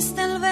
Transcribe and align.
Still. 0.00 0.40
el. 0.42 0.49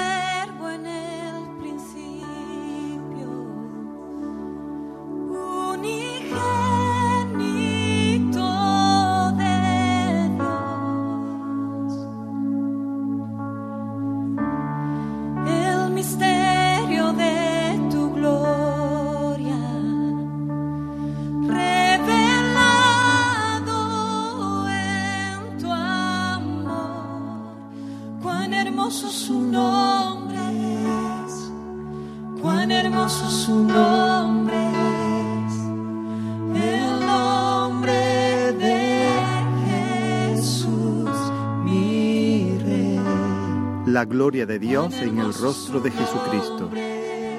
Gloria 44.09 44.47
de 44.47 44.59
Dios 44.59 44.95
en 44.95 45.19
el 45.19 45.35
rostro 45.35 45.80
de 45.80 45.91
Jesucristo. 45.91 46.71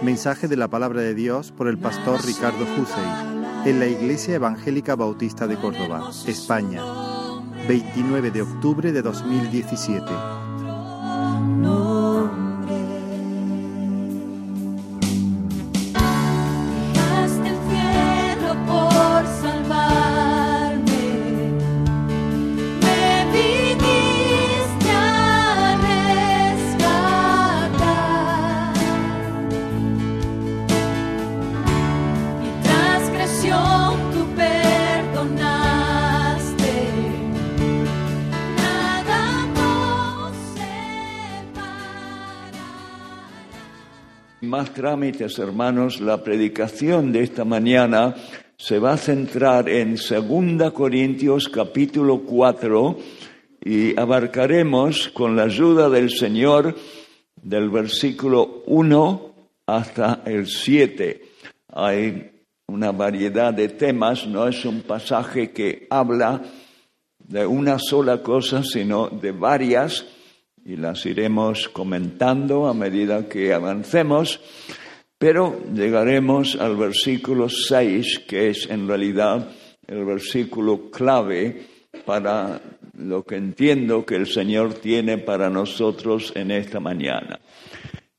Mensaje 0.04 0.48
de 0.48 0.55
la 0.55 0.68
palabra 0.68 1.02
de 1.02 1.14
Dios 1.14 1.52
por 1.52 1.68
el 1.68 1.78
pastor 1.78 2.23
Ricardo 2.26 2.66
Jusey 2.78 3.70
en 3.70 3.80
la 3.80 3.88
Iglesia 3.88 4.36
Evangélica 4.36 4.95
Bautista 4.95 5.48
de 5.48 5.58
Córdoba, 5.58 6.12
España, 6.28 6.82
29 7.68 8.32
de 8.32 8.42
octubre 8.44 8.92
de 8.92 9.02
2017. 9.02 10.38
Trámites, 44.80 45.38
hermanos, 45.39 45.99
la 45.99 46.23
predicación 46.23 47.11
de 47.11 47.23
esta 47.23 47.44
mañana 47.44 48.16
se 48.55 48.80
va 48.80 48.94
a 48.94 48.97
centrar 48.97 49.67
en 49.67 49.97
2 49.97 50.71
Corintios 50.71 51.49
capítulo 51.49 52.21
4 52.21 52.97
y 53.66 53.99
abarcaremos 53.99 55.09
con 55.09 55.36
la 55.36 55.44
ayuda 55.44 55.89
del 55.89 56.09
Señor 56.09 56.77
del 57.36 57.69
versículo 57.69 58.63
1 58.67 59.33
hasta 59.67 60.21
el 60.25 60.47
7. 60.47 61.23
Hay 61.73 62.31
una 62.67 62.93
variedad 62.93 63.53
de 63.53 63.67
temas, 63.67 64.27
no 64.27 64.47
es 64.47 64.64
un 64.64 64.83
pasaje 64.83 65.52
que 65.52 65.88
habla 65.89 66.41
de 67.17 67.45
una 67.45 67.80
sola 67.80 68.23
cosa, 68.23 68.64
sino 68.64 69.09
de 69.09 69.33
varias 69.33 70.05
y 70.70 70.75
las 70.75 71.03
iremos 71.08 71.67
comentando 71.67 72.67
a 72.67 72.75
medida 72.75 73.28
que 73.28 73.52
avancemos, 73.52 74.39
pero 75.17 75.64
llegaremos 75.73 76.56
al 76.58 76.78
versículo 76.78 77.49
6, 77.49 78.26
que 78.27 78.52
es 78.52 78.70
en 78.70 78.88
realidad 78.88 79.49
el 79.88 80.05
versículo 80.05 80.92
clave 80.92 81.66
para 82.05 82.61
lo 82.99 83.23
que 83.23 83.38
entiendo 83.38 84.05
que 84.05 84.16
el 84.16 84.27
Señor 84.27 84.76
tiene 84.76 85.17
para 85.17 85.49
nosotros 85.49 86.32
en 86.36 86.52
esta 86.52 86.80
mañana. 86.80 87.39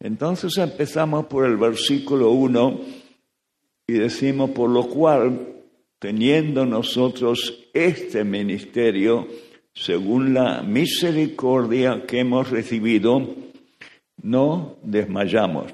Entonces 0.00 0.58
empezamos 0.58 1.26
por 1.26 1.46
el 1.46 1.56
versículo 1.56 2.32
1 2.32 2.80
y 3.86 3.92
decimos, 3.92 4.50
por 4.50 4.70
lo 4.70 4.88
cual, 4.88 5.46
teniendo 6.00 6.66
nosotros 6.66 7.68
este 7.72 8.24
ministerio, 8.24 9.28
según 9.74 10.34
la 10.34 10.62
misericordia 10.62 12.04
que 12.06 12.20
hemos 12.20 12.50
recibido, 12.50 13.34
no 14.22 14.76
desmayamos. 14.82 15.72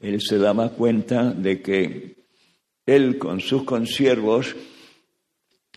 Él 0.00 0.20
se 0.20 0.38
daba 0.38 0.70
cuenta 0.70 1.32
de 1.32 1.60
que 1.60 2.16
él 2.86 3.18
con 3.18 3.40
sus 3.40 3.64
consiervos 3.64 4.56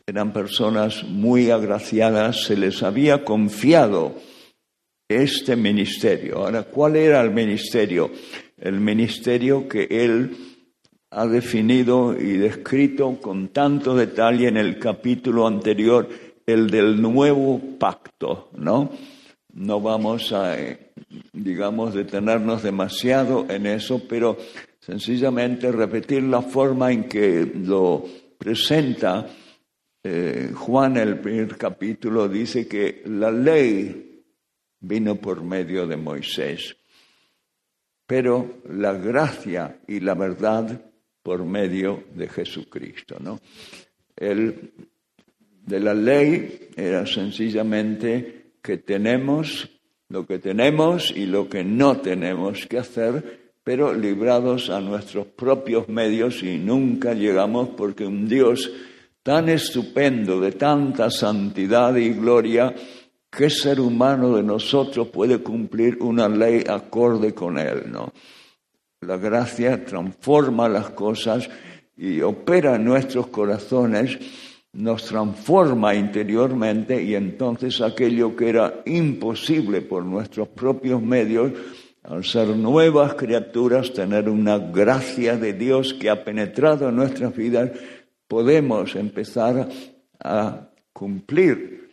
eran 0.06 0.34
personas 0.34 1.04
muy 1.04 1.50
agraciadas, 1.50 2.44
se 2.44 2.58
les 2.58 2.84
había 2.84 3.24
confiado 3.24 4.16
este 5.08 5.56
ministerio. 5.56 6.40
Ahora, 6.40 6.64
¿cuál 6.64 6.96
era 6.96 7.22
el 7.22 7.32
ministerio? 7.32 8.12
El 8.58 8.80
ministerio 8.80 9.68
que 9.68 9.88
él 9.90 10.36
ha 11.12 11.28
definido 11.28 12.20
y 12.20 12.38
descrito 12.38 13.20
con 13.22 13.50
tanto 13.50 13.96
detalle 13.96 14.48
en 14.48 14.58
el 14.58 14.80
capítulo 14.80 15.46
anterior, 15.46 16.10
el 16.46 16.70
del 16.70 17.02
nuevo 17.02 17.60
pacto, 17.80 18.50
¿no? 18.58 18.92
No 19.54 19.82
vamos 19.82 20.34
a, 20.34 20.60
eh, 20.60 20.92
digamos, 21.32 21.94
detenernos 21.94 22.64
demasiado 22.64 23.46
en 23.50 23.68
eso, 23.68 24.02
pero 24.08 24.38
sencillamente 24.80 25.72
repetir 25.72 26.24
la 26.24 26.42
forma 26.42 26.92
en 26.92 27.06
que 27.06 27.52
lo 27.56 28.04
presenta 28.38 29.28
eh, 30.06 30.52
Juan, 30.54 30.98
el 30.98 31.20
primer 31.20 31.56
capítulo, 31.56 32.28
dice 32.28 32.68
que 32.68 33.04
la 33.06 33.32
ley 33.32 34.26
vino 34.82 35.16
por 35.16 35.42
medio 35.42 35.88
de 35.88 35.96
Moisés, 35.96 36.76
pero 38.06 38.62
la 38.70 38.92
gracia 38.92 39.80
y 39.88 40.02
la 40.02 40.14
verdad 40.14 40.92
por 41.22 41.46
medio 41.46 42.04
de 42.14 42.28
Jesucristo, 42.28 43.16
¿no? 43.22 43.40
El 44.14 44.74
de 45.66 45.80
la 45.80 45.94
ley 45.94 46.70
era 46.76 47.06
sencillamente 47.06 48.54
que 48.62 48.78
tenemos 48.78 49.70
lo 50.10 50.28
que 50.28 50.38
tenemos 50.38 51.12
y 51.16 51.26
lo 51.26 51.50
que 51.50 51.64
no 51.64 51.98
tenemos 51.98 52.68
que 52.68 52.78
hacer, 52.78 53.56
pero 53.64 53.94
librados 53.94 54.70
a 54.70 54.80
nuestros 54.80 55.26
propios 55.26 55.90
medios 55.90 56.44
y 56.44 56.58
nunca 56.58 57.14
llegamos 57.14 57.70
porque 57.76 58.06
un 58.06 58.28
Dios 58.28 58.72
tan 59.24 59.50
estupendo, 59.50 60.40
de 60.40 60.52
tanta 60.52 61.10
santidad 61.10 61.96
y 61.96 62.10
gloria, 62.10 62.76
¿qué 63.32 63.50
ser 63.50 63.80
humano 63.80 64.36
de 64.36 64.44
nosotros 64.44 65.08
puede 65.08 65.40
cumplir 65.40 65.98
una 66.02 66.30
ley 66.30 66.64
acorde 66.68 67.34
con 67.34 67.58
él? 67.58 67.86
¿no? 67.92 68.14
La 69.02 69.18
gracia 69.18 69.84
transforma 69.84 70.70
las 70.70 70.92
cosas 70.92 71.50
y 71.98 72.22
opera 72.22 72.76
en 72.76 72.86
nuestros 72.86 73.28
corazones, 73.28 74.20
nos 74.74 75.06
transforma 75.06 75.94
interiormente 75.94 77.02
y 77.02 77.16
entonces 77.16 77.80
aquello 77.82 78.36
que 78.36 78.50
era 78.50 78.82
imposible 78.86 79.82
por 79.82 80.04
nuestros 80.04 80.48
propios 80.50 81.02
medios, 81.02 81.52
al 82.04 82.24
ser 82.26 82.50
nuevas 82.50 83.14
criaturas, 83.14 83.94
tener 83.94 84.28
una 84.28 84.58
gracia 84.58 85.38
de 85.38 85.54
Dios 85.54 85.94
que 85.94 86.10
ha 86.10 86.24
penetrado 86.24 86.90
en 86.90 86.96
nuestras 86.96 87.36
vidas, 87.36 87.72
podemos 88.28 88.96
empezar 88.96 89.70
a 90.20 90.70
cumplir 90.92 91.90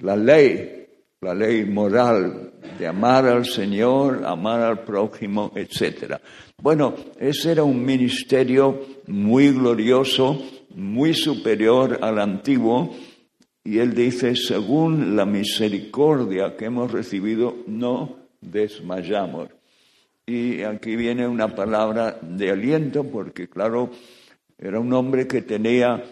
la 0.00 0.14
ley, 0.14 0.86
la 1.20 1.34
ley 1.34 1.64
moral 1.64 2.52
de 2.78 2.86
amar 2.86 3.26
al 3.26 3.44
Señor, 3.44 4.24
amar 4.24 4.60
al 4.60 4.84
prójimo, 4.84 5.52
etc. 5.54 6.14
Bueno, 6.62 6.94
ese 7.18 7.52
era 7.52 7.64
un 7.64 7.84
ministerio 7.84 8.80
muy 9.06 9.50
glorioso, 9.50 10.40
muy 10.74 11.14
superior 11.14 11.98
al 12.00 12.18
antiguo, 12.18 12.94
y 13.64 13.78
él 13.78 13.94
dice, 13.94 14.36
según 14.36 15.16
la 15.16 15.26
misericordia 15.26 16.56
que 16.56 16.66
hemos 16.66 16.90
recibido, 16.90 17.56
no 17.66 18.16
desmayamos. 18.40 19.48
Y 20.24 20.62
aquí 20.62 20.94
viene 20.96 21.26
una 21.26 21.54
palabra 21.54 22.18
de 22.22 22.50
aliento, 22.50 23.04
porque 23.04 23.48
claro, 23.48 23.90
era 24.56 24.78
un 24.78 24.92
hombre 24.92 25.26
que 25.26 25.42
tenía 25.42 26.02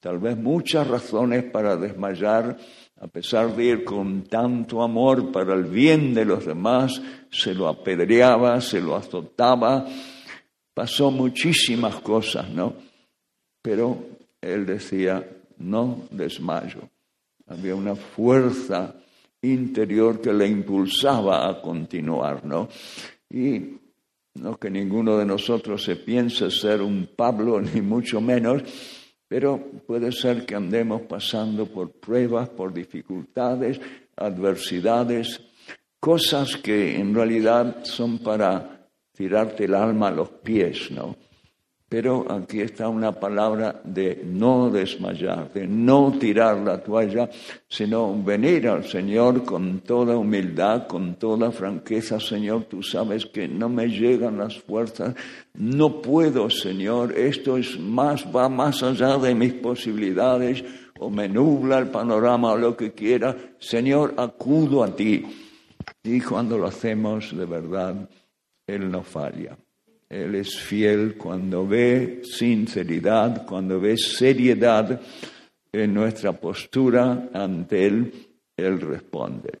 tal 0.00 0.18
vez 0.18 0.36
muchas 0.36 0.86
razones 0.86 1.44
para 1.44 1.76
desmayar, 1.76 2.56
a 3.00 3.06
pesar 3.08 3.54
de 3.54 3.64
ir 3.64 3.84
con 3.84 4.22
tanto 4.22 4.82
amor 4.82 5.30
para 5.30 5.54
el 5.54 5.64
bien 5.64 6.14
de 6.14 6.24
los 6.24 6.46
demás, 6.46 7.00
se 7.30 7.54
lo 7.54 7.68
apedreaba, 7.68 8.60
se 8.60 8.80
lo 8.80 8.96
azotaba, 8.96 9.86
pasó 10.72 11.10
muchísimas 11.10 11.96
cosas, 11.96 12.48
¿no? 12.50 12.74
Pero 13.60 13.98
él 14.40 14.64
decía, 14.64 15.28
no 15.58 16.02
desmayo. 16.10 16.88
Había 17.46 17.74
una 17.74 17.94
fuerza 17.94 18.94
interior 19.42 20.20
que 20.20 20.32
le 20.32 20.46
impulsaba 20.46 21.48
a 21.48 21.60
continuar, 21.60 22.44
¿no? 22.44 22.68
Y 23.30 23.76
no 24.34 24.58
que 24.58 24.70
ninguno 24.70 25.16
de 25.18 25.24
nosotros 25.24 25.84
se 25.84 25.96
piense 25.96 26.50
ser 26.50 26.82
un 26.82 27.08
Pablo, 27.14 27.60
ni 27.74 27.80
mucho 27.80 28.20
menos, 28.20 28.62
pero 29.28 29.58
puede 29.86 30.12
ser 30.12 30.46
que 30.46 30.54
andemos 30.54 31.02
pasando 31.02 31.66
por 31.66 31.90
pruebas, 31.92 32.48
por 32.48 32.72
dificultades, 32.72 33.80
adversidades, 34.16 35.40
cosas 35.98 36.56
que 36.56 36.96
en 36.96 37.14
realidad 37.14 37.84
son 37.84 38.18
para 38.18 38.88
tirarte 39.12 39.64
el 39.64 39.74
alma 39.74 40.08
a 40.08 40.12
los 40.12 40.28
pies, 40.28 40.90
¿no? 40.90 41.16
Pero 41.88 42.26
aquí 42.28 42.62
está 42.62 42.88
una 42.88 43.12
palabra 43.12 43.80
de 43.84 44.20
no 44.24 44.70
desmayar, 44.70 45.52
de 45.52 45.68
no 45.68 46.12
tirar 46.18 46.58
la 46.58 46.82
toalla, 46.82 47.30
sino 47.68 48.20
venir 48.24 48.66
al 48.66 48.84
Señor 48.84 49.44
con 49.44 49.80
toda 49.80 50.16
humildad, 50.16 50.88
con 50.88 51.14
toda 51.14 51.52
franqueza. 51.52 52.18
Señor, 52.18 52.64
tú 52.64 52.82
sabes 52.82 53.26
que 53.26 53.46
no 53.46 53.68
me 53.68 53.86
llegan 53.86 54.38
las 54.38 54.58
fuerzas, 54.58 55.14
no 55.54 56.02
puedo, 56.02 56.50
Señor, 56.50 57.16
esto 57.16 57.56
es 57.56 57.78
más, 57.78 58.26
va 58.34 58.48
más 58.48 58.82
allá 58.82 59.16
de 59.18 59.36
mis 59.36 59.52
posibilidades, 59.52 60.64
o 60.98 61.08
me 61.08 61.28
nubla 61.28 61.78
el 61.78 61.88
panorama 61.88 62.52
o 62.52 62.56
lo 62.56 62.76
que 62.76 62.94
quiera. 62.94 63.36
Señor, 63.60 64.14
acudo 64.16 64.82
a 64.82 64.96
ti. 64.96 65.24
Y 66.02 66.20
cuando 66.20 66.58
lo 66.58 66.66
hacemos 66.66 67.36
de 67.36 67.46
verdad, 67.46 68.08
Él 68.66 68.90
no 68.90 69.04
falla. 69.04 69.56
Él 70.08 70.36
es 70.36 70.56
fiel 70.56 71.16
cuando 71.16 71.66
ve 71.66 72.20
sinceridad, 72.22 73.44
cuando 73.44 73.80
ve 73.80 73.96
seriedad 73.96 75.00
en 75.72 75.94
nuestra 75.94 76.32
postura 76.32 77.30
ante 77.32 77.86
Él, 77.86 78.12
Él 78.56 78.80
responde. 78.80 79.58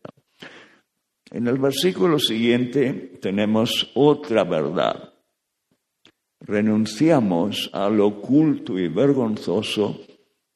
En 1.30 1.48
el 1.48 1.58
versículo 1.58 2.18
siguiente 2.18 3.18
tenemos 3.20 3.90
otra 3.94 4.44
verdad. 4.44 5.12
Renunciamos 6.40 7.68
al 7.72 8.00
oculto 8.00 8.78
y 8.78 8.86
vergonzoso, 8.88 10.00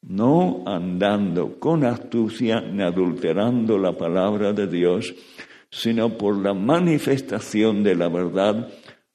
no 0.02 0.62
andando 0.66 1.58
con 1.58 1.84
astucia 1.84 2.60
ni 2.60 2.82
adulterando 2.82 3.76
la 3.76 3.92
palabra 3.92 4.52
de 4.52 4.68
Dios, 4.68 5.12
sino 5.68 6.16
por 6.16 6.36
la 6.36 6.54
manifestación 6.54 7.82
de 7.82 7.96
la 7.96 8.08
verdad 8.08 8.72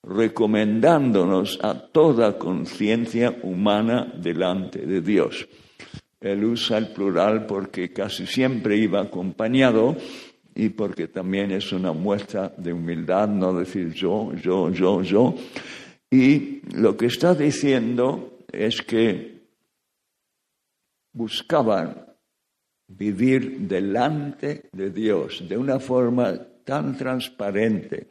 recomendándonos 0.08 1.60
a 1.64 1.74
toda 1.74 2.38
conciencia 2.38 3.36
humana 3.44 4.14
delante 4.16 4.86
de 4.86 5.02
Dios. 5.02 5.48
Él 6.20 6.44
usa 6.44 6.78
el 6.78 6.90
plural 6.90 7.46
porque 7.46 7.92
casi 7.92 8.26
siempre 8.26 8.78
iba 8.78 9.02
acompañado 9.02 9.96
y 10.54 10.70
porque 10.70 11.08
también 11.08 11.52
es 11.52 11.72
una 11.72 11.92
muestra 11.92 12.54
de 12.56 12.72
humildad 12.72 13.28
no 13.28 13.54
decir 13.54 13.92
yo, 13.94 14.34
yo, 14.34 14.72
yo, 14.72 15.02
yo. 15.02 15.36
Y 16.10 16.62
lo 16.78 16.96
que 16.96 17.08
está 17.08 17.36
diciendo 17.36 18.40
es 18.52 18.82
que 18.82 19.36
buscaban 21.14 22.06
vivir 22.88 23.60
delante 23.62 24.70
de 24.72 24.92
Dios 24.92 25.44
de 25.48 25.58
una 25.58 25.80
forma 25.80 26.34
tan 26.64 26.98
transparente, 26.98 28.08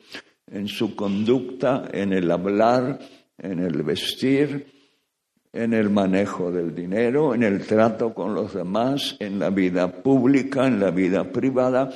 en 0.51 0.69
su 0.69 0.95
conducta, 0.95 1.89
en 1.93 2.13
el 2.13 2.31
hablar, 2.31 2.99
en 3.39 3.59
el 3.59 3.83
vestir, 3.83 4.73
en 5.53 5.73
el 5.73 5.91
manejo 5.91 6.51
del 6.51 6.75
dinero, 6.75 7.35
en 7.35 7.45
el 7.45 7.67
trato 7.67 8.13
con 8.13 8.35
los 8.35 8.53
demás, 8.55 9.17
en 9.21 9.39
la 9.39 9.51
vida 9.51 10.03
pública, 10.03 10.67
en 10.67 10.81
la 10.81 10.91
vida 10.91 11.31
privada, 11.31 11.91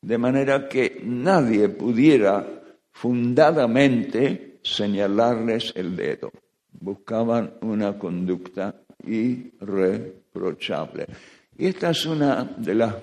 de 0.00 0.18
manera 0.18 0.68
que 0.68 1.00
nadie 1.04 1.68
pudiera 1.68 2.44
fundadamente 2.90 4.58
señalarles 4.62 5.72
el 5.76 5.94
dedo. 5.96 6.32
Buscaban 6.72 7.54
una 7.62 7.98
conducta 7.98 8.74
irreprochable. 9.06 11.06
Y 11.56 11.66
esta 11.66 11.90
es 11.90 12.04
una 12.06 12.44
de 12.44 12.74
las 12.74 12.94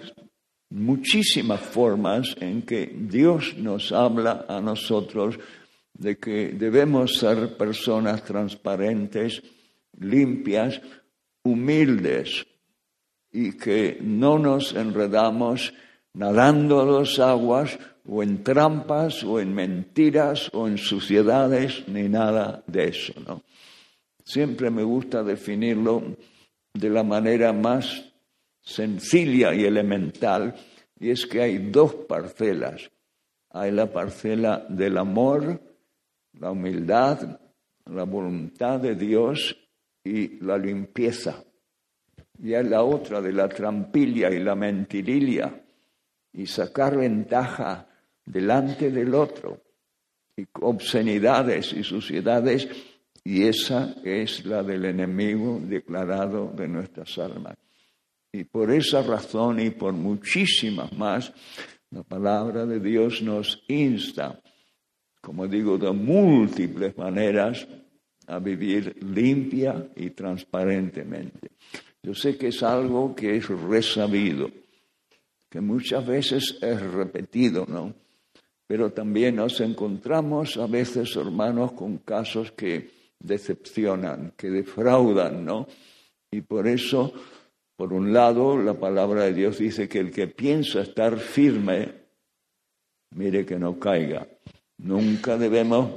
muchísimas 0.71 1.59
formas 1.59 2.35
en 2.39 2.63
que 2.63 2.91
Dios 2.94 3.56
nos 3.57 3.91
habla 3.91 4.45
a 4.47 4.59
nosotros 4.62 5.38
de 5.94 6.18
que 6.18 6.50
debemos 6.50 7.18
ser 7.18 7.57
personas 7.57 8.23
transparentes, 8.23 9.44
limpias, 10.00 10.81
humildes 11.44 12.45
y 13.31 13.57
que 13.57 14.00
no 14.01 14.39
nos 14.39 14.73
enredamos 14.73 15.73
nadando 16.13 16.81
a 16.81 17.00
las 17.00 17.19
aguas 17.19 17.77
o 18.07 18.23
en 18.23 18.44
trampas 18.44 19.23
o 19.23 19.39
en 19.39 19.53
mentiras 19.53 20.50
o 20.53 20.68
en 20.68 20.77
suciedades 20.77 21.88
ni 21.88 22.09
nada 22.09 22.63
de 22.68 22.88
eso, 22.88 23.13
¿no? 23.27 23.44
Siempre 24.23 24.69
me 24.69 24.83
gusta 24.83 25.23
definirlo 25.23 26.15
de 26.73 26.89
la 26.89 27.03
manera 27.03 27.51
más 27.53 28.10
sencilla 28.61 29.53
y 29.53 29.65
elemental, 29.65 30.55
y 30.99 31.09
es 31.09 31.25
que 31.25 31.41
hay 31.41 31.69
dos 31.69 31.95
parcelas. 32.07 32.89
Hay 33.49 33.71
la 33.71 33.91
parcela 33.91 34.65
del 34.69 34.97
amor, 34.97 35.59
la 36.39 36.51
humildad, 36.51 37.39
la 37.85 38.03
voluntad 38.03 38.79
de 38.79 38.95
Dios 38.95 39.57
y 40.03 40.39
la 40.39 40.57
limpieza. 40.57 41.43
Y 42.39 42.53
hay 42.53 42.63
la 42.63 42.83
otra 42.83 43.21
de 43.21 43.33
la 43.33 43.49
trampilla 43.49 44.29
y 44.31 44.39
la 44.39 44.55
mentirilla 44.55 45.61
y 46.33 46.45
sacar 46.45 46.97
ventaja 46.97 47.87
delante 48.25 48.91
del 48.91 49.13
otro 49.13 49.61
y 50.37 50.45
obscenidades 50.61 51.73
y 51.73 51.83
suciedades 51.83 52.67
y 53.23 53.43
esa 53.43 53.95
es 54.03 54.45
la 54.45 54.63
del 54.63 54.85
enemigo 54.85 55.59
declarado 55.61 56.51
de 56.55 56.67
nuestras 56.67 57.17
almas. 57.19 57.55
Y 58.33 58.45
por 58.45 58.72
esa 58.72 59.01
razón 59.01 59.60
y 59.60 59.72
por 59.72 59.94
muchísimas 59.94 60.92
más, 60.94 61.33
la 61.89 62.04
palabra 62.04 62.66
de 62.66 62.80
Dios 62.80 63.22
nos 63.22 63.62
insta, 63.68 64.42
como 65.19 65.48
digo, 65.48 65.78
de 65.78 65.92
múltiples 65.92 66.98
maneras 66.98 67.68
a 68.28 68.39
vivir 68.39 68.95
limpia 69.04 69.89
y 69.95 70.12
transparentemente. 70.12 71.51
Yo 72.01 72.16
sé 72.16 72.38
que 72.38 72.48
es 72.48 72.63
algo 72.63 73.13
que 73.13 73.36
es 73.36 73.50
resabido, 73.50 74.50
que 75.50 75.60
muchas 75.60 76.06
veces 76.07 76.57
es 76.62 76.81
repetido, 76.81 77.66
¿no? 77.68 77.94
Pero 78.66 78.94
también 78.94 79.35
nos 79.35 79.59
encontramos 79.59 80.56
a 80.56 80.66
veces, 80.66 81.14
hermanos, 81.18 81.73
con 81.73 81.97
casos 81.97 82.54
que 82.54 82.90
decepcionan, 83.19 84.31
que 84.38 84.50
defraudan, 84.50 85.44
¿no? 85.44 85.68
Y 86.31 86.40
por 86.40 86.68
eso 86.68 87.14
por 87.75 87.94
un 87.94 88.13
lado, 88.13 88.57
la 88.57 88.73
palabra 88.73 89.23
de 89.23 89.33
Dios 89.33 89.57
dice 89.57 89.90
que 89.90 89.99
el 89.99 90.11
que 90.11 90.28
piensa 90.28 90.81
estar 90.81 91.18
firme, 91.18 91.90
mire 93.16 93.45
que 93.45 93.57
no 93.57 93.80
caiga. 93.80 94.28
Nunca 94.78 95.37
debemos 95.37 95.90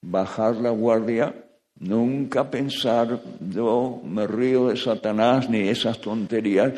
bajar 0.00 0.56
la 0.56 0.70
guardia, 0.70 1.34
nunca 1.78 2.50
pensar, 2.50 3.20
yo 3.40 4.00
me 4.04 4.26
río 4.26 4.68
de 4.68 4.76
Satanás 4.76 5.48
ni 5.50 5.68
esas 5.68 6.00
tonterías, 6.00 6.72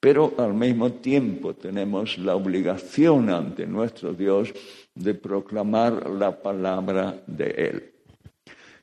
pero 0.00 0.34
al 0.38 0.54
mismo 0.54 0.92
tiempo 0.92 1.54
tenemos 1.54 2.18
la 2.18 2.36
obligación 2.36 3.30
ante 3.30 3.66
nuestro 3.66 4.12
Dios 4.12 4.52
de 4.94 5.14
proclamar 5.14 6.08
la 6.08 6.40
palabra 6.40 7.22
de 7.26 7.50
Él. 7.50 7.97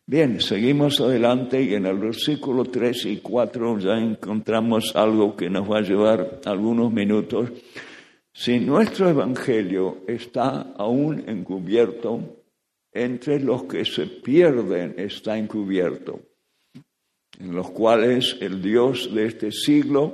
Bien, 0.08 0.40
seguimos 0.40 1.02
adelante 1.02 1.64
y 1.64 1.74
en 1.74 1.88
el 1.88 1.98
versículo 1.98 2.66
3 2.66 3.06
y 3.08 3.18
4 3.18 3.80
ya 3.80 3.98
encontramos 3.98 4.96
algo 4.96 5.36
que 5.36 5.50
nos 5.50 5.70
va 5.70 5.80
a 5.80 5.82
llevar 5.82 6.42
algunos 6.46 6.94
minutos. 6.94 7.50
Si 8.32 8.60
nuestro 8.60 9.10
Evangelio 9.10 10.04
está 10.08 10.74
aún 10.78 11.28
encubierto, 11.28 12.44
entre 12.92 13.40
los 13.40 13.64
que 13.64 13.84
se 13.84 14.06
pierden 14.06 14.94
está 14.98 15.40
encubierto, 15.40 16.20
en 17.40 17.56
los 17.56 17.72
cuales 17.72 18.38
el 18.42 18.62
Dios 18.62 19.12
de 19.12 19.26
este 19.26 19.52
siglo 19.52 20.14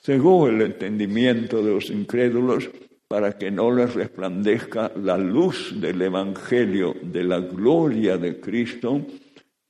cegó 0.00 0.48
el 0.48 0.62
entendimiento 0.62 1.62
de 1.62 1.74
los 1.74 1.90
incrédulos 1.90 2.70
para 3.12 3.36
que 3.36 3.50
no 3.50 3.70
les 3.70 3.92
resplandezca 3.92 4.90
la 4.96 5.18
luz 5.18 5.78
del 5.78 6.00
Evangelio 6.00 6.94
de 7.02 7.22
la 7.22 7.40
gloria 7.40 8.16
de 8.16 8.40
Cristo, 8.40 9.04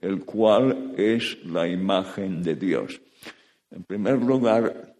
el 0.01 0.25
cual 0.25 0.95
es 0.97 1.45
la 1.47 1.67
imagen 1.67 2.41
de 2.41 2.55
Dios. 2.55 3.01
En 3.73 3.83
primer 3.83 4.23
lugar, 4.23 4.95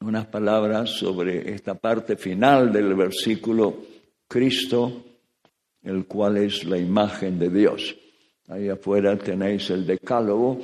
unas 0.00 0.26
palabras 0.26 0.90
sobre 0.90 1.54
esta 1.54 1.76
parte 1.76 2.16
final 2.16 2.72
del 2.72 2.96
versículo, 2.96 3.84
Cristo, 4.26 5.04
el 5.84 6.06
cual 6.06 6.38
es 6.38 6.64
la 6.64 6.76
imagen 6.76 7.38
de 7.38 7.50
Dios. 7.50 7.94
Ahí 8.48 8.68
afuera 8.68 9.16
tenéis 9.16 9.70
el 9.70 9.86
decálogo 9.86 10.58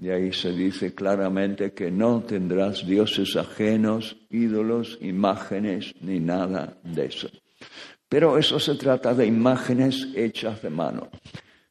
Y 0.00 0.08
ahí 0.08 0.32
se 0.32 0.52
dice 0.52 0.94
claramente 0.94 1.72
que 1.72 1.90
no 1.90 2.22
tendrás 2.22 2.86
dioses 2.86 3.36
ajenos, 3.36 4.16
ídolos, 4.30 4.96
imágenes, 5.02 5.94
ni 6.00 6.18
nada 6.20 6.78
de 6.82 7.04
eso. 7.04 7.28
Pero 8.08 8.38
eso 8.38 8.58
se 8.58 8.76
trata 8.76 9.12
de 9.14 9.26
imágenes 9.26 10.08
hechas 10.14 10.62
de 10.62 10.70
mano. 10.70 11.10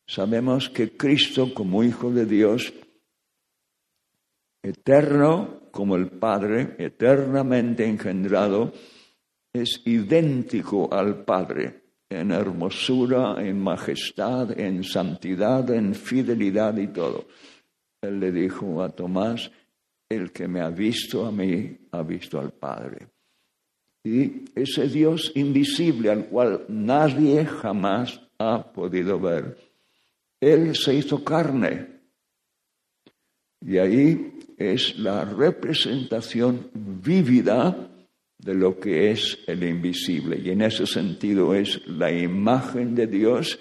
Sabemos 0.06 0.70
que 0.70 0.96
Cristo, 0.96 1.54
como 1.56 1.84
Hijo 1.84 2.12
de 2.12 2.26
Dios, 2.26 2.72
eterno 4.62 5.62
como 5.72 5.96
el 5.96 6.10
Padre, 6.10 6.76
eternamente 6.78 7.86
engendrado, 7.86 8.74
es 9.52 9.82
idéntico 9.86 10.94
al 10.94 11.26
Padre 11.26 11.82
en 12.10 12.32
hermosura, 12.32 13.36
en 13.40 13.60
majestad, 13.60 14.60
en 14.60 14.84
santidad, 14.84 15.70
en 15.72 15.96
fidelidad 15.96 16.78
y 16.78 16.88
todo. 16.88 17.28
Él 18.02 18.20
le 18.20 18.32
dijo 18.32 18.82
a 18.82 18.90
Tomás, 18.90 19.52
el 20.08 20.32
que 20.32 20.48
me 20.48 20.62
ha 20.62 20.70
visto 20.70 21.26
a 21.26 21.32
mí, 21.32 21.78
ha 21.92 22.02
visto 22.02 22.40
al 22.40 22.52
Padre. 22.52 23.08
Y 24.04 24.46
ese 24.56 24.88
Dios 24.88 25.32
invisible 25.36 26.10
al 26.10 26.26
cual 26.26 26.66
nadie 26.68 27.46
jamás 27.46 28.20
ha 28.40 28.64
podido 28.72 29.20
ver, 29.20 29.58
Él 30.40 30.76
se 30.76 30.96
hizo 30.96 31.24
carne. 31.24 31.88
Y 33.62 33.78
ahí 33.78 34.40
es 34.58 34.98
la 34.98 35.26
representación 35.26 36.70
vívida 36.74 37.90
de 38.38 38.54
lo 38.54 38.80
que 38.80 39.12
es 39.12 39.38
el 39.48 39.64
invisible. 39.64 40.40
Y 40.42 40.50
en 40.50 40.62
ese 40.62 40.88
sentido 40.88 41.54
es 41.54 41.86
la 41.86 42.12
imagen 42.12 42.96
de 42.96 43.08
Dios 43.08 43.60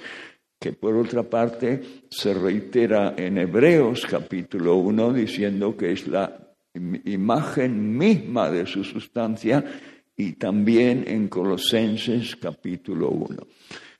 que 0.58 0.72
por 0.72 0.96
otra 0.96 1.22
parte 1.22 2.04
se 2.10 2.34
reitera 2.34 3.14
en 3.16 3.38
Hebreos 3.38 4.04
capítulo 4.06 4.76
1 4.76 5.12
diciendo 5.12 5.76
que 5.76 5.92
es 5.92 6.08
la 6.08 6.54
imagen 6.74 7.96
misma 7.96 8.50
de 8.50 8.66
su 8.66 8.82
sustancia 8.82 9.64
y 10.16 10.32
también 10.32 11.04
en 11.06 11.28
Colosenses 11.28 12.34
capítulo 12.36 13.10
1. 13.10 13.46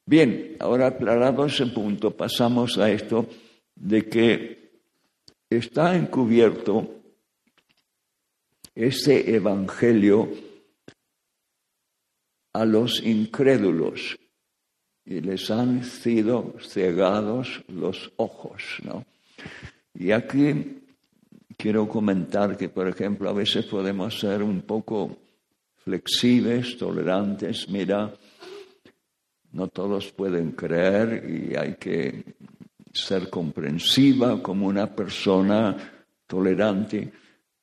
Bien, 0.05 0.57
ahora 0.59 0.89
aclarado 0.89 1.45
ese 1.45 1.67
punto, 1.67 2.17
pasamos 2.17 2.77
a 2.79 2.91
esto 2.91 3.29
de 3.77 4.09
que 4.09 4.71
está 5.49 5.97
encubierto 5.97 6.95
este 8.75 9.35
evangelio 9.35 10.29
a 12.53 12.65
los 12.65 13.03
incrédulos 13.05 14.19
y 15.09 15.23
les 15.23 15.51
han 15.51 15.83
sido 15.85 16.55
cegados 16.61 17.65
los 17.69 18.13
ojos, 18.17 18.63
¿no? 18.85 19.07
Y 19.95 20.13
aquí 20.13 20.83
quiero 21.57 21.89
comentar 21.89 22.59
que, 22.59 22.69
por 22.69 22.87
ejemplo, 22.87 23.31
a 23.31 23.33
veces 23.33 23.65
podemos 23.65 24.21
ser 24.21 24.43
un 24.43 24.61
poco 24.61 25.17
flexibles, 25.77 26.77
tolerantes. 26.77 27.71
Mira, 27.71 28.13
no 29.53 29.69
todos 29.69 30.13
pueden 30.13 30.53
creer 30.53 31.25
y 31.27 31.57
hay 31.57 31.77
que 31.77 32.37
ser 32.93 33.31
comprensiva 33.31 34.43
como 34.43 34.67
una 34.67 34.95
persona 34.95 35.75
tolerante, 36.27 37.11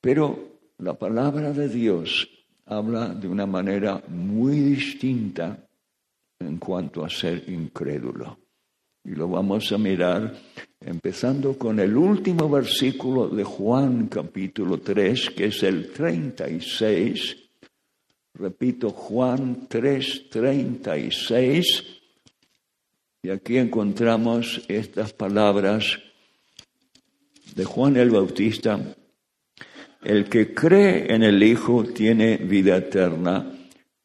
pero 0.00 0.58
la 0.78 0.94
palabra 0.94 1.52
de 1.52 1.68
Dios 1.68 2.28
habla 2.64 3.10
de 3.10 3.28
una 3.28 3.46
manera 3.46 4.02
muy 4.08 4.56
distinta 4.58 5.65
en 6.40 6.58
cuanto 6.58 7.04
a 7.04 7.10
ser 7.10 7.48
incrédulo. 7.48 8.38
Y 9.04 9.10
lo 9.10 9.28
vamos 9.28 9.70
a 9.72 9.78
mirar 9.78 10.34
empezando 10.80 11.56
con 11.56 11.78
el 11.80 11.96
último 11.96 12.48
versículo 12.48 13.28
de 13.28 13.44
Juan 13.44 14.08
capítulo 14.08 14.78
3, 14.78 15.30
que 15.30 15.46
es 15.46 15.62
el 15.62 15.92
36. 15.92 17.36
Repito, 18.34 18.90
Juan 18.90 19.66
3, 19.68 20.30
36. 20.30 21.84
Y 23.22 23.30
aquí 23.30 23.58
encontramos 23.58 24.62
estas 24.68 25.12
palabras 25.12 25.98
de 27.54 27.64
Juan 27.64 27.96
el 27.96 28.10
Bautista 28.10 28.80
el 30.06 30.28
que 30.28 30.54
cree 30.54 31.12
en 31.12 31.24
el 31.24 31.42
Hijo 31.42 31.82
tiene 31.82 32.36
vida 32.36 32.76
eterna, 32.76 33.55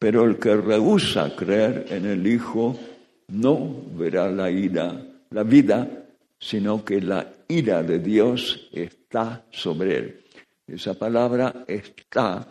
pero 0.02 0.24
el 0.24 0.36
que 0.36 0.56
rehúsa 0.56 1.30
creer 1.36 1.86
en 1.90 2.06
el 2.06 2.26
Hijo 2.26 2.76
no 3.28 3.84
verá 3.94 4.28
la 4.32 4.50
ira, 4.50 5.00
la 5.30 5.44
vida, 5.44 5.88
sino 6.40 6.84
que 6.84 7.00
la 7.00 7.24
ira 7.46 7.84
de 7.84 8.00
Dios 8.00 8.68
está 8.72 9.44
sobre 9.52 9.96
él. 9.96 10.20
Esa 10.66 10.94
palabra 10.94 11.62
está 11.68 12.44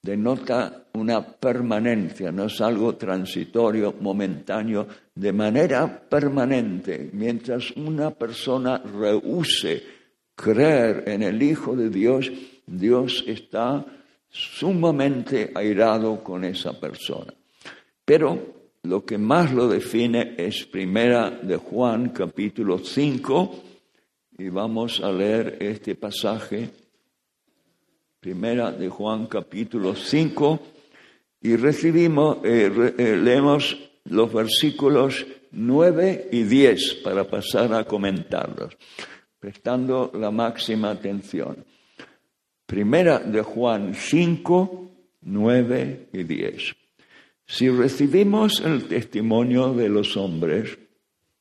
denota 0.00 0.86
una 0.94 1.20
permanencia, 1.22 2.32
no 2.32 2.46
es 2.46 2.58
algo 2.62 2.96
transitorio, 2.96 3.96
momentáneo, 4.00 4.86
de 5.14 5.30
manera 5.30 6.08
permanente, 6.08 7.10
mientras 7.12 7.70
una 7.72 8.12
persona 8.12 8.78
rehúse 8.78 9.82
creer 10.34 11.04
en 11.06 11.22
el 11.22 11.42
Hijo 11.42 11.76
de 11.76 11.90
Dios, 11.90 12.32
Dios 12.66 13.24
está 13.26 13.84
sumamente 14.34 15.52
airado 15.54 16.22
con 16.22 16.44
esa 16.44 16.78
persona. 16.78 17.32
Pero 18.04 18.54
lo 18.82 19.04
que 19.04 19.16
más 19.16 19.52
lo 19.52 19.68
define 19.68 20.34
es 20.36 20.64
primera 20.64 21.30
de 21.30 21.56
Juan 21.56 22.08
capítulo 22.08 22.78
5 22.78 23.62
y 24.38 24.48
vamos 24.48 25.00
a 25.00 25.12
leer 25.12 25.58
este 25.60 25.94
pasaje. 25.94 26.68
Primera 28.18 28.72
de 28.72 28.88
Juan 28.88 29.26
capítulo 29.26 29.94
5 29.94 30.60
y 31.42 31.54
recibimos, 31.56 32.38
eh, 32.42 32.94
eh, 32.98 33.16
leemos 33.16 33.78
los 34.06 34.32
versículos 34.32 35.24
9 35.52 36.28
y 36.32 36.42
10 36.42 36.94
para 37.04 37.24
pasar 37.24 37.72
a 37.72 37.84
comentarlos 37.84 38.76
prestando 39.38 40.10
la 40.14 40.30
máxima 40.30 40.90
atención. 40.90 41.66
Primera 42.66 43.18
de 43.18 43.42
Juan 43.42 43.94
5, 43.94 44.90
9 45.20 46.08
y 46.12 46.22
10. 46.22 46.74
Si 47.46 47.68
recibimos 47.68 48.60
el 48.60 48.88
testimonio 48.88 49.74
de 49.74 49.90
los 49.90 50.16
hombres, 50.16 50.78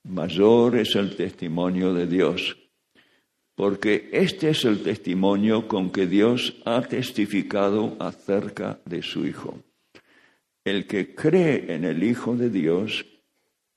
mayor 0.03 0.75
es 0.75 0.95
el 0.95 1.15
testimonio 1.15 1.93
de 1.93 2.07
Dios, 2.07 2.57
porque 3.55 4.09
este 4.11 4.49
es 4.49 4.65
el 4.65 4.83
testimonio 4.83 5.67
con 5.69 5.91
que 5.91 6.07
Dios 6.07 6.61
ha 6.65 6.81
testificado 6.81 7.95
acerca 7.99 8.81
de 8.85 9.01
su 9.01 9.25
Hijo. 9.25 9.59
El 10.65 10.87
que 10.87 11.15
cree 11.15 11.73
en 11.73 11.85
el 11.85 12.03
Hijo 12.03 12.35
de 12.35 12.49
Dios 12.49 13.05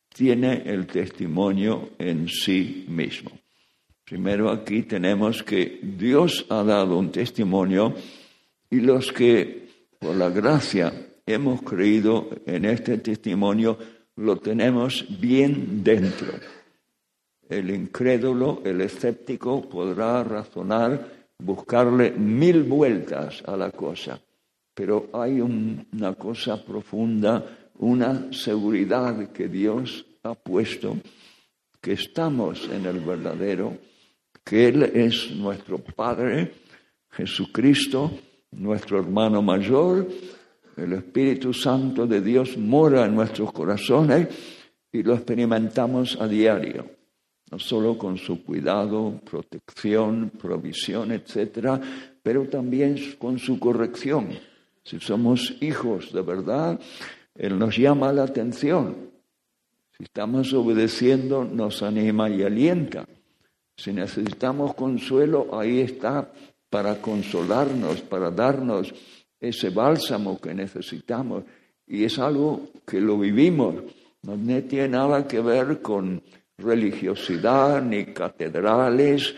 tiene 0.09 0.63
el 0.67 0.87
testimonio 0.89 1.91
en 1.99 2.29
sí 2.29 2.87
mismo. 2.89 3.31
Primero 4.07 4.51
aquí 4.53 4.85
tenemos 4.85 5.43
que 5.43 5.81
Dios 5.83 6.47
ha 6.49 6.63
dado 6.63 6.97
un 6.97 7.11
testimonio 7.11 7.93
y 8.71 8.79
los 8.79 9.11
que 9.11 9.67
por 9.99 10.15
la 10.15 10.31
gracia 10.31 10.93
hemos 11.27 11.63
creído 11.63 12.31
en 12.47 12.67
este 12.67 12.99
testimonio 12.99 13.77
lo 14.15 14.37
tenemos 14.37 15.05
bien 15.21 15.83
dentro. 15.83 16.29
El 17.49 17.69
incrédulo, 17.71 18.63
el 18.65 18.81
escéptico 18.81 19.69
podrá 19.69 20.23
razonar, 20.23 21.33
buscarle 21.41 22.13
mil 22.13 22.63
vueltas 22.63 23.43
a 23.45 23.57
la 23.57 23.73
cosa, 23.73 24.21
pero 24.73 25.11
hay 25.15 25.41
una 25.41 26.15
cosa 26.15 26.65
profunda, 26.65 27.45
una 27.79 28.33
seguridad 28.33 29.33
que 29.33 29.49
Dios 29.49 30.07
ha 30.23 30.35
puesto, 30.35 30.97
que 31.81 31.95
estamos 31.95 32.69
en 32.73 32.87
el 32.87 33.01
verdadero 33.01 33.96
que 34.47 34.69
Él 34.69 34.85
es 34.95 35.33
nuestro 35.33 35.79
Padre, 35.79 36.53
Jesucristo, 37.11 38.13
nuestro 38.53 39.01
hermano 39.01 39.43
mayor, 39.43 40.07
el 40.77 40.93
Espíritu 40.93 41.53
Santo 41.53 42.07
de 42.07 42.21
Dios 42.21 42.57
mora 42.57 43.07
en 43.07 43.17
nuestros 43.17 43.53
corazones 43.53 44.29
y 44.93 45.03
lo 45.03 45.15
experimentamos 45.15 46.17
a 46.21 46.29
diario, 46.29 46.89
no 47.51 47.59
solo 47.59 47.99
con 47.99 48.19
su 48.19 48.45
cuidado, 48.45 49.21
protección, 49.29 50.31
provisión, 50.41 51.11
etcétera, 51.11 51.81
pero 52.23 52.49
también 52.49 53.17
con 53.19 53.41
su 53.41 53.59
corrección. 53.59 54.29
Si 54.85 55.01
somos 55.01 55.57
hijos 55.61 56.13
de 56.13 56.23
verdad, 56.23 56.79
Él 57.35 57.59
nos 57.59 57.77
llama 57.77 58.13
la 58.13 58.23
atención. 58.23 59.11
Si 59.99 60.05
estamos 60.05 60.53
obedeciendo, 60.53 61.43
nos 61.45 61.83
anima 61.83 62.31
y 62.31 62.45
alienta. 62.45 63.09
Si 63.77 63.93
necesitamos 63.93 64.75
consuelo, 64.75 65.59
ahí 65.59 65.81
está 65.81 66.31
para 66.71 67.01
consolarnos, 67.01 68.01
para 68.03 68.31
darnos 68.31 68.93
ese 69.39 69.71
bálsamo 69.71 70.41
que 70.41 70.55
necesitamos. 70.55 71.45
Y 71.87 72.05
es 72.05 72.19
algo 72.19 72.71
que 72.87 73.01
lo 73.01 73.19
vivimos. 73.19 73.75
No 74.23 74.63
tiene 74.65 74.89
nada 74.89 75.27
que 75.29 75.41
ver 75.41 75.81
con 75.83 76.23
religiosidad, 76.59 77.83
ni 77.83 78.07
catedrales, 78.07 79.35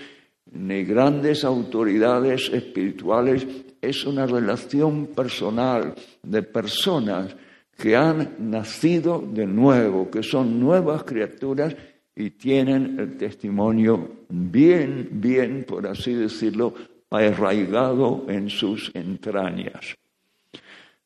ni 0.53 0.85
grandes 0.85 1.45
autoridades 1.45 2.49
espirituales, 2.53 3.47
es 3.81 4.05
una 4.05 4.27
relación 4.27 5.07
personal 5.09 5.95
de 6.23 6.43
personas 6.43 7.35
que 7.77 7.95
han 7.95 8.51
nacido 8.51 9.21
de 9.21 9.47
nuevo, 9.47 10.11
que 10.11 10.23
son 10.23 10.59
nuevas 10.59 11.05
criaturas 11.05 11.77
y 12.19 12.31
tienen 12.31 12.99
el 12.99 13.17
testimonio 13.17 14.25
bien, 14.29 15.09
bien, 15.13 15.65
por 15.65 15.87
así 15.87 16.15
decirlo, 16.15 16.75
arraigado 17.11 18.27
en 18.29 18.51
sus 18.51 18.91
entrañas. 18.93 19.97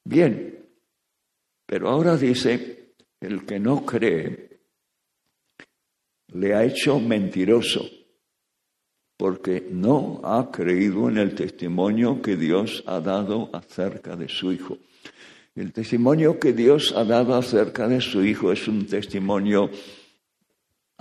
Bien, 0.03 0.59
pero 1.67 1.91
ahora 1.91 2.17
dice, 2.17 2.95
el 3.21 3.45
que 3.45 3.61
no 3.61 3.85
cree 3.85 4.59
le 6.29 6.55
ha 6.55 6.65
hecho 6.65 6.99
mentiroso, 6.99 7.87
porque 9.19 9.69
no 9.71 10.23
ha 10.25 10.51
creído 10.51 11.11
en 11.11 11.19
el 11.19 11.35
testimonio 11.35 12.23
que 12.23 12.37
Dios 12.37 12.83
ha 12.87 13.01
dado 13.01 13.51
acerca 13.53 14.17
de 14.17 14.31
su 14.31 14.51
Hijo. 14.51 14.79
El 15.55 15.75
testimonio 15.75 16.41
que 16.41 16.55
Dios 16.55 16.95
ha 16.97 17.05
dado 17.05 17.35
acerca 17.35 17.87
de 17.87 18.01
su 18.01 18.25
Hijo 18.25 18.51
es 18.51 18.67
un 18.67 18.87
testimonio 18.87 19.69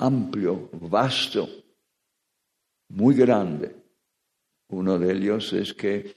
amplio, 0.01 0.69
vasto, 0.73 1.47
muy 2.89 3.15
grande. 3.15 3.75
Uno 4.69 4.97
de 4.97 5.13
ellos 5.13 5.53
es 5.53 5.73
que 5.73 6.15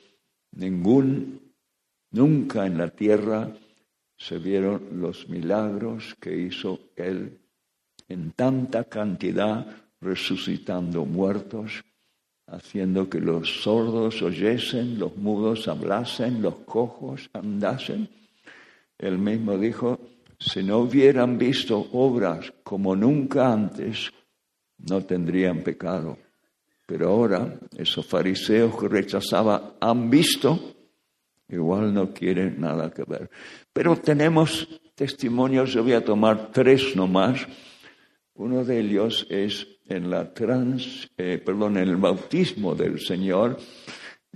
ningún, 0.53 1.53
nunca 2.11 2.67
en 2.67 2.79
la 2.79 2.89
tierra 2.89 3.55
se 4.17 4.39
vieron 4.39 5.01
los 5.01 5.29
milagros 5.29 6.17
que 6.21 6.37
hizo 6.37 6.81
Él 6.97 7.39
en 8.09 8.33
tanta 8.33 8.85
cantidad, 8.85 9.67
resucitando 10.01 11.05
muertos, 11.05 11.85
haciendo 12.47 13.09
que 13.09 13.21
los 13.21 13.63
sordos 13.63 14.21
oyesen, 14.23 14.99
los 14.99 15.17
mudos 15.17 15.67
hablasen, 15.69 16.43
los 16.43 16.57
cojos 16.61 17.31
andasen. 17.33 18.09
Él 18.99 19.19
mismo 19.19 19.57
dijo, 19.59 19.99
si 20.45 20.63
no 20.63 20.79
hubieran 20.79 21.39
visto 21.39 21.89
obras 21.93 22.53
como 22.63 22.95
nunca 22.95 23.53
antes, 23.53 24.13
no 24.79 25.03
tendrían 25.05 25.63
pecado. 25.63 26.19
Pero 26.87 27.09
ahora 27.09 27.59
esos 27.77 28.05
fariseos 28.05 28.79
que 28.79 28.89
rechazaban 28.89 29.75
han 29.81 30.11
visto, 30.11 30.75
igual 31.49 31.95
no 31.95 32.13
quieren 32.13 32.61
nada 32.61 32.91
que 32.91 33.05
ver. 33.05 33.31
Pero 33.73 33.97
tenemos 33.97 34.69
testimonios, 34.95 35.73
yo 35.73 35.83
voy 35.83 35.95
a 35.95 36.05
tomar 36.05 36.51
tres 36.53 36.95
nomás. 36.95 37.47
Uno 38.35 38.65
de 38.65 38.81
ellos 38.81 39.27
es 39.31 39.67
en 39.87 40.11
la 40.11 40.35
trans, 40.35 41.09
eh, 41.17 41.41
perdón, 41.43 41.79
en 41.79 41.89
el 41.89 41.97
bautismo 41.97 42.75
del 42.75 43.01
Señor, 43.01 43.59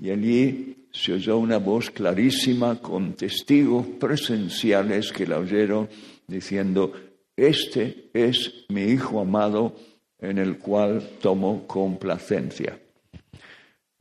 y 0.01 0.11
allí 0.11 0.78
se 0.99 1.13
oyó 1.13 1.39
una 1.39 1.59
voz 1.59 1.93
clarísima 1.93 2.81
con 2.81 3.13
testigos 3.13 3.87
presenciales 4.01 5.13
que 5.13 5.29
la 5.29 5.39
oyeron 5.39 5.89
diciendo, 6.27 6.93
este 7.37 8.11
es 8.13 8.65
mi 8.69 8.83
Hijo 8.83 9.21
amado 9.21 9.77
en 10.19 10.39
el 10.39 10.59
cual 10.59 11.09
tomo 11.21 11.69
complacencia. 11.69 12.81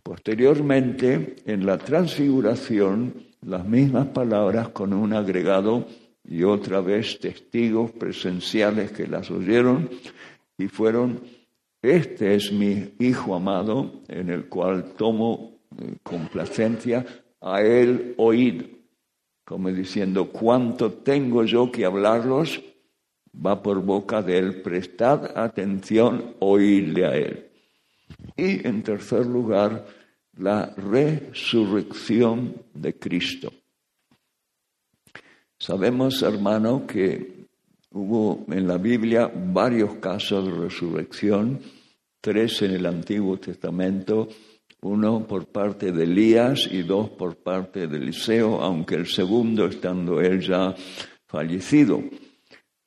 Posteriormente, 0.01 1.35
en 1.45 1.67
la 1.67 1.77
transfiguración, 1.77 3.13
las 3.41 3.63
mismas 3.63 4.07
palabras 4.07 4.69
con 4.69 4.91
un 4.91 5.13
agregado 5.13 5.87
y 6.27 6.41
otra 6.41 6.81
vez 6.81 7.19
testigos 7.19 7.91
presenciales 7.91 8.91
que 8.91 9.05
las 9.05 9.29
oyeron 9.29 9.87
y 10.57 10.67
fueron, 10.67 11.19
este 11.79 12.33
es 12.33 12.51
mi 12.51 12.95
Hijo 12.97 13.35
amado 13.35 14.01
en 14.07 14.31
el 14.31 14.47
cual 14.47 14.95
tomo 14.97 15.56
complacencia, 16.03 17.05
a 17.41 17.62
él 17.62 18.15
oíd, 18.17 18.63
como 19.45 19.69
diciendo, 19.69 20.29
¿cuánto 20.31 20.91
tengo 20.91 21.43
yo 21.43 21.71
que 21.71 21.86
hablarlos? 21.86 22.62
va 23.45 23.62
por 23.62 23.82
boca 23.82 24.21
de 24.21 24.38
él, 24.38 24.62
prestad 24.62 25.38
atención, 25.38 26.36
oírle 26.39 27.06
a 27.06 27.15
él. 27.15 27.49
Y 28.36 28.67
en 28.67 28.84
tercer 28.84 29.25
lugar, 29.25 29.86
la 30.38 30.73
resurrección 30.75 32.56
de 32.73 32.97
Cristo. 32.97 33.51
Sabemos, 35.60 36.21
hermano, 36.21 36.86
que 36.86 37.47
hubo 37.91 38.45
en 38.49 38.67
la 38.67 38.77
Biblia 38.77 39.32
varios 39.34 39.95
casos 39.95 40.45
de 40.45 40.51
resurrección, 40.51 41.60
tres 42.21 42.62
en 42.62 42.71
el 42.71 42.86
Antiguo 42.86 43.38
Testamento, 43.38 44.30
uno 44.81 45.25
por 45.27 45.47
parte 45.47 45.91
de 45.91 46.03
Elías 46.03 46.67
y 46.71 46.83
dos 46.83 47.09
por 47.09 47.37
parte 47.37 47.87
de 47.87 47.97
Eliseo, 47.97 48.61
aunque 48.61 48.95
el 48.95 49.07
segundo 49.07 49.65
estando 49.65 50.21
él 50.21 50.41
ya 50.41 50.75
fallecido. 51.25 52.03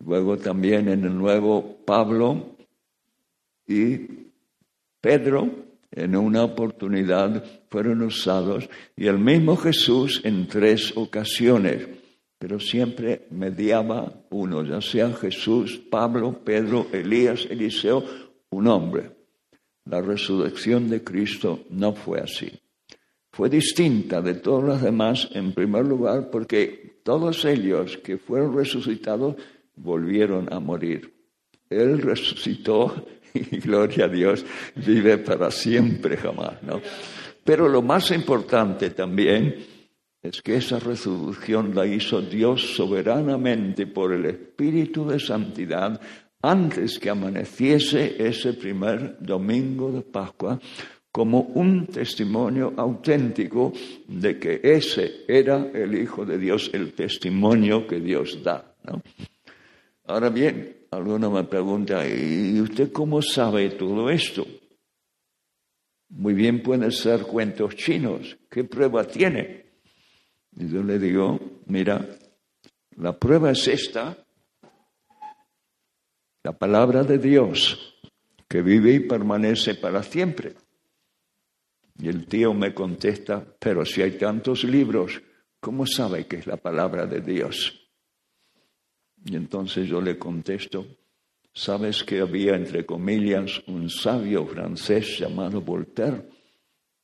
Luego 0.05 0.39
también 0.39 0.89
en 0.89 1.05
el 1.05 1.17
Nuevo 1.17 1.79
Pablo 1.85 2.57
y 3.67 3.99
Pedro 5.01 5.49
en 5.91 6.17
una 6.17 6.45
oportunidad 6.45 7.45
fueron 7.69 8.03
usados 8.03 8.69
y 8.97 9.07
el 9.07 9.19
mismo 9.19 9.57
Jesús 9.57 10.21
en 10.25 10.47
tres 10.47 10.97
ocasiones, 10.97 11.89
pero 12.39 12.61
siempre 12.61 13.27
mediaba 13.31 14.25
uno, 14.31 14.65
ya 14.65 14.81
sea 14.81 15.13
Jesús, 15.13 15.79
Pablo, 15.91 16.41
Pedro, 16.45 16.87
Elías, 16.93 17.47
Eliseo, 17.51 18.05
un 18.51 18.69
hombre. 18.69 19.20
La 19.85 20.01
resurrección 20.01 20.89
de 20.89 21.03
Cristo 21.03 21.65
no 21.71 21.93
fue 21.93 22.21
así. 22.21 22.51
Fue 23.33 23.49
distinta 23.49 24.21
de 24.21 24.35
todos 24.35 24.65
los 24.65 24.83
demás, 24.83 25.29
en 25.33 25.53
primer 25.53 25.87
lugar, 25.87 26.31
porque 26.31 27.01
todos 27.03 27.45
ellos 27.45 27.97
que 27.99 28.19
fueron 28.19 28.55
resucitados 28.57 29.37
volvieron 29.77 30.53
a 30.53 30.61
morir. 30.61 31.15
Él 31.69 32.03
resucitó 32.03 33.07
y 33.35 33.59
gloria 33.59 34.07
a 34.07 34.09
Dios, 34.09 34.45
vive 34.75 35.19
para 35.19 35.51
siempre 35.51 36.17
jamás, 36.17 36.63
¿no? 36.63 36.81
Pero 37.45 37.69
lo 37.69 37.83
más 37.83 38.11
importante 38.11 38.91
también 38.91 39.57
es 40.23 40.43
que 40.43 40.57
esa 40.57 40.79
resurrección 40.79 41.75
la 41.75 41.87
hizo 41.87 42.21
Dios 42.21 42.75
soberanamente 42.77 43.87
por 43.87 44.13
el 44.13 44.27
Espíritu 44.27 45.09
de 45.09 45.19
Santidad 45.19 46.01
antes 46.43 46.99
que 46.99 47.11
amaneciese 47.11 48.17
ese 48.19 48.55
primer 48.55 49.17
domingo 49.21 49.93
de 49.93 50.03
Pascua 50.03 50.59
como 51.13 51.41
un 51.41 51.87
testimonio 51.87 52.73
auténtico 52.77 53.73
de 54.07 54.39
que 54.39 54.61
ese 54.63 55.25
era 55.27 55.71
el 55.75 55.95
Hijo 55.95 56.25
de 56.25 56.39
Dios, 56.39 56.71
el 56.73 56.93
testimonio 56.93 57.87
que 57.87 58.01
Dios 58.01 58.43
da. 58.43 58.75
Ahora 60.07 60.31
bien, 60.31 60.87
alguno 60.91 61.31
me 61.31 61.45
pregunta, 61.45 62.07
¿y 62.07 62.61
usted 62.61 62.93
cómo 62.93 63.21
sabe 63.23 63.71
todo 63.71 64.09
esto? 64.09 64.47
Muy 66.11 66.35
bien 66.35 66.63
pueden 66.63 66.91
ser 66.91 67.23
cuentos 67.23 67.77
chinos. 67.77 68.37
¿Qué 68.49 68.65
prueba 68.65 69.05
tiene? 69.05 69.67
Y 70.57 70.69
yo 70.69 70.83
le 70.83 70.99
digo, 70.99 71.39
mira, 71.67 72.05
la 72.97 73.17
prueba 73.17 73.53
es 73.53 73.69
esta, 73.69 74.17
la 76.43 76.53
palabra 76.53 77.03
de 77.03 77.19
Dios, 77.19 77.97
que 78.49 78.63
vive 78.63 78.95
y 78.95 79.01
permanece 79.01 79.75
para 79.75 80.03
siempre. 80.03 80.55
Y 81.99 82.09
el 82.09 82.27
tío 82.27 82.55
me 82.55 82.73
contesta, 82.73 83.45
pero 83.59 83.85
si 83.85 84.01
hay 84.03 84.13
tantos 84.13 84.65
libros, 84.65 85.21
¿cómo 85.61 85.87
sabe 85.87 86.27
que 86.27 86.37
es 86.37 86.47
la 86.47 86.57
palabra 86.57 87.07
de 87.07 87.21
Dios? 87.21 87.89
Y 89.25 89.37
entonces 89.37 89.87
yo 89.87 90.01
le 90.01 90.19
contesto, 90.19 90.87
¿sabes 91.53 92.03
que 92.03 92.21
había, 92.21 92.55
entre 92.57 92.87
comillas, 92.87 93.63
un 93.67 93.91
sabio 93.91 94.47
francés 94.47 95.19
llamado 95.19 95.61
Voltaire? 95.61 96.27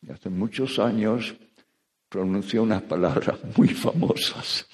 Y 0.00 0.10
hace 0.10 0.30
muchos 0.30 0.78
años 0.78 1.34
pronunció 2.08 2.62
unas 2.62 2.82
palabras 2.82 3.38
muy 3.56 3.68
famosas. 3.68 4.66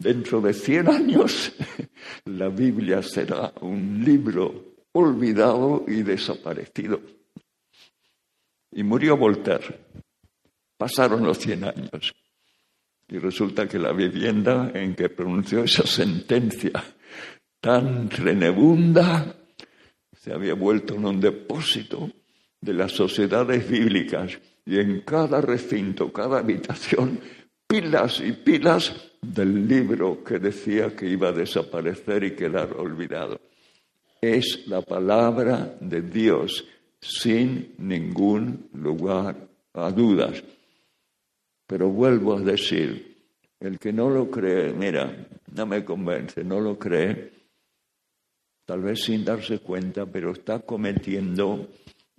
Dentro 0.00 0.40
de 0.40 0.54
cien 0.54 0.88
años 0.88 1.52
la 2.24 2.48
Biblia 2.48 3.02
será 3.02 3.52
un 3.60 4.02
libro 4.02 4.76
olvidado 4.92 5.84
y 5.86 6.02
desaparecido. 6.02 7.02
Y 8.72 8.82
murió 8.82 9.18
Voltaire. 9.18 9.78
Pasaron 10.78 11.22
los 11.22 11.36
cien 11.36 11.64
años. 11.64 12.14
Y 13.08 13.18
resulta 13.18 13.68
que 13.68 13.78
la 13.78 13.92
vivienda 13.92 14.70
en 14.72 14.94
que 14.94 15.10
pronunció 15.10 15.64
esa 15.64 15.86
sentencia 15.86 16.82
tan 17.60 18.08
renebunda 18.08 19.36
se 20.16 20.32
había 20.32 20.54
vuelto 20.54 20.94
en 20.94 21.04
un 21.04 21.20
depósito 21.20 22.10
de 22.58 22.72
las 22.72 22.92
sociedades 22.92 23.68
bíblicas 23.68 24.38
y 24.64 24.78
en 24.78 25.02
cada 25.02 25.42
recinto, 25.42 26.10
cada 26.10 26.38
habitación, 26.38 27.20
pilas 27.66 28.20
y 28.20 28.32
pilas 28.32 29.09
del 29.20 29.68
libro 29.68 30.24
que 30.24 30.38
decía 30.38 30.94
que 30.94 31.06
iba 31.06 31.28
a 31.28 31.32
desaparecer 31.32 32.24
y 32.24 32.34
quedar 32.34 32.72
olvidado. 32.74 33.40
Es 34.20 34.66
la 34.66 34.82
palabra 34.82 35.76
de 35.80 36.02
Dios 36.02 36.64
sin 37.00 37.74
ningún 37.78 38.68
lugar 38.74 39.48
a 39.74 39.90
dudas. 39.90 40.42
Pero 41.66 41.88
vuelvo 41.88 42.36
a 42.36 42.40
decir, 42.40 43.16
el 43.60 43.78
que 43.78 43.92
no 43.92 44.10
lo 44.10 44.30
cree, 44.30 44.72
mira, 44.72 45.28
no 45.54 45.66
me 45.66 45.84
convence, 45.84 46.42
no 46.42 46.60
lo 46.60 46.78
cree, 46.78 47.32
tal 48.64 48.82
vez 48.82 49.04
sin 49.04 49.24
darse 49.24 49.58
cuenta, 49.60 50.06
pero 50.06 50.32
está 50.32 50.60
cometiendo 50.60 51.68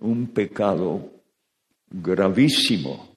un 0.00 0.28
pecado 0.28 1.10
gravísimo, 1.90 3.11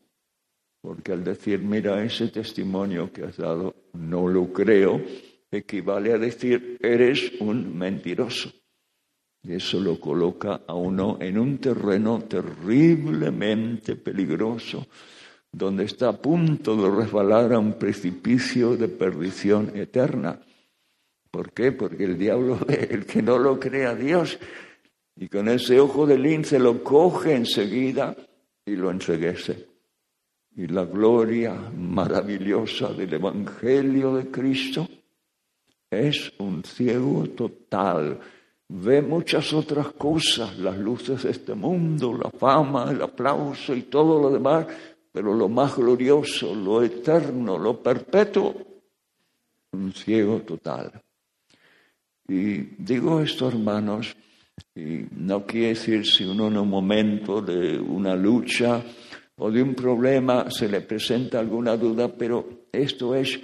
porque 0.86 1.14
al 1.14 1.24
decir, 1.24 1.62
mira, 1.62 2.04
ese 2.04 2.28
testimonio 2.28 3.12
que 3.12 3.24
has 3.24 3.38
dado, 3.38 3.74
no 3.94 4.28
lo 4.28 4.54
creo, 4.54 5.02
equivale 5.50 6.14
a 6.14 6.20
decir, 6.20 6.78
eres 6.80 7.32
un 7.40 7.76
mentiroso. 7.76 8.52
Y 9.42 9.54
eso 9.54 9.80
lo 9.80 10.00
coloca 10.00 10.62
a 10.68 10.76
uno 10.76 11.18
en 11.20 11.40
un 11.40 11.58
terreno 11.58 12.20
terriblemente 12.30 13.96
peligroso, 13.96 14.86
donde 15.52 15.86
está 15.86 16.10
a 16.10 16.22
punto 16.22 16.76
de 16.76 17.04
resbalar 17.04 17.54
a 17.54 17.58
un 17.58 17.80
precipicio 17.80 18.78
de 18.78 18.88
perdición 18.88 19.72
eterna. 19.74 20.40
¿Por 21.32 21.52
qué? 21.52 21.72
Porque 21.72 22.04
el 22.04 22.16
diablo 22.16 22.60
ve 22.68 22.90
el 22.92 23.08
que 23.08 23.24
no 23.24 23.40
lo 23.40 23.60
cree 23.60 23.88
a 23.88 23.96
Dios 23.96 24.38
y 25.16 25.30
con 25.30 25.50
ese 25.50 25.80
ojo 25.80 26.06
de 26.06 26.20
lince 26.20 26.60
lo 26.60 26.84
coge 26.84 27.34
enseguida 27.34 28.16
y 28.64 28.76
lo 28.76 28.92
enseguece. 28.92 29.75
Y 30.56 30.68
la 30.68 30.86
gloria 30.86 31.54
maravillosa 31.54 32.94
del 32.94 33.14
Evangelio 33.14 34.16
de 34.16 34.32
Cristo 34.32 34.88
es 35.90 36.32
un 36.40 36.64
ciego 36.64 37.28
total 37.30 38.20
ve 38.68 39.02
muchas 39.02 39.54
otras 39.54 39.92
cosas, 39.94 40.58
las 40.58 40.78
luces 40.78 41.24
de 41.24 41.32
este 41.32 41.54
mundo, 41.54 42.18
la 42.18 42.32
fama, 42.32 42.92
el 42.92 43.02
aplauso 43.02 43.76
y 43.76 43.84
todo 43.84 44.22
lo 44.22 44.32
demás, 44.32 44.68
pero 45.12 45.34
lo 45.34 45.48
más 45.48 45.76
glorioso, 45.76 46.54
lo 46.54 46.84
eterno, 46.84 47.58
lo 47.58 47.82
perpetuo, 47.82 48.56
un 49.72 49.94
ciego 49.94 50.42
total. 50.42 51.02
Y 52.28 52.58
digo 52.84 53.22
esto, 53.22 53.48
hermanos, 53.48 54.16
y 54.74 55.06
no 55.12 55.46
quiere 55.46 55.70
decir 55.70 56.06
si 56.06 56.24
uno 56.24 56.48
en 56.48 56.58
un 56.58 56.70
momento 56.70 57.42
de 57.42 57.78
una 57.78 58.16
lucha 58.16 58.84
o 59.38 59.52
de 59.52 59.62
un 59.62 59.76
problema 59.76 60.50
se 60.50 60.68
le 60.68 60.82
presenta 60.82 61.40
alguna 61.40 61.76
duda, 61.76 62.08
pero 62.08 62.68
esto 62.72 63.16
es 63.16 63.40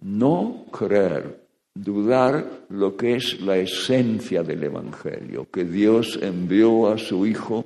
no 0.00 0.66
creer 0.72 1.40
dudar 1.74 2.66
lo 2.68 2.96
que 2.96 3.16
es 3.16 3.40
la 3.40 3.56
esencia 3.56 4.42
del 4.42 4.64
Evangelio, 4.64 5.48
que 5.50 5.64
Dios 5.64 6.18
envió 6.20 6.88
a 6.88 6.98
su 6.98 7.26
Hijo, 7.26 7.64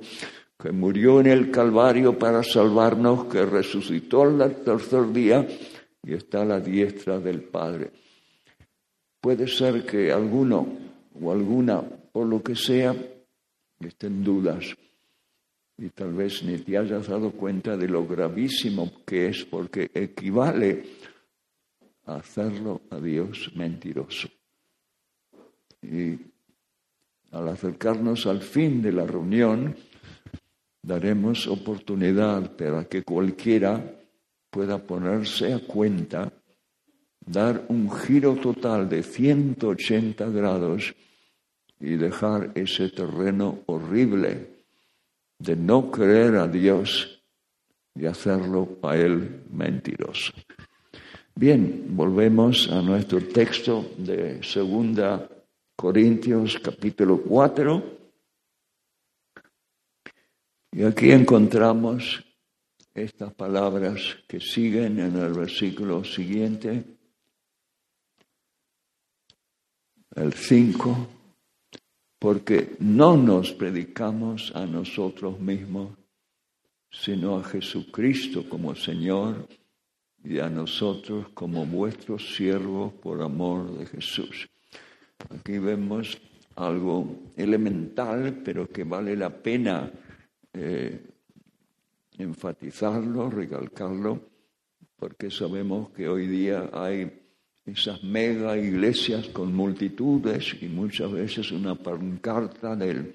que 0.57 0.71
murió 0.71 1.19
en 1.19 1.27
el 1.27 1.51
Calvario 1.51 2.17
para 2.17 2.43
salvarnos, 2.43 3.25
que 3.25 3.45
resucitó 3.45 4.21
al 4.23 4.55
tercer 4.63 5.11
día 5.11 5.47
y 6.03 6.13
está 6.13 6.43
a 6.43 6.45
la 6.45 6.59
diestra 6.59 7.19
del 7.19 7.41
Padre. 7.41 7.91
Puede 9.19 9.47
ser 9.47 9.85
que 9.85 10.11
alguno 10.11 10.67
o 11.19 11.31
alguna, 11.31 11.81
por 11.81 12.27
lo 12.27 12.41
que 12.41 12.55
sea, 12.55 12.95
estén 13.79 14.23
dudas 14.23 14.75
y 15.77 15.89
tal 15.89 16.13
vez 16.13 16.43
ni 16.43 16.57
te 16.57 16.77
hayas 16.77 17.07
dado 17.07 17.31
cuenta 17.31 17.77
de 17.77 17.87
lo 17.87 18.05
gravísimo 18.07 18.91
que 19.05 19.27
es, 19.27 19.45
porque 19.45 19.91
equivale 19.93 20.83
hacerlo 22.05 22.81
a 22.89 22.99
Dios 22.99 23.51
mentiroso. 23.55 24.27
Y 25.81 26.17
al 27.31 27.47
acercarnos 27.49 28.25
al 28.25 28.41
fin 28.41 28.81
de 28.81 28.91
la 28.91 29.05
reunión, 29.05 29.75
daremos 30.81 31.45
oportunidad 31.47 32.55
para 32.55 32.85
que 32.85 33.03
cualquiera 33.03 33.93
pueda 34.49 34.79
ponerse 34.79 35.53
a 35.53 35.59
cuenta, 35.59 36.31
dar 37.23 37.65
un 37.67 37.91
giro 37.91 38.35
total 38.35 38.89
de 38.89 39.03
180 39.03 40.27
grados 40.29 40.95
y 41.79 41.97
dejar 41.97 42.51
ese 42.55 42.89
terreno 42.89 43.59
horrible 43.67 44.56
de 45.39 45.55
no 45.55 45.91
creer 45.91 46.35
a 46.35 46.47
Dios 46.47 47.21
y 47.95 48.05
hacerlo 48.05 48.77
a 48.81 48.95
Él 48.95 49.43
mentiroso. 49.51 50.33
Bien, 51.35 51.85
volvemos 51.89 52.69
a 52.71 52.81
nuestro 52.81 53.21
texto 53.27 53.91
de 53.97 54.41
Segunda 54.43 55.29
Corintios 55.75 56.57
capítulo 56.59 57.21
4. 57.21 57.97
Y 60.71 60.83
aquí 60.83 61.11
encontramos 61.11 62.23
estas 62.93 63.33
palabras 63.35 64.17
que 64.27 64.39
siguen 64.39 64.99
en 64.99 65.15
el 65.17 65.33
versículo 65.33 66.03
siguiente, 66.03 66.83
el 70.15 70.33
5, 70.33 71.16
porque 72.19 72.75
no 72.79 73.15
nos 73.15 73.51
predicamos 73.53 74.51
a 74.55 74.65
nosotros 74.65 75.39
mismos, 75.39 75.95
sino 76.89 77.37
a 77.37 77.43
Jesucristo 77.43 78.47
como 78.49 78.75
Señor 78.75 79.47
y 80.23 80.39
a 80.39 80.49
nosotros 80.49 81.27
como 81.33 81.65
vuestros 81.65 82.35
siervos 82.35 82.93
por 82.93 83.21
amor 83.21 83.77
de 83.77 83.85
Jesús. 83.85 84.49
Aquí 85.29 85.59
vemos 85.59 86.17
algo 86.55 87.31
elemental, 87.35 88.41
pero 88.43 88.67
que 88.67 88.83
vale 88.83 89.15
la 89.15 89.29
pena 89.29 89.91
eh, 90.53 90.99
enfatizarlo, 92.17 93.29
recalcarlo, 93.29 94.21
porque 94.95 95.29
sabemos 95.29 95.91
que 95.91 96.09
hoy 96.09 96.25
día 96.27 96.69
hay 96.73 97.26
esas 97.67 98.01
mega 98.01 98.57
iglesias 98.57 99.27
con 99.27 99.53
multitudes 99.53 100.55
y 100.61 100.67
muchas 100.67 101.11
veces 101.11 101.51
una 101.51 101.75
pancarta 101.75 102.75
del 102.75 103.13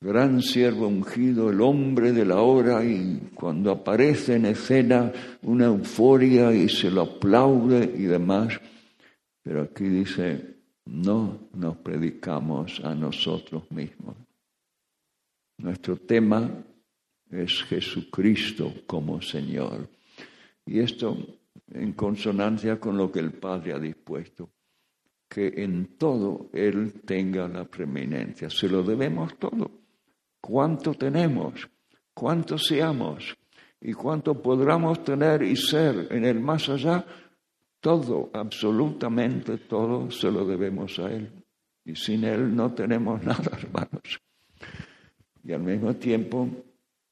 gran 0.00 0.42
siervo 0.42 0.88
ungido, 0.88 1.50
el 1.50 1.60
hombre 1.60 2.12
de 2.12 2.24
la 2.24 2.40
hora, 2.40 2.84
y 2.84 3.30
cuando 3.34 3.70
aparece 3.70 4.36
en 4.36 4.46
escena 4.46 5.12
una 5.42 5.66
euforia 5.66 6.52
y 6.52 6.68
se 6.68 6.90
lo 6.90 7.02
aplaude 7.02 7.84
y 7.96 8.02
demás. 8.04 8.58
Pero 9.42 9.62
aquí 9.62 9.84
dice, 9.84 10.56
no 10.86 11.48
nos 11.52 11.76
predicamos 11.76 12.80
a 12.82 12.94
nosotros 12.94 13.70
mismos. 13.70 14.16
Nuestro 15.58 15.96
tema 15.96 16.50
es 17.30 17.62
Jesucristo 17.64 18.72
como 18.86 19.20
Señor. 19.20 19.88
Y 20.66 20.80
esto 20.80 21.16
en 21.72 21.92
consonancia 21.92 22.78
con 22.78 22.96
lo 22.96 23.10
que 23.10 23.20
el 23.20 23.32
Padre 23.32 23.72
ha 23.72 23.78
dispuesto, 23.78 24.50
que 25.28 25.52
en 25.56 25.96
todo 25.96 26.50
Él 26.52 27.02
tenga 27.04 27.48
la 27.48 27.64
preeminencia. 27.64 28.50
Se 28.50 28.68
lo 28.68 28.82
debemos 28.82 29.38
todo 29.38 29.84
cuánto 30.44 30.92
tenemos, 30.92 31.68
cuánto 32.12 32.58
seamos 32.58 33.34
y 33.80 33.94
cuánto 33.94 34.42
podamos 34.42 35.02
tener 35.02 35.42
y 35.42 35.56
ser 35.56 36.08
en 36.10 36.26
el 36.26 36.38
más 36.38 36.68
allá, 36.68 37.04
todo, 37.80 38.30
absolutamente 38.32 39.56
todo, 39.58 40.10
se 40.10 40.30
lo 40.30 40.44
debemos 40.46 40.98
a 40.98 41.10
Él. 41.10 41.30
Y 41.84 41.94
sin 41.94 42.24
Él 42.24 42.54
no 42.54 42.72
tenemos 42.72 43.22
nada, 43.24 43.58
hermanos. 43.58 44.20
Y 45.42 45.52
al 45.52 45.62
mismo 45.62 45.94
tiempo 45.96 46.48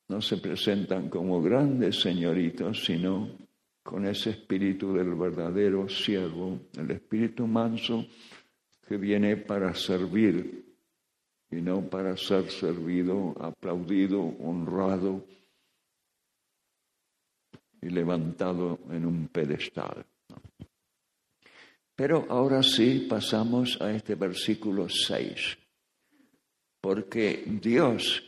no 0.08 0.20
se 0.20 0.36
presentan 0.36 1.08
como 1.08 1.40
grandes 1.40 2.00
señoritos, 2.00 2.84
sino 2.84 3.28
con 3.82 4.06
ese 4.06 4.30
espíritu 4.30 4.92
del 4.92 5.14
verdadero 5.14 5.88
siervo, 5.88 6.60
el 6.76 6.90
espíritu 6.90 7.46
manso 7.46 8.06
que 8.86 8.96
viene 8.96 9.36
para 9.36 9.74
servir 9.74 10.64
y 11.50 11.56
no 11.56 11.82
para 11.88 12.16
ser 12.16 12.50
servido, 12.50 13.34
aplaudido, 13.38 14.20
honrado 14.20 15.24
y 17.80 17.90
levantado 17.90 18.78
en 18.90 19.04
un 19.04 19.28
pedestal. 19.28 20.06
Pero 21.94 22.26
ahora 22.30 22.62
sí 22.62 23.06
pasamos 23.08 23.80
a 23.80 23.92
este 23.92 24.14
versículo 24.14 24.88
6, 24.88 25.58
porque 26.80 27.44
Dios 27.60 28.22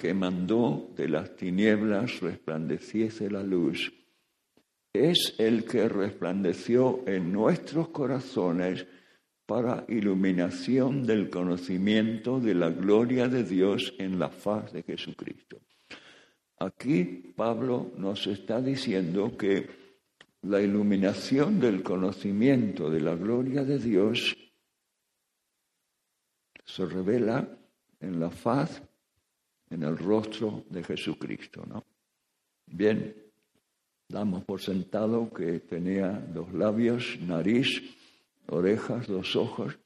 que 0.00 0.14
mandó 0.14 0.90
de 0.96 1.08
las 1.08 1.36
tinieblas 1.36 2.20
resplandeciese 2.20 3.30
la 3.30 3.42
luz, 3.42 3.92
es 4.98 5.34
el 5.38 5.64
que 5.64 5.88
resplandeció 5.88 7.02
en 7.06 7.32
nuestros 7.32 7.88
corazones 7.88 8.86
para 9.46 9.84
iluminación 9.88 11.06
del 11.06 11.30
conocimiento 11.30 12.40
de 12.40 12.54
la 12.54 12.70
gloria 12.70 13.28
de 13.28 13.44
Dios 13.44 13.94
en 13.98 14.18
la 14.18 14.28
faz 14.28 14.72
de 14.72 14.82
Jesucristo. 14.82 15.60
Aquí 16.58 17.32
Pablo 17.36 17.92
nos 17.96 18.26
está 18.26 18.60
diciendo 18.60 19.36
que 19.36 19.68
la 20.42 20.60
iluminación 20.60 21.60
del 21.60 21.82
conocimiento 21.82 22.90
de 22.90 23.00
la 23.00 23.14
gloria 23.14 23.64
de 23.64 23.78
Dios 23.78 24.36
se 26.64 26.86
revela 26.86 27.48
en 28.00 28.20
la 28.20 28.30
faz 28.30 28.82
en 29.70 29.82
el 29.82 29.96
rostro 29.96 30.64
de 30.70 30.82
Jesucristo, 30.82 31.64
¿no? 31.66 31.84
Bien, 32.66 33.25
damos 34.08 34.44
por 34.44 34.60
sentado 34.60 35.32
que 35.32 35.60
tenía 35.60 36.12
dos 36.12 36.52
labios, 36.52 37.18
nariz, 37.20 37.82
orejas, 38.48 39.06
dos 39.06 39.36
ojos, 39.36 39.78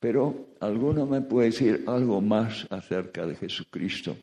pero 0.00 0.48
alguno 0.60 1.06
me 1.06 1.20
puede 1.20 1.50
decir 1.50 1.84
algo 1.86 2.20
más 2.20 2.66
acerca 2.70 3.26
de 3.26 3.36
Jesucristo. 3.36 4.16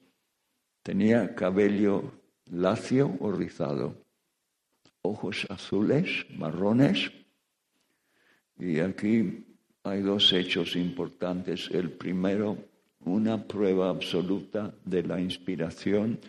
Tenía 0.84 1.36
cabello 1.36 2.12
lacio 2.52 3.16
o 3.20 3.32
rizado, 3.32 3.96
ojos 5.02 5.46
azules, 5.50 6.26
marrones, 6.36 7.12
y 8.58 8.80
aquí 8.80 9.46
hay 9.84 10.02
dos 10.02 10.34
hechos 10.34 10.76
importantes. 10.76 11.70
El 11.72 11.92
primero, 11.92 12.58
una 13.06 13.48
prueba 13.48 13.90
absoluta 13.90 14.74
de 14.84 15.04
la 15.04 15.22
inspiración 15.22 16.20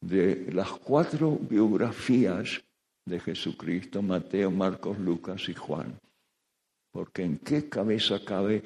de 0.00 0.52
las 0.52 0.70
cuatro 0.70 1.38
biografías 1.38 2.62
de 3.04 3.20
Jesucristo, 3.20 4.02
Mateo, 4.02 4.50
Marcos, 4.50 4.98
Lucas 4.98 5.48
y 5.48 5.54
Juan. 5.54 5.98
Porque 6.90 7.22
en 7.22 7.38
qué 7.38 7.68
cabeza 7.68 8.24
cabe, 8.24 8.62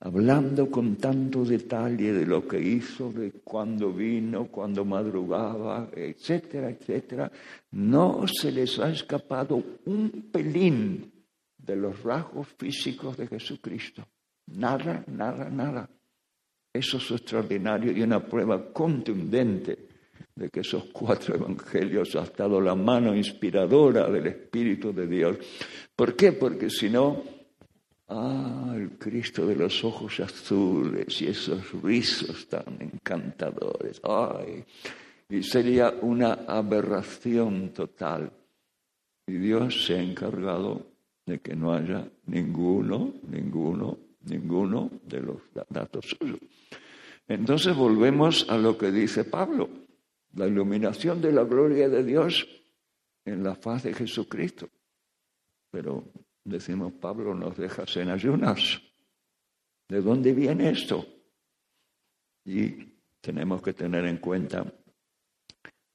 hablando 0.00 0.70
con 0.70 0.96
tanto 0.96 1.44
detalle 1.44 2.12
de 2.12 2.26
lo 2.26 2.46
que 2.46 2.60
hizo, 2.60 3.12
de 3.12 3.32
cuándo 3.32 3.92
vino, 3.92 4.46
cuando 4.48 4.84
madrugaba, 4.84 5.88
etcétera, 5.94 6.70
etcétera, 6.70 7.30
no 7.72 8.26
se 8.28 8.52
les 8.52 8.78
ha 8.78 8.90
escapado 8.90 9.62
un 9.86 10.28
pelín 10.30 11.12
de 11.56 11.76
los 11.76 12.02
rasgos 12.02 12.48
físicos 12.58 13.16
de 13.16 13.26
Jesucristo. 13.26 14.06
Nada, 14.48 15.02
nada, 15.08 15.48
nada. 15.48 15.88
Eso 16.72 16.98
es 16.98 17.10
extraordinario 17.10 17.90
y 17.90 18.02
una 18.02 18.24
prueba 18.24 18.72
contundente 18.72 19.85
de 20.36 20.50
que 20.50 20.60
esos 20.60 20.84
cuatro 20.92 21.34
evangelios 21.34 22.14
ha 22.14 22.22
estado 22.22 22.60
la 22.60 22.74
mano 22.74 23.16
inspiradora 23.16 24.08
del 24.10 24.26
Espíritu 24.26 24.92
de 24.92 25.06
Dios. 25.06 25.38
¿Por 25.96 26.14
qué? 26.14 26.32
Porque 26.32 26.68
si 26.68 26.90
no, 26.90 27.22
ah, 28.08 28.74
el 28.76 28.90
Cristo 28.98 29.46
de 29.46 29.56
los 29.56 29.82
ojos 29.82 30.20
azules 30.20 31.22
y 31.22 31.28
esos 31.28 31.72
rizos 31.82 32.46
tan 32.48 32.76
encantadores, 32.80 33.98
ay, 34.04 34.62
y 35.30 35.42
sería 35.42 35.94
una 36.02 36.44
aberración 36.46 37.70
total. 37.70 38.30
Y 39.26 39.32
Dios 39.38 39.86
se 39.86 39.94
ha 39.94 40.02
encargado 40.02 40.86
de 41.24 41.40
que 41.40 41.56
no 41.56 41.72
haya 41.72 42.06
ninguno, 42.26 43.14
ninguno, 43.28 43.98
ninguno 44.26 44.90
de 45.02 45.20
los 45.20 45.38
datos 45.70 46.14
suyos. 46.18 46.38
Entonces 47.26 47.74
volvemos 47.74 48.46
a 48.48 48.56
lo 48.56 48.78
que 48.78 48.92
dice 48.92 49.24
Pablo, 49.24 49.68
la 50.36 50.46
iluminación 50.46 51.20
de 51.20 51.32
la 51.32 51.44
gloria 51.44 51.88
de 51.88 52.04
Dios 52.04 52.46
en 53.24 53.42
la 53.42 53.54
faz 53.54 53.82
de 53.84 53.94
Jesucristo. 53.94 54.68
Pero 55.70 56.04
decimos, 56.44 56.92
Pablo 56.92 57.34
nos 57.34 57.56
deja 57.56 57.84
en 57.96 58.10
ayunas. 58.10 58.80
¿De 59.88 60.00
dónde 60.00 60.32
viene 60.32 60.70
esto? 60.70 61.06
Y 62.44 62.92
tenemos 63.20 63.62
que 63.62 63.72
tener 63.72 64.04
en 64.04 64.18
cuenta, 64.18 64.64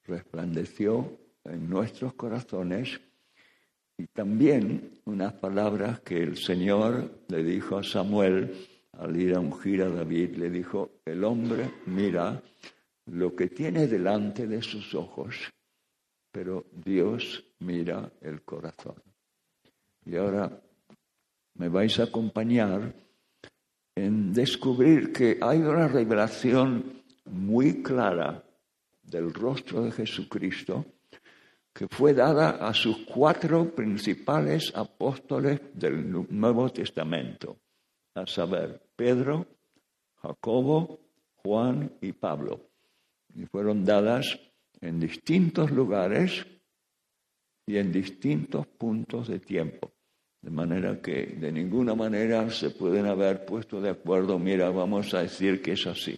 resplandeció 0.04 1.19
en 1.45 1.69
nuestros 1.69 2.13
corazones 2.15 2.99
y 3.97 4.08
también 4.08 4.99
unas 5.06 5.34
palabras 5.34 5.99
que 6.01 6.17
el 6.21 6.38
Señor 6.38 7.23
le 7.27 7.43
dijo 7.43 7.77
a 7.77 7.84
Samuel 7.84 8.67
al 8.93 9.15
ir 9.15 9.36
a 9.36 9.39
ungir 9.39 9.84
a 9.84 9.89
David, 9.89 10.38
le 10.38 10.49
dijo, 10.49 11.01
el 11.06 11.23
hombre 11.23 11.71
mira 11.86 12.41
lo 13.12 13.36
que 13.36 13.50
tiene 13.50 13.88
delante 13.88 14.47
de 14.47 14.62
sus 14.62 14.95
ojos, 14.95 15.36
pero 16.32 16.65
Dios 16.71 17.43
mira 17.60 18.10
el 18.21 18.41
corazón. 18.43 18.95
Y 20.06 20.15
ahora 20.15 20.50
me 21.56 21.67
vais 21.67 22.00
a 22.00 22.04
acompañar 22.04 22.93
en 23.95 24.32
descubrir 24.32 25.12
que 25.12 25.38
hay 25.41 25.60
una 25.60 25.89
revelación 25.89 27.04
muy 27.26 27.84
clara 27.84 28.43
del 29.04 29.34
rostro 29.34 29.84
de 29.84 29.91
Jesucristo 29.91 30.86
que 31.74 31.88
fue 31.89 32.13
dada 32.13 32.65
a 32.65 32.74
sus 32.74 33.06
cuatro 33.06 33.76
principales 33.76 34.71
apóstoles 34.74 35.60
del 35.74 36.12
Nuevo 36.30 36.69
Testamento, 36.69 37.58
a 38.15 38.26
saber, 38.26 38.82
Pedro, 38.95 39.47
Jacobo, 40.21 41.00
Juan 41.43 41.91
y 42.02 42.13
Pablo. 42.13 42.70
Y 43.36 43.46
fueron 43.46 43.86
dadas 43.86 44.39
en 44.82 45.00
distintos 45.00 45.72
lugares 45.72 46.46
y 47.65 47.78
en 47.78 47.91
distintos 47.91 48.67
puntos 48.67 49.28
de 49.28 49.39
tiempo. 49.39 49.91
De 50.41 50.50
manera 50.50 51.00
que 51.02 51.38
de 51.39 51.52
ninguna 51.52 51.94
manera 51.94 52.50
se 52.50 52.72
pueden 52.72 53.06
haber 53.06 53.46
puesto 53.46 53.80
de 53.80 53.91
acuerdo, 53.91 54.39
mira, 54.39 54.70
vamos 54.70 55.13
a 55.13 55.22
decir 55.22 55.62
que 55.62 55.74
es 55.74 55.86
así. 55.86 56.17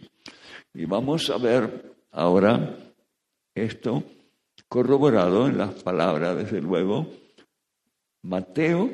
Y 0.73 0.85
vamos 0.85 1.29
a 1.29 1.37
ver 1.37 1.93
ahora 2.11 2.77
esto 3.53 4.03
corroborado 4.69 5.47
en 5.47 5.57
las 5.57 5.83
palabras, 5.83 6.37
desde 6.37 6.61
luego, 6.61 7.07
Mateo 8.23 8.89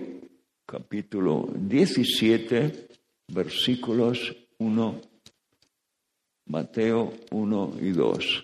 capítulo 0.65 1.49
17, 1.55 2.87
versículos 3.29 4.35
1, 4.59 5.01
Mateo 6.49 7.13
1 7.29 7.73
y 7.79 7.91
2. 7.91 8.43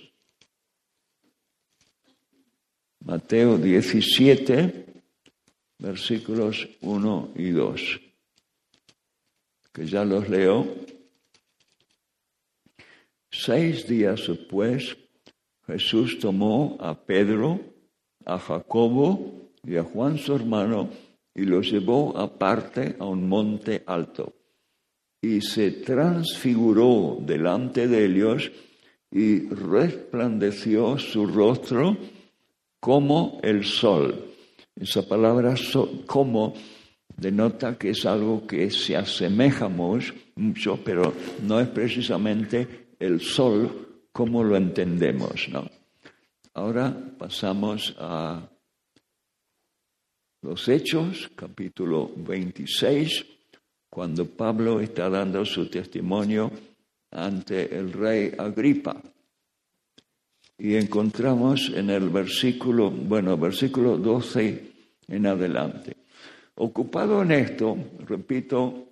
Mateo 3.00 3.58
17, 3.58 4.86
versículos 5.80 6.70
1 6.82 7.34
y 7.36 7.50
2, 7.50 8.02
que 9.74 9.88
ya 9.88 10.06
los 10.06 10.30
leo. 10.30 10.68
Seis 13.32 13.88
días 13.88 14.28
después, 14.28 14.96
Jesús 15.66 16.20
tomó 16.20 16.78
a 16.80 16.94
Pedro, 16.94 17.60
a 18.24 18.38
Jacobo 18.38 19.50
y 19.64 19.78
a 19.78 19.84
Juan 19.84 20.20
su 20.20 20.36
hermano 20.36 20.92
y 21.34 21.42
los 21.46 21.72
llevó 21.72 22.16
aparte 22.16 22.98
a 23.00 23.06
un 23.06 23.28
monte 23.28 23.84
alto 23.88 24.35
y 25.26 25.42
se 25.42 25.72
transfiguró 25.72 27.18
delante 27.20 27.88
de 27.88 28.06
ellos 28.06 28.52
y 29.12 29.50
resplandeció 29.50 31.00
su 31.00 31.26
rostro 31.26 31.98
como 32.80 33.40
el 33.42 33.64
sol. 33.64 34.34
Esa 34.76 35.08
palabra 35.08 35.56
como 36.06 36.54
denota 37.18 37.76
que 37.76 37.90
es 37.90 38.06
algo 38.06 38.46
que 38.46 38.70
se 38.70 38.96
asemeja 38.96 39.68
mucho, 39.68 40.80
pero 40.84 41.14
no 41.42 41.60
es 41.60 41.70
precisamente 41.70 42.90
el 43.00 43.20
sol 43.20 44.04
cómo 44.12 44.44
lo 44.44 44.56
entendemos, 44.56 45.50
¿no? 45.50 45.68
Ahora 46.54 46.96
pasamos 47.18 47.96
a 47.98 48.48
los 50.42 50.70
Hechos, 50.70 51.32
capítulo 51.36 52.12
26, 52.16 53.35
cuando 53.96 54.26
Pablo 54.26 54.82
está 54.82 55.10
dando 55.10 55.46
su 55.46 55.70
testimonio 55.70 56.52
ante 57.12 57.78
el 57.78 57.94
rey 57.94 58.30
Agripa. 58.38 59.02
Y 60.58 60.76
encontramos 60.76 61.72
en 61.74 61.90
el 61.92 62.10
versículo, 62.10 62.92
bueno, 62.92 63.38
versículo 63.38 63.98
12 63.98 64.64
en 65.08 65.26
adelante. 65.26 65.96
Ocupado 66.56 67.22
en 67.22 67.32
esto, 67.32 67.78
repito, 68.06 68.90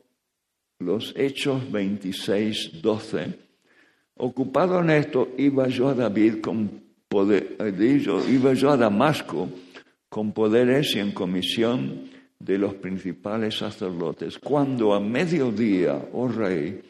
los 0.80 1.14
Hechos 1.18 1.70
26, 1.70 2.82
12, 2.82 3.40
Ocupado 4.16 4.80
en 4.80 4.90
esto, 4.90 5.34
iba 5.38 5.68
yo 5.68 5.90
a 5.90 5.96
David 5.96 6.40
con 6.40 6.82
poder, 7.10 7.58
eh, 7.60 8.04
iba 8.30 8.54
yo 8.54 8.72
a 8.72 8.78
Damasco 8.78 9.50
con 10.08 10.32
poderes 10.32 10.96
y 10.96 11.00
en 11.00 11.12
comisión 11.12 12.13
de 12.44 12.58
los 12.58 12.74
principales 12.76 13.58
sacerdotes. 13.58 14.38
Cuando 14.38 14.94
a 14.94 15.00
mediodía, 15.00 16.10
oh 16.12 16.28
rey, 16.28 16.82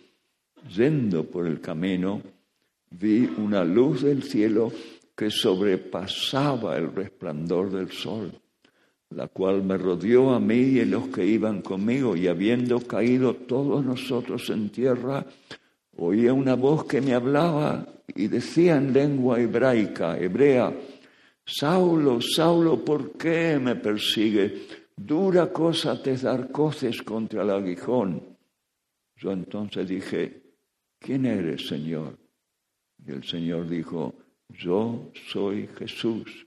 yendo 0.76 1.26
por 1.26 1.46
el 1.46 1.62
camino, 1.62 2.22
vi 2.90 3.30
una 3.38 3.64
luz 3.64 4.02
del 4.02 4.24
cielo 4.24 4.72
que 5.16 5.30
sobrepasaba 5.30 6.76
el 6.78 6.92
resplandor 6.94 7.72
del 7.72 7.92
sol, 7.92 8.32
la 9.12 9.28
cual 9.28 9.64
me 9.64 9.78
rodeó 9.78 10.32
a 10.32 10.40
mí 10.40 10.56
y 10.56 10.80
a 10.82 10.86
los 10.86 11.10
que 11.10 11.26
iban 11.26 11.62
conmigo, 11.62 12.16
y 12.16 12.28
habiendo 12.28 12.80
caído 12.80 13.36
todos 13.36 13.86
nosotros 13.86 14.50
en 14.50 14.70
tierra, 14.70 15.24
oía 15.98 16.34
una 16.34 16.56
voz 16.56 16.86
que 16.86 17.00
me 17.00 17.14
hablaba 17.14 17.86
y 18.16 18.28
decía 18.28 18.78
en 18.78 18.92
lengua 18.92 19.40
hebraica, 19.40 20.18
hebrea, 20.18 20.74
Saulo, 21.46 22.22
Saulo, 22.22 22.84
¿por 22.84 23.12
qué 23.12 23.60
me 23.62 23.76
persigue? 23.76 24.83
Dura 24.96 25.52
cosa 25.52 26.02
te 26.02 26.16
dar 26.18 26.52
coces 26.52 27.02
contra 27.02 27.42
el 27.42 27.50
aguijón. 27.50 28.38
Yo 29.16 29.32
entonces 29.32 29.88
dije, 29.88 30.42
¿quién 31.00 31.26
eres, 31.26 31.68
Señor? 31.68 32.18
Y 33.06 33.12
el 33.12 33.24
Señor 33.24 33.68
dijo, 33.68 34.14
yo 34.50 35.12
soy 35.32 35.68
Jesús 35.68 36.46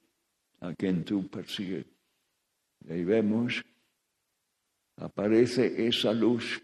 a 0.61 0.75
quien 0.75 1.05
tú 1.05 1.29
persigues. 1.29 1.87
Y 2.85 2.93
ahí 2.93 3.05
vemos, 3.05 3.65
aparece 4.97 5.87
esa 5.87 6.13
luz 6.13 6.63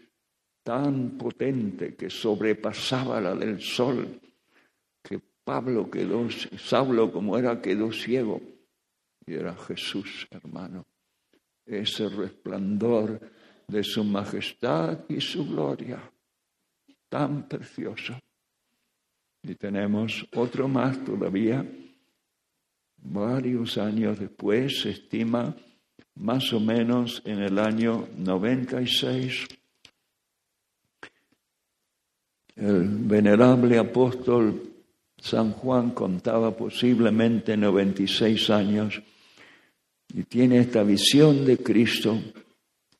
tan 0.63 1.17
potente 1.17 1.95
que 1.95 2.09
sobrepasaba 2.09 3.19
la 3.19 3.35
del 3.35 3.61
sol, 3.61 4.21
que 5.03 5.19
Pablo 5.43 5.91
quedó, 5.91 6.29
Saulo 6.57 7.11
como 7.11 7.37
era, 7.37 7.61
quedó 7.61 7.91
ciego. 7.91 8.41
Y 9.25 9.33
era 9.33 9.55
Jesús, 9.55 10.27
hermano. 10.31 10.85
Ese 11.65 12.09
resplandor 12.09 13.19
de 13.67 13.83
su 13.83 14.03
majestad 14.03 14.99
y 15.07 15.21
su 15.21 15.47
gloria, 15.47 16.11
tan 17.09 17.47
precioso. 17.47 18.13
Y 19.41 19.55
tenemos 19.55 20.25
otro 20.35 20.67
más 20.67 21.03
todavía, 21.03 21.65
varios 22.97 23.77
años 23.77 24.19
después, 24.19 24.81
se 24.81 24.91
estima 24.91 25.55
más 26.15 26.53
o 26.53 26.59
menos 26.59 27.21
en 27.25 27.39
el 27.39 27.57
año 27.59 28.07
96, 28.17 29.47
el 32.55 32.87
venerable 32.87 33.79
apóstol 33.79 34.73
San 35.17 35.53
Juan 35.53 35.91
contaba 35.91 36.55
posiblemente 36.55 37.57
96 37.57 38.49
años 38.51 39.01
y 40.13 40.23
tiene 40.23 40.59
esta 40.59 40.83
visión 40.83 41.45
de 41.45 41.57
Cristo 41.57 42.19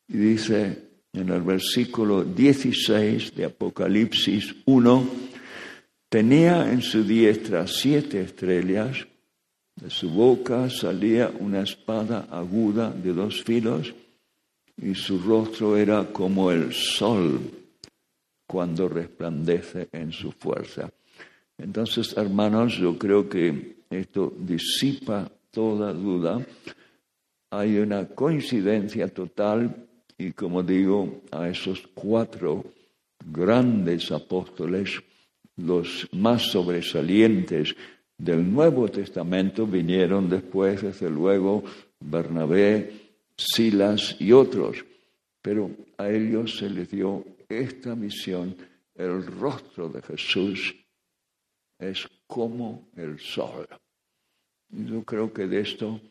y 0.08 0.18
dice 0.18 0.90
en 1.14 1.30
el 1.30 1.42
versículo 1.42 2.24
16 2.24 3.36
de 3.36 3.46
Apocalipsis 3.46 4.56
1, 4.66 5.08
tenía 6.10 6.72
en 6.72 6.82
su 6.82 7.04
diestra 7.04 7.68
siete 7.68 8.22
estrellas, 8.22 9.06
de 9.76 9.90
su 9.90 10.10
boca 10.10 10.70
salía 10.70 11.32
una 11.40 11.62
espada 11.62 12.28
aguda 12.32 12.90
de 12.92 13.14
dos 13.14 13.44
filos 13.44 13.94
y 14.82 14.96
su 14.96 15.20
rostro 15.20 15.78
era 15.78 16.12
como 16.12 16.52
el 16.52 16.74
sol 16.74 17.42
cuando 18.48 18.88
resplandece 18.88 19.90
en 19.92 20.12
su 20.12 20.32
fuerza. 20.32 20.92
Entonces, 21.58 22.16
hermanos, 22.18 22.78
yo 22.78 22.98
creo 22.98 23.30
que 23.30 23.78
esto 23.90 24.34
disipa 24.40 25.32
toda 25.52 25.94
duda. 25.94 26.44
Hay 27.54 27.78
una 27.78 28.08
coincidencia 28.08 29.08
total 29.10 29.88
y 30.18 30.32
como 30.32 30.64
digo, 30.64 31.22
a 31.30 31.48
esos 31.48 31.86
cuatro 31.94 32.66
grandes 33.24 34.12
apóstoles, 34.12 35.00
los 35.58 36.08
más 36.14 36.42
sobresalientes 36.52 37.76
del 38.18 38.52
Nuevo 38.52 38.90
Testamento, 38.90 39.68
vinieron 39.68 40.28
después, 40.32 40.82
desde 40.82 41.12
luego, 41.12 41.64
Bernabé, 42.00 42.92
Silas 43.38 44.16
y 44.20 44.32
otros. 44.32 44.84
Pero 45.40 45.70
a 46.00 46.10
ellos 46.10 46.58
se 46.58 46.72
les 46.72 46.90
dio 46.90 47.24
esta 47.48 47.94
misión, 47.94 48.58
el 48.96 49.28
rostro 49.28 49.90
de 49.90 50.02
Jesús 50.02 50.74
es 51.78 52.08
como 52.26 52.90
el 52.96 53.20
sol. 53.20 53.68
Yo 54.70 55.04
creo 55.04 55.32
que 55.32 55.46
de 55.46 55.60
esto 55.60 56.02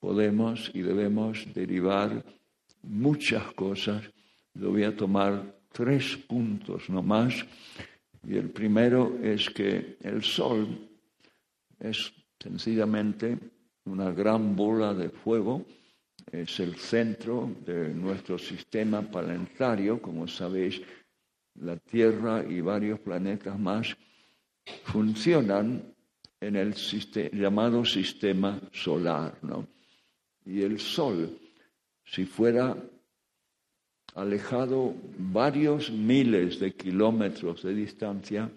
podemos 0.00 0.70
y 0.74 0.82
debemos 0.82 1.46
derivar 1.54 2.24
muchas 2.82 3.52
cosas. 3.54 4.02
Yo 4.54 4.70
voy 4.70 4.84
a 4.84 4.96
tomar 4.96 5.56
tres 5.72 6.16
puntos 6.16 6.88
nomás. 6.88 7.44
Y 8.26 8.36
el 8.36 8.50
primero 8.50 9.18
es 9.22 9.50
que 9.50 9.98
el 10.02 10.22
Sol 10.22 10.88
es 11.78 12.12
sencillamente 12.40 13.38
una 13.84 14.10
gran 14.10 14.56
bola 14.56 14.94
de 14.94 15.10
fuego, 15.10 15.64
es 16.32 16.58
el 16.58 16.74
centro 16.76 17.54
de 17.64 17.94
nuestro 17.94 18.38
sistema 18.38 19.02
planetario, 19.02 20.02
como 20.02 20.26
sabéis, 20.26 20.80
la 21.60 21.76
Tierra 21.76 22.44
y 22.46 22.60
varios 22.60 22.98
planetas 23.00 23.58
más 23.58 23.96
funcionan 24.84 25.94
en 26.40 26.56
el 26.56 26.74
llamado 27.32 27.84
sistema 27.84 28.60
solar, 28.72 29.38
¿no? 29.42 29.75
Y 30.46 30.62
el 30.62 30.80
Sol 30.80 31.36
si 32.06 32.24
fuera 32.24 32.76
alejado 34.14 34.94
varios 35.18 35.90
miles 35.90 36.60
de 36.60 36.72
kilómetros 36.72 37.62
de 37.62 37.74
distancia, 37.74 38.50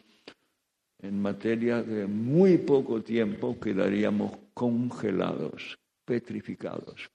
en 1.02 1.22
materia 1.22 1.82
de 1.82 2.06
muy 2.06 2.60
poco 2.60 3.02
tiempo 3.02 3.60
quedaríamos 3.60 4.38
congelados, 4.54 5.78
petrificados. 6.06 7.10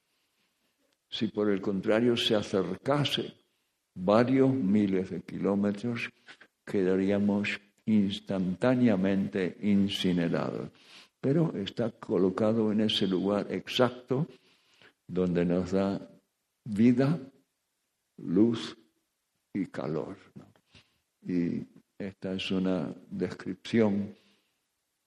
Si 1.09 1.29
por 1.29 1.51
el 1.51 1.61
contrario 1.61 2.17
se 2.17 2.35
acercase 2.35 3.33
varios 3.95 4.53
miles 4.53 5.11
de 5.11 5.21
kilómetros, 5.21 6.11
quedaríamos 6.67 7.61
instantáneamente 7.87 9.57
incinerados. 9.63 10.71
Pero 11.21 11.55
está 11.55 11.91
colocado 11.91 12.73
en 12.73 12.81
ese 12.81 13.07
lugar 13.07 13.47
exacto 13.51 14.27
donde 15.07 15.45
nos 15.45 15.73
da 15.73 16.01
vida, 16.65 17.19
luz 18.19 18.77
y 19.53 19.67
calor. 19.67 20.17
Y 21.23 21.67
esta 21.99 22.35
es 22.35 22.51
una 22.51 22.95
descripción 23.11 24.15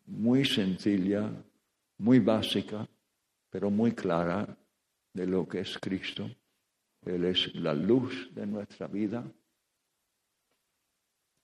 muy 0.06 0.46
sencilla, 0.46 1.32
muy 1.98 2.20
básica, 2.20 2.88
pero 3.50 3.70
muy 3.70 3.92
clara 3.94 4.58
de 5.14 5.28
lo 5.28 5.48
que 5.48 5.60
es 5.60 5.78
Cristo. 5.78 6.30
Él 7.06 7.26
es 7.26 7.54
la 7.56 7.74
luz 7.74 8.30
de 8.34 8.46
nuestra 8.46 8.88
vida. 8.88 9.24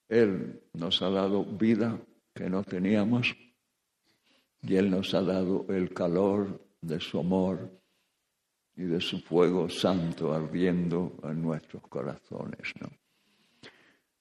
Él 0.09 0.61
nos 0.73 1.01
ha 1.01 1.09
dado 1.09 1.43
vida 1.43 1.99
que 2.33 2.49
no 2.49 2.63
teníamos 2.63 3.35
y 4.61 4.75
Él 4.75 4.89
nos 4.89 5.13
ha 5.13 5.21
dado 5.21 5.65
el 5.69 5.93
calor 5.93 6.61
de 6.81 6.99
su 6.99 7.19
amor 7.19 7.69
y 8.75 8.83
de 8.83 8.99
su 8.99 9.19
fuego 9.19 9.69
santo 9.69 10.33
ardiendo 10.33 11.13
en 11.23 11.41
nuestros 11.41 11.83
corazones. 11.87 12.73
¿no? 12.79 12.89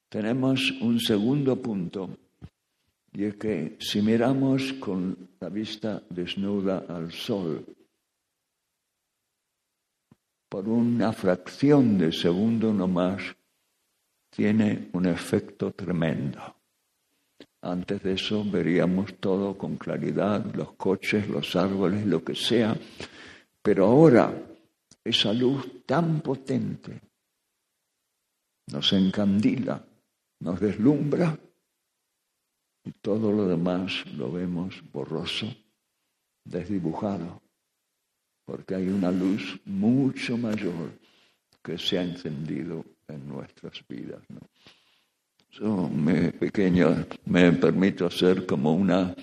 Tenemos 0.08 0.70
un 0.80 1.00
segundo 1.00 1.56
punto, 1.56 2.10
y 3.12 3.24
es 3.24 3.36
que 3.36 3.76
si 3.80 4.02
miramos 4.02 4.74
con 4.74 5.30
la 5.40 5.48
vista 5.48 6.02
desnuda 6.10 6.84
al 6.88 7.12
sol, 7.12 7.64
por 10.48 10.68
una 10.68 11.14
fracción 11.14 11.96
de 11.96 12.12
segundo 12.12 12.74
nomás, 12.74 13.22
tiene 14.28 14.90
un 14.92 15.06
efecto 15.06 15.72
tremendo. 15.72 16.40
Antes 17.62 18.02
de 18.02 18.14
eso 18.14 18.44
veríamos 18.44 19.14
todo 19.20 19.56
con 19.56 19.76
claridad, 19.76 20.44
los 20.54 20.72
coches, 20.72 21.28
los 21.28 21.54
árboles, 21.56 22.04
lo 22.04 22.22
que 22.22 22.34
sea, 22.34 22.76
pero 23.62 23.86
ahora 23.86 24.34
esa 25.04 25.32
luz 25.32 25.84
tan 25.86 26.20
potente 26.20 27.00
nos 28.72 28.92
encandila, 28.92 29.84
nos 30.40 30.60
deslumbra 30.60 31.38
y 32.84 32.90
todo 33.00 33.32
lo 33.32 33.46
demás 33.46 34.04
lo 34.16 34.32
vemos 34.32 34.82
borroso, 34.92 35.46
desdibujado, 36.44 37.40
porque 38.44 38.74
hay 38.74 38.88
una 38.88 39.10
luz 39.10 39.60
mucho 39.64 40.36
mayor 40.36 40.98
que 41.62 41.78
se 41.78 41.98
ha 41.98 42.02
encendido 42.02 42.84
en 43.06 43.28
nuestras 43.28 43.86
vidas. 43.88 44.20
Yo 45.50 45.88
me, 45.88 46.32
pequeño, 46.32 47.06
me 47.26 47.52
permito 47.52 48.06
hacer 48.06 48.46
como 48.46 48.74
una 48.74 49.14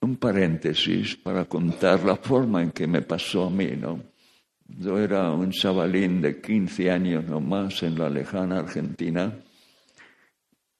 un 0.00 0.16
paréntesis 0.16 1.16
para 1.16 1.44
contar 1.46 2.04
la 2.04 2.16
forma 2.16 2.62
en 2.62 2.70
que 2.70 2.86
me 2.86 3.02
pasó 3.02 3.46
a 3.46 3.50
mí, 3.50 3.72
¿no? 3.76 4.02
Yo 4.68 4.98
era 4.98 5.30
un 5.32 5.50
chavalín 5.50 6.20
de 6.20 6.40
15 6.40 6.90
años 6.90 7.24
nomás 7.24 7.82
en 7.82 7.98
la 7.98 8.10
lejana 8.10 8.58
Argentina 8.58 9.32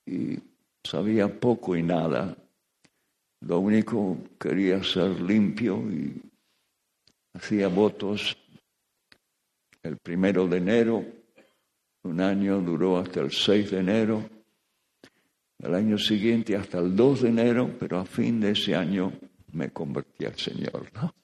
y 0.05 0.39
sabía 0.83 1.29
poco 1.29 1.77
y 1.77 1.83
nada. 1.83 2.37
Lo 3.41 3.61
único 3.61 4.19
quería 4.41 4.83
ser 4.83 5.21
limpio 5.21 5.79
y 5.91 6.21
hacía 7.35 7.69
votos 7.69 8.37
el 9.87 9.99
primero 9.99 10.49
de 10.49 10.57
enero, 10.57 11.05
un 12.03 12.21
año 12.21 12.61
duró 12.61 12.99
hasta 12.99 13.21
el 13.21 13.31
6 13.31 13.71
de 13.71 13.79
enero, 13.79 14.29
el 15.59 15.75
año 15.75 15.99
siguiente 15.99 16.57
hasta 16.57 16.79
el 16.79 16.95
2 16.95 17.23
de 17.23 17.29
enero, 17.29 17.71
pero 17.79 17.99
a 17.99 18.05
fin 18.05 18.41
de 18.41 18.51
ese 18.51 18.75
año 18.75 19.13
me 19.53 19.71
convertí 19.71 20.25
al 20.25 20.37
Señor. 20.37 20.91
¿no? 20.95 21.15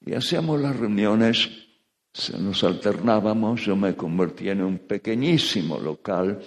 Y 0.00 0.14
hacíamos 0.14 0.60
las 0.60 0.76
reuniones, 0.76 1.50
nos 2.38 2.64
alternábamos, 2.64 3.64
yo 3.64 3.76
me 3.76 3.94
convertí 3.94 4.48
en 4.48 4.62
un 4.62 4.78
pequeñísimo 4.78 5.78
local, 5.78 6.40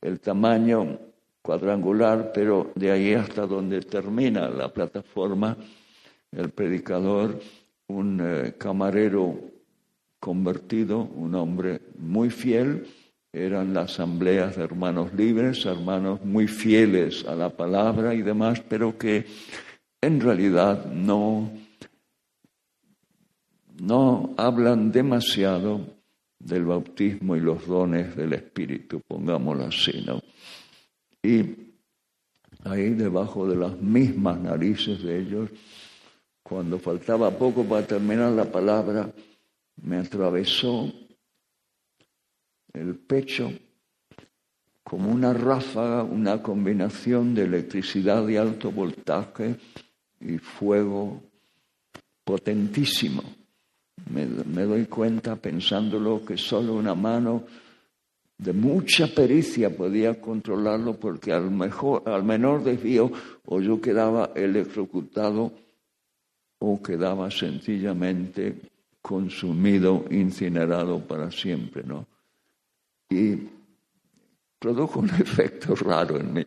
el 0.00 0.20
tamaño 0.20 0.98
cuadrangular, 1.42 2.32
pero 2.32 2.72
de 2.74 2.90
ahí 2.90 3.14
hasta 3.14 3.46
donde 3.46 3.80
termina 3.82 4.48
la 4.48 4.72
plataforma, 4.72 5.56
el 6.30 6.50
predicador, 6.50 7.40
un 7.88 8.20
eh, 8.22 8.54
camarero 8.56 9.38
convertido, 10.18 11.02
un 11.02 11.34
hombre 11.34 11.80
muy 11.98 12.30
fiel, 12.30 12.86
eran 13.32 13.72
las 13.72 13.92
asambleas 13.92 14.56
de 14.56 14.64
hermanos 14.64 15.14
libres, 15.14 15.64
hermanos 15.64 16.22
muy 16.22 16.46
fieles 16.46 17.24
a 17.26 17.34
la 17.34 17.48
palabra 17.48 18.14
y 18.14 18.20
demás, 18.20 18.60
pero 18.68 18.98
que 18.98 19.24
en 20.02 20.20
realidad 20.20 20.84
no, 20.86 21.50
no 23.80 24.34
hablan 24.36 24.92
demasiado 24.92 25.80
del 26.38 26.64
bautismo 26.64 27.36
y 27.36 27.40
los 27.40 27.66
dones 27.66 28.14
del 28.16 28.34
Espíritu, 28.34 29.00
pongámoslo 29.06 29.64
así, 29.64 30.04
¿no? 30.04 30.20
Y 31.22 31.72
ahí 32.64 32.90
debajo 32.90 33.46
de 33.48 33.56
las 33.56 33.80
mismas 33.80 34.38
narices 34.40 35.02
de 35.02 35.20
ellos, 35.20 35.50
cuando 36.42 36.78
faltaba 36.78 37.30
poco 37.30 37.64
para 37.64 37.86
terminar 37.86 38.32
la 38.32 38.44
palabra, 38.44 39.10
me 39.76 39.98
atravesó 39.98 40.92
el 42.74 42.96
pecho 42.96 43.52
como 44.82 45.10
una 45.10 45.32
ráfaga, 45.32 46.02
una 46.02 46.42
combinación 46.42 47.34
de 47.34 47.44
electricidad 47.44 48.26
de 48.26 48.38
alto 48.38 48.70
voltaje 48.70 49.56
y 50.20 50.38
fuego 50.38 51.22
potentísimo. 52.24 53.22
Me, 54.10 54.26
doy 54.64 54.86
cuenta 54.86 55.36
pensándolo 55.36 56.24
que 56.24 56.36
solo 56.36 56.74
una 56.74 56.94
mano 56.94 57.44
de 58.36 58.52
mucha 58.52 59.06
pericia 59.06 59.74
podía 59.74 60.20
controlarlo 60.20 60.98
porque 60.98 61.32
al, 61.32 61.50
mejor, 61.50 62.02
al 62.06 62.24
menor 62.24 62.64
desvío 62.64 63.12
o 63.46 63.60
yo 63.60 63.80
quedaba 63.80 64.32
electrocutado 64.34 65.52
o 66.58 66.82
quedaba 66.82 67.30
sencillamente 67.30 68.60
consumido, 69.00 70.04
incinerado 70.10 71.00
para 71.00 71.30
siempre, 71.30 71.82
¿no? 71.84 72.06
Y 73.12 73.48
produjo 74.58 75.00
un 75.00 75.10
efecto 75.20 75.74
raro 75.74 76.18
en 76.18 76.32
mí. 76.32 76.44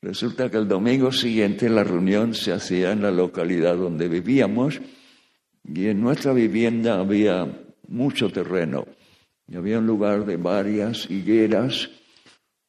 Resulta 0.00 0.50
que 0.50 0.58
el 0.58 0.68
domingo 0.68 1.10
siguiente 1.10 1.68
la 1.68 1.82
reunión 1.82 2.34
se 2.34 2.52
hacía 2.52 2.92
en 2.92 3.02
la 3.02 3.10
localidad 3.10 3.76
donde 3.76 4.06
vivíamos 4.06 4.80
y 5.66 5.86
en 5.86 6.00
nuestra 6.00 6.32
vivienda 6.32 7.00
había 7.00 7.48
mucho 7.88 8.30
terreno. 8.30 8.86
Y 9.48 9.56
había 9.56 9.78
un 9.78 9.86
lugar 9.86 10.26
de 10.26 10.36
varias 10.36 11.10
higueras 11.10 11.90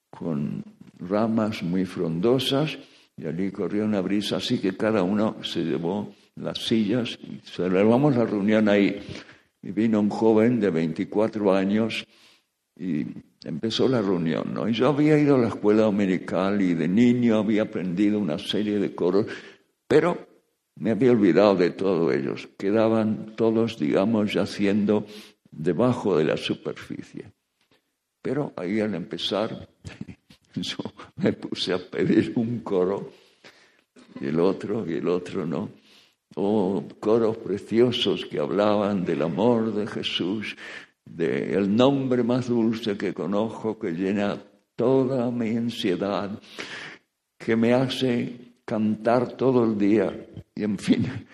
con 0.10 0.64
ramas 0.98 1.62
muy 1.62 1.86
frondosas 1.86 2.78
y 3.18 3.26
allí 3.26 3.52
corría 3.52 3.84
una 3.84 4.02
brisa, 4.02 4.38
así 4.38 4.60
que 4.60 4.76
cada 4.76 5.04
uno 5.04 5.38
se 5.44 5.64
llevó 5.64 6.14
las 6.36 6.60
sillas 6.60 7.18
y 7.22 7.40
celebramos 7.46 8.16
la 8.16 8.26
reunión 8.26 8.68
ahí. 8.68 9.00
Y 9.66 9.72
vino 9.72 10.00
un 10.00 10.10
joven 10.10 10.62
de 10.62 10.70
24 10.70 11.54
años 11.54 12.06
y 12.78 13.06
empezó 13.44 13.88
la 13.88 14.02
reunión, 14.02 14.54
¿no? 14.54 14.70
Y 14.70 14.74
yo 14.74 14.90
había 14.90 15.18
ido 15.18 15.36
a 15.36 15.40
la 15.40 15.48
escuela 15.48 15.84
dominical 15.84 16.62
y 16.62 16.76
de 16.76 16.88
niño 16.88 17.40
había 17.40 17.64
aprendido 17.64 18.20
una 18.20 18.38
serie 18.38 18.78
de 18.78 18.94
coros, 18.94 19.26
pero 19.88 20.28
me 20.76 20.92
había 20.92 21.12
olvidado 21.12 21.56
de 21.56 21.72
todos 21.72 22.14
ellos. 22.14 22.48
Quedaban 22.58 23.36
todos, 23.36 23.80
digamos, 23.80 24.34
yaciendo 24.34 25.08
debajo 25.50 26.16
de 26.16 26.26
la 26.26 26.38
superficie. 26.38 27.32
Pero 28.22 28.54
ahí 28.58 28.80
al 28.82 28.94
empezar, 28.94 29.68
yo 30.56 30.78
me 31.16 31.34
puse 31.34 31.74
a 31.74 31.80
pedir 31.80 32.34
un 32.36 32.60
coro 32.60 33.12
y 34.22 34.28
el 34.28 34.40
otro 34.40 34.88
y 34.88 34.94
el 34.94 35.08
otro, 35.08 35.46
¿no? 35.46 35.72
Oh, 36.36 36.84
coros 37.00 37.38
preciosos 37.38 38.26
que 38.26 38.40
hablaban 38.40 39.06
del 39.06 39.22
amor 39.22 39.74
de 39.74 39.88
Jesús, 39.88 40.58
del 41.06 41.74
nombre 41.74 42.24
más 42.24 42.50
dulce 42.50 42.98
que 42.98 43.14
conozco, 43.14 43.78
que 43.78 43.92
llena 43.92 44.38
toda 44.76 45.32
mi 45.32 45.56
ansiedad, 45.56 46.32
que 47.38 47.56
me 47.56 47.74
hace 47.74 48.56
cantar 48.66 49.34
todo 49.34 49.64
el 49.64 49.78
día. 49.78 50.28
Y 50.54 50.64
en 50.64 50.78
fin, 50.78 51.28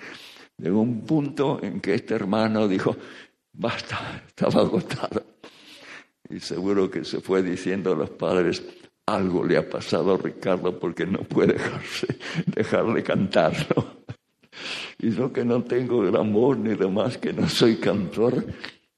llegó 0.57 0.81
un 0.81 1.01
punto 1.01 1.59
en 1.63 1.79
que 1.79 1.95
este 1.95 2.13
hermano 2.13 2.67
dijo, 2.67 2.95
basta, 3.53 4.23
estaba 4.27 4.61
agotado. 4.61 5.23
Y 6.29 6.39
seguro 6.39 6.89
que 6.89 7.03
se 7.03 7.19
fue 7.21 7.41
diciendo 7.41 7.93
a 7.93 7.95
los 7.95 8.09
padres, 8.11 8.63
algo 9.05 9.43
le 9.43 9.57
ha 9.57 9.67
pasado 9.67 10.13
a 10.13 10.17
Ricardo 10.17 10.79
porque 10.79 11.05
no 11.05 11.19
puede 11.19 11.53
dejarse, 11.53 12.19
dejarle 12.45 13.03
cantarlo. 13.03 14.01
Y 14.99 15.11
yo 15.11 15.31
que 15.31 15.45
no 15.45 15.63
tengo 15.63 16.01
gran 16.01 16.31
voz 16.33 16.57
ni 16.57 16.75
demás, 16.75 17.17
que 17.17 17.33
no 17.33 17.47
soy 17.47 17.77
cantor, 17.77 18.45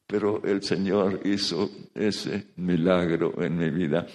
pero 0.06 0.42
el 0.44 0.62
Señor 0.64 1.22
hizo 1.26 1.70
ese 1.94 2.48
milagro 2.58 3.34
en 3.42 3.58
mi 3.58 3.70
vida. 3.70 4.06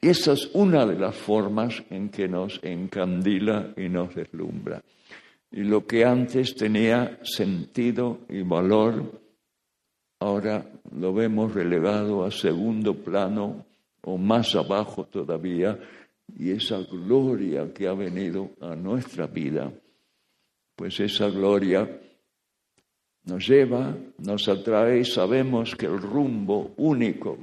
Esa 0.00 0.32
es 0.32 0.50
una 0.54 0.86
de 0.86 0.98
las 0.98 1.16
formas 1.16 1.82
en 1.90 2.08
que 2.08 2.28
nos 2.28 2.60
encandila 2.62 3.72
y 3.76 3.88
nos 3.88 4.14
deslumbra. 4.14 4.82
Y 5.50 5.62
lo 5.64 5.86
que 5.86 6.04
antes 6.04 6.54
tenía 6.54 7.18
sentido 7.22 8.20
y 8.28 8.42
valor, 8.42 9.20
ahora 10.20 10.70
lo 10.92 11.12
vemos 11.12 11.54
relegado 11.54 12.24
a 12.24 12.30
segundo 12.30 12.94
plano 12.94 13.64
o 14.02 14.18
más 14.18 14.54
abajo 14.54 15.04
todavía, 15.04 15.78
y 16.38 16.50
esa 16.50 16.78
gloria 16.80 17.72
que 17.72 17.88
ha 17.88 17.94
venido 17.94 18.50
a 18.60 18.74
nuestra 18.74 19.26
vida, 19.26 19.72
pues 20.78 21.00
esa 21.00 21.28
gloria 21.28 21.90
nos 23.24 23.48
lleva, 23.48 23.96
nos 24.18 24.46
atrae 24.46 25.00
y 25.00 25.04
sabemos 25.04 25.74
que 25.74 25.86
el 25.86 26.00
rumbo 26.00 26.72
único, 26.76 27.36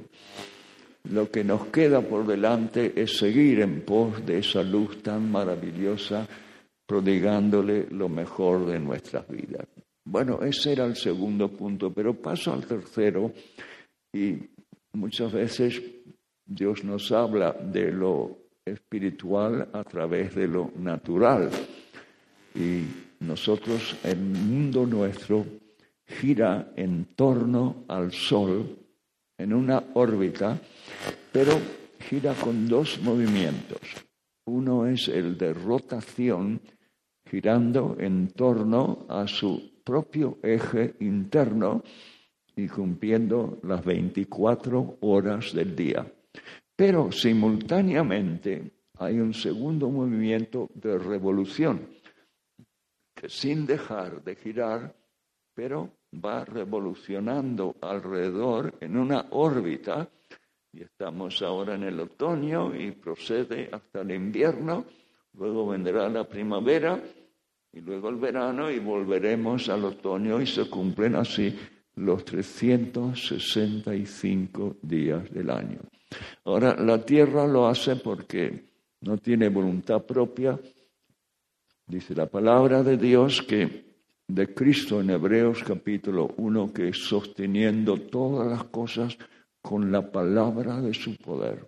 lo 1.10 1.30
que 1.30 1.44
nos 1.44 1.66
queda 1.66 2.00
por 2.00 2.26
delante 2.26 2.94
es 2.96 3.18
seguir 3.18 3.60
en 3.60 3.82
pos 3.82 4.24
de 4.24 4.38
esa 4.38 4.62
luz 4.62 5.02
tan 5.02 5.30
maravillosa, 5.30 6.26
prodigándole 6.86 7.88
lo 7.90 8.08
mejor 8.08 8.64
de 8.64 8.80
nuestras 8.80 9.28
vidas. 9.28 9.66
Bueno, 10.06 10.40
ese 10.40 10.72
era 10.72 10.86
el 10.86 10.96
segundo 10.96 11.48
punto, 11.48 11.92
pero 11.92 12.14
paso 12.14 12.54
al 12.54 12.64
tercero 12.66 13.32
y 14.14 14.38
muchas 14.94 15.30
veces 15.30 15.82
Dios 16.42 16.84
nos 16.84 17.12
habla 17.12 17.52
de 17.52 17.92
lo 17.92 18.38
espiritual 18.64 19.68
a 19.74 19.84
través 19.84 20.34
de 20.34 20.48
lo 20.48 20.72
natural. 20.78 21.50
Y 22.54 23.05
nosotros, 23.20 23.96
el 24.04 24.18
mundo 24.18 24.86
nuestro, 24.86 25.46
gira 26.06 26.72
en 26.76 27.06
torno 27.16 27.84
al 27.88 28.12
Sol 28.12 28.78
en 29.38 29.52
una 29.52 29.82
órbita, 29.94 30.58
pero 31.32 31.52
gira 31.98 32.34
con 32.34 32.68
dos 32.68 33.00
movimientos. 33.02 33.80
Uno 34.46 34.86
es 34.86 35.08
el 35.08 35.36
de 35.36 35.52
rotación, 35.52 36.60
girando 37.28 37.96
en 37.98 38.28
torno 38.28 39.06
a 39.08 39.26
su 39.26 39.82
propio 39.84 40.38
eje 40.42 40.94
interno 41.00 41.82
y 42.54 42.68
cumpliendo 42.68 43.58
las 43.64 43.84
24 43.84 44.98
horas 45.00 45.52
del 45.52 45.74
día. 45.74 46.06
Pero 46.74 47.10
simultáneamente 47.10 48.72
hay 48.98 49.18
un 49.18 49.34
segundo 49.34 49.90
movimiento 49.90 50.70
de 50.74 50.98
revolución, 50.98 51.88
sin 53.28 53.66
dejar 53.66 54.22
de 54.22 54.36
girar, 54.36 54.94
pero 55.54 55.90
va 56.12 56.44
revolucionando 56.44 57.76
alrededor 57.80 58.74
en 58.80 58.96
una 58.96 59.26
órbita, 59.30 60.08
y 60.72 60.82
estamos 60.82 61.42
ahora 61.42 61.74
en 61.74 61.84
el 61.84 62.00
otoño 62.00 62.74
y 62.74 62.92
procede 62.92 63.68
hasta 63.72 64.02
el 64.02 64.10
invierno, 64.10 64.84
luego 65.34 65.68
vendrá 65.68 66.08
la 66.08 66.24
primavera 66.24 67.00
y 67.72 67.80
luego 67.80 68.10
el 68.10 68.16
verano 68.16 68.70
y 68.70 68.78
volveremos 68.78 69.68
al 69.68 69.84
otoño 69.84 70.40
y 70.40 70.46
se 70.46 70.68
cumplen 70.68 71.16
así 71.16 71.54
los 71.96 72.24
365 72.24 74.76
días 74.82 75.28
del 75.30 75.50
año. 75.50 75.80
Ahora, 76.44 76.76
la 76.76 77.04
Tierra 77.04 77.44
lo 77.46 77.66
hace 77.66 77.96
porque 77.96 78.64
no 79.00 79.18
tiene 79.18 79.48
voluntad 79.48 80.02
propia. 80.02 80.56
Dice 81.88 82.16
la 82.16 82.26
palabra 82.26 82.82
de 82.82 82.96
Dios 82.96 83.42
que 83.42 83.84
de 84.26 84.52
Cristo 84.52 85.00
en 85.00 85.10
Hebreos 85.10 85.62
capítulo 85.62 86.34
1, 86.36 86.72
que 86.72 86.88
es 86.88 86.98
sosteniendo 86.98 87.96
todas 87.96 88.48
las 88.48 88.64
cosas 88.64 89.16
con 89.62 89.92
la 89.92 90.10
palabra 90.10 90.80
de 90.80 90.92
su 90.92 91.16
poder. 91.16 91.64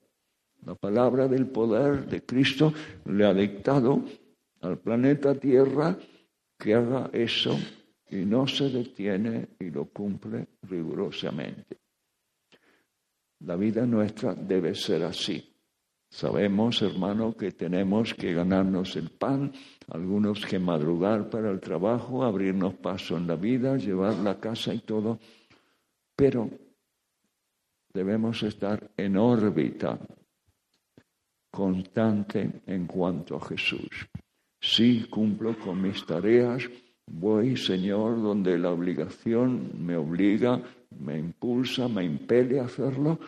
La 0.66 0.74
palabra 0.74 1.28
del 1.28 1.46
poder 1.46 2.06
de 2.06 2.24
Cristo 2.24 2.72
le 3.04 3.26
ha 3.26 3.32
dictado 3.32 4.02
al 4.60 4.78
planeta 4.78 5.36
Tierra 5.36 5.96
que 6.58 6.74
haga 6.74 7.10
eso 7.12 7.56
y 8.10 8.16
no 8.16 8.48
se 8.48 8.70
detiene 8.70 9.50
y 9.60 9.70
lo 9.70 9.84
cumple 9.84 10.48
rigurosamente. 10.62 11.78
La 13.40 13.54
vida 13.54 13.86
nuestra 13.86 14.34
debe 14.34 14.74
ser 14.74 15.04
así. 15.04 15.54
Sabemos, 16.10 16.82
hermano, 16.82 17.36
que 17.36 17.52
tenemos 17.52 18.14
que 18.14 18.32
ganarnos 18.32 18.96
el 18.96 19.10
pan, 19.10 19.52
algunos 19.90 20.44
que 20.44 20.58
madrugar 20.58 21.30
para 21.30 21.50
el 21.50 21.60
trabajo, 21.60 22.24
abrirnos 22.24 22.74
paso 22.74 23.16
en 23.16 23.26
la 23.26 23.36
vida, 23.36 23.76
llevar 23.76 24.14
la 24.16 24.38
casa 24.38 24.74
y 24.74 24.80
todo, 24.80 25.18
pero 26.14 26.50
debemos 27.92 28.42
estar 28.42 28.90
en 28.96 29.16
órbita 29.16 29.98
constante 31.50 32.62
en 32.66 32.86
cuanto 32.86 33.36
a 33.36 33.40
Jesús. 33.40 34.06
Sí 34.60 35.06
cumplo 35.08 35.58
con 35.58 35.80
mis 35.80 36.04
tareas, 36.04 36.68
voy, 37.06 37.56
Señor, 37.56 38.20
donde 38.20 38.58
la 38.58 38.70
obligación 38.70 39.70
me 39.84 39.96
obliga, 39.96 40.60
me 41.00 41.18
impulsa, 41.18 41.88
me 41.88 42.04
impele 42.04 42.60
a 42.60 42.64
hacerlo, 42.64 43.18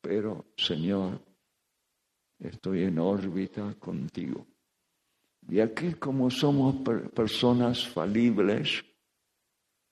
pero, 0.00 0.46
Señor, 0.56 1.20
estoy 2.38 2.82
en 2.84 2.98
órbita 2.98 3.74
contigo. 3.78 4.46
Y 5.48 5.60
aquí, 5.60 5.94
como 5.94 6.30
somos 6.30 6.76
personas 7.14 7.86
falibles, 7.86 8.84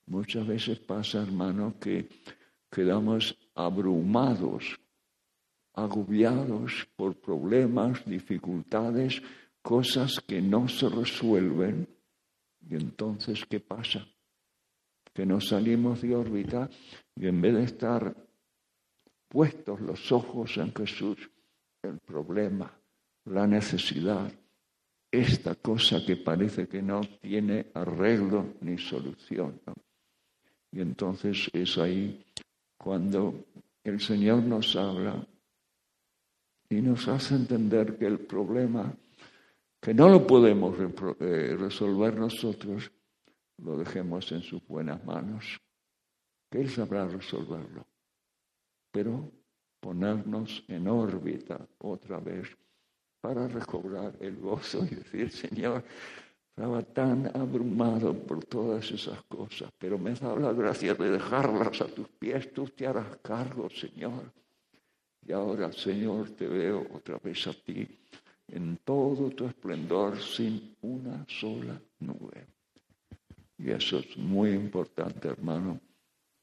muchas 0.07 0.47
veces 0.47 0.79
pasa, 0.79 1.21
hermano, 1.21 1.75
que 1.79 2.09
quedamos 2.71 3.37
abrumados, 3.53 4.79
agobiados 5.73 6.87
por 6.95 7.19
problemas, 7.19 8.03
dificultades, 8.05 9.21
cosas 9.61 10.19
que 10.27 10.41
no 10.41 10.67
se 10.67 10.89
resuelven. 10.89 11.87
Y 12.67 12.75
entonces, 12.75 13.45
¿qué 13.45 13.59
pasa? 13.59 14.07
Que 15.13 15.25
nos 15.25 15.49
salimos 15.49 16.01
de 16.01 16.15
órbita 16.15 16.69
y 17.15 17.27
en 17.27 17.41
vez 17.41 17.53
de 17.53 17.63
estar 17.63 18.15
puestos 19.27 19.81
los 19.81 20.11
ojos 20.11 20.57
en 20.57 20.73
Jesús, 20.73 21.29
el 21.83 21.99
problema, 21.99 22.71
la 23.25 23.45
necesidad, 23.45 24.31
esta 25.13 25.53
cosa 25.53 26.03
que 26.03 26.17
parece 26.17 26.67
que 26.67 26.81
no 26.81 27.01
tiene 27.21 27.67
arreglo 27.75 28.55
ni 28.61 28.79
solución. 28.79 29.61
Y 30.71 30.81
entonces 30.81 31.51
es 31.53 31.77
ahí 31.77 32.25
cuando 32.75 33.45
el 33.83 33.99
Señor 33.99 34.41
nos 34.41 34.75
habla 34.75 35.23
y 36.67 36.81
nos 36.81 37.07
hace 37.07 37.35
entender 37.35 37.95
que 37.95 38.07
el 38.07 38.21
problema, 38.21 38.91
que 39.79 39.93
no 39.93 40.09
lo 40.09 40.25
podemos 40.25 40.75
eh, 41.19 41.55
resolver 41.59 42.17
nosotros, 42.17 42.91
lo 43.59 43.77
dejemos 43.77 44.31
en 44.31 44.41
sus 44.41 44.65
buenas 44.67 45.05
manos, 45.05 45.59
que 46.49 46.59
Él 46.59 46.71
sabrá 46.71 47.07
resolverlo. 47.07 47.85
Pero 48.91 49.29
ponernos 49.79 50.63
en 50.67 50.87
órbita 50.87 51.67
otra 51.77 52.19
vez 52.19 52.47
para 53.23 53.47
recobrar 53.47 54.13
el 54.19 54.35
gozo 54.35 54.83
y 54.83 54.95
decir, 54.95 55.31
Señor, 55.31 55.81
estaba 56.49 56.81
tan 56.81 57.31
abrumado 57.33 58.13
por 58.13 58.43
todas 58.43 58.91
esas 58.91 59.23
cosas, 59.23 59.71
pero 59.77 59.97
me 59.97 60.13
da 60.13 60.35
la 60.35 60.51
gracia 60.51 60.93
de 60.93 61.11
dejarlas 61.11 61.79
a 61.79 61.85
tus 61.85 62.09
pies, 62.09 62.51
tú 62.51 62.65
te 62.65 62.85
harás 62.85 63.15
cargo, 63.21 63.69
Señor. 63.69 64.29
Y 65.25 65.31
ahora, 65.31 65.71
Señor, 65.71 66.31
te 66.31 66.49
veo 66.49 66.85
otra 66.93 67.17
vez 67.23 67.47
a 67.47 67.53
ti 67.53 67.87
en 68.49 68.79
todo 68.83 69.29
tu 69.29 69.45
esplendor 69.45 70.19
sin 70.19 70.75
una 70.81 71.25
sola 71.29 71.79
nube. 71.99 72.45
Y 73.57 73.71
eso 73.71 73.99
es 73.99 74.17
muy 74.17 74.49
importante, 74.51 75.29
hermano, 75.29 75.79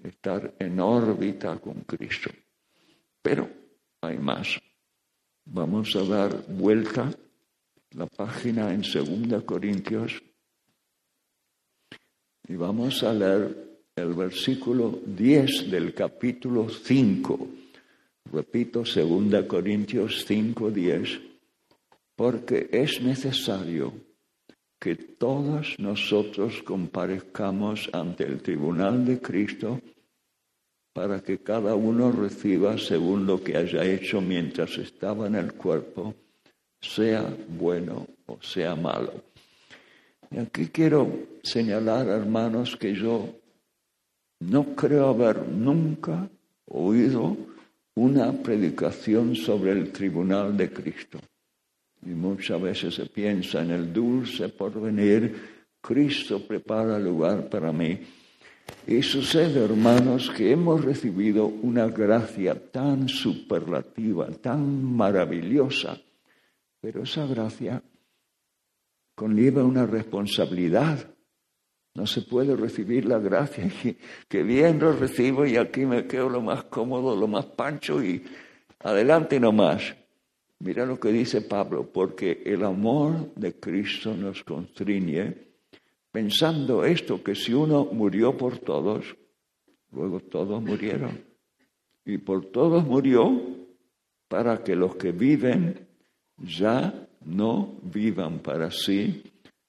estar 0.02 0.54
en 0.58 0.80
órbita 0.80 1.58
con 1.58 1.82
Cristo. 1.82 2.30
Pero 3.20 3.46
hay 4.00 4.16
más. 4.16 4.58
Vamos 5.52 5.96
a 5.96 6.04
dar 6.04 6.46
vuelta 6.46 7.10
la 7.96 8.06
página 8.06 8.72
en 8.72 8.82
2 8.82 9.42
Corintios 9.42 10.22
y 12.46 12.54
vamos 12.54 13.02
a 13.02 13.12
leer 13.12 13.80
el 13.96 14.14
versículo 14.14 15.00
10 15.04 15.68
del 15.68 15.92
capítulo 15.92 16.68
5. 16.68 17.48
Repito, 18.32 18.84
2 18.84 19.44
Corintios 19.48 20.24
5, 20.24 20.70
10, 20.70 21.20
porque 22.14 22.68
es 22.70 23.02
necesario 23.02 23.92
que 24.78 24.94
todos 24.94 25.74
nosotros 25.80 26.62
comparezcamos 26.62 27.90
ante 27.92 28.22
el 28.22 28.40
tribunal 28.40 29.04
de 29.04 29.20
Cristo 29.20 29.80
para 31.00 31.22
que 31.22 31.38
cada 31.38 31.74
uno 31.74 32.12
reciba 32.12 32.76
según 32.76 33.24
lo 33.24 33.42
que 33.42 33.56
haya 33.56 33.82
hecho 33.86 34.20
mientras 34.20 34.76
estaba 34.76 35.28
en 35.28 35.34
el 35.34 35.54
cuerpo, 35.54 36.14
sea 36.78 37.24
bueno 37.48 38.06
o 38.26 38.36
sea 38.42 38.76
malo. 38.76 39.14
Y 40.30 40.36
aquí 40.36 40.66
quiero 40.66 41.10
señalar, 41.42 42.06
hermanos, 42.06 42.76
que 42.76 42.94
yo 42.94 43.34
no 44.40 44.74
creo 44.76 45.08
haber 45.08 45.48
nunca 45.48 46.28
oído 46.66 47.34
una 47.94 48.30
predicación 48.34 49.34
sobre 49.34 49.72
el 49.72 49.92
tribunal 49.92 50.54
de 50.54 50.70
Cristo. 50.70 51.18
Y 52.04 52.10
muchas 52.10 52.60
veces 52.60 52.94
se 52.94 53.06
piensa 53.06 53.62
en 53.62 53.70
el 53.70 53.90
dulce 53.90 54.50
porvenir, 54.50 55.34
Cristo 55.80 56.46
prepara 56.46 56.98
lugar 56.98 57.48
para 57.48 57.72
mí. 57.72 57.98
Y 58.86 59.02
sucede, 59.02 59.64
hermanos, 59.64 60.30
que 60.30 60.52
hemos 60.52 60.84
recibido 60.84 61.46
una 61.46 61.86
gracia 61.86 62.54
tan 62.70 63.08
superlativa, 63.08 64.28
tan 64.30 64.84
maravillosa, 64.84 66.00
pero 66.80 67.02
esa 67.02 67.26
gracia 67.26 67.82
conlleva 69.14 69.62
una 69.62 69.86
responsabilidad. 69.86 71.14
No 71.94 72.06
se 72.06 72.22
puede 72.22 72.56
recibir 72.56 73.04
la 73.04 73.18
gracia 73.18 73.70
que 74.28 74.42
bien 74.42 74.78
lo 74.78 74.92
recibo 74.92 75.44
y 75.46 75.56
aquí 75.56 75.84
me 75.84 76.06
quedo 76.06 76.28
lo 76.28 76.40
más 76.40 76.64
cómodo, 76.64 77.14
lo 77.14 77.28
más 77.28 77.46
pancho 77.46 78.02
y 78.02 78.24
adelante 78.80 79.38
nomás. 79.38 79.94
Mira 80.60 80.84
lo 80.84 80.98
que 81.00 81.10
dice 81.10 81.42
Pablo, 81.42 81.90
porque 81.92 82.42
el 82.44 82.64
amor 82.64 83.34
de 83.34 83.58
Cristo 83.58 84.14
nos 84.14 84.44
constriñe 84.44 85.49
pensando 86.10 86.84
esto, 86.84 87.22
que 87.22 87.34
si 87.34 87.52
uno 87.52 87.86
murió 87.86 88.36
por 88.36 88.58
todos, 88.58 89.16
luego 89.92 90.20
todos 90.20 90.62
murieron. 90.62 91.24
Y 92.04 92.18
por 92.18 92.46
todos 92.46 92.84
murió 92.84 93.40
para 94.28 94.62
que 94.62 94.74
los 94.74 94.96
que 94.96 95.12
viven 95.12 95.86
ya 96.38 97.08
no 97.24 97.78
vivan 97.82 98.40
para 98.40 98.70
sí, 98.70 99.22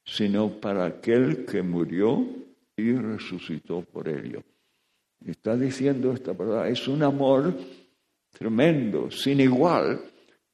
sino 0.03 0.59
para 0.59 0.85
aquel 0.85 1.45
que 1.45 1.61
murió 1.61 2.25
y 2.75 2.93
resucitó 2.93 3.81
por 3.81 4.07
ello. 4.07 4.43
Está 5.25 5.55
diciendo 5.55 6.13
esta 6.13 6.33
verdad, 6.33 6.67
es 6.69 6.87
un 6.87 7.03
amor 7.03 7.55
tremendo, 8.31 9.11
sin 9.11 9.39
igual, 9.39 10.01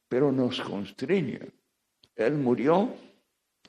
pero 0.10 0.32
nos 0.32 0.60
constriñe. 0.62 1.40
Él 2.16 2.34
murió 2.34 2.94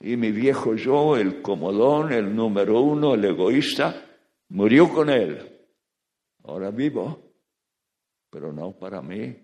y 0.00 0.16
mi 0.16 0.30
viejo 0.30 0.74
yo, 0.74 1.16
el 1.16 1.42
comodón, 1.42 2.12
el 2.12 2.34
número 2.34 2.80
uno, 2.80 3.14
el 3.14 3.24
egoísta, 3.24 4.06
murió 4.50 4.92
con 4.92 5.10
él. 5.10 5.38
Ahora 6.44 6.70
vivo, 6.70 7.32
pero 8.30 8.52
no 8.52 8.72
para 8.72 9.02
mí, 9.02 9.36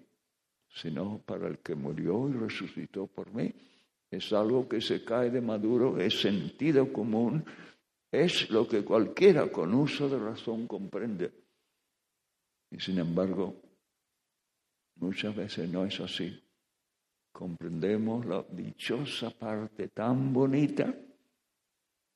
sino 0.69 1.21
para 1.25 1.49
el 1.49 1.59
que 1.59 1.75
murió 1.75 2.29
y 2.29 2.33
resucitó 2.33 3.07
por 3.07 3.33
mí. 3.35 3.53
Es 4.11 4.33
algo 4.33 4.69
que 4.69 4.81
se 4.81 5.05
cae 5.05 5.31
de 5.31 5.41
maduro, 5.41 5.99
es 5.99 6.21
sentido 6.21 6.93
común, 6.93 7.45
es 8.13 8.49
lo 8.51 8.69
que 8.69 8.85
cualquiera 8.85 9.51
con 9.51 9.75
uso 9.75 10.09
de 10.09 10.19
razón 10.19 10.69
comprende. 10.69 11.33
Y 12.71 12.79
sin 12.79 12.99
embargo, 12.99 13.61
muchas 14.97 15.35
veces 15.35 15.69
no 15.69 15.85
es 15.85 15.99
así 15.99 16.44
comprendemos 17.35 18.25
la 18.27 18.45
dichosa 18.49 19.29
parte 19.31 19.89
tan 19.89 20.33
bonita 20.33 20.95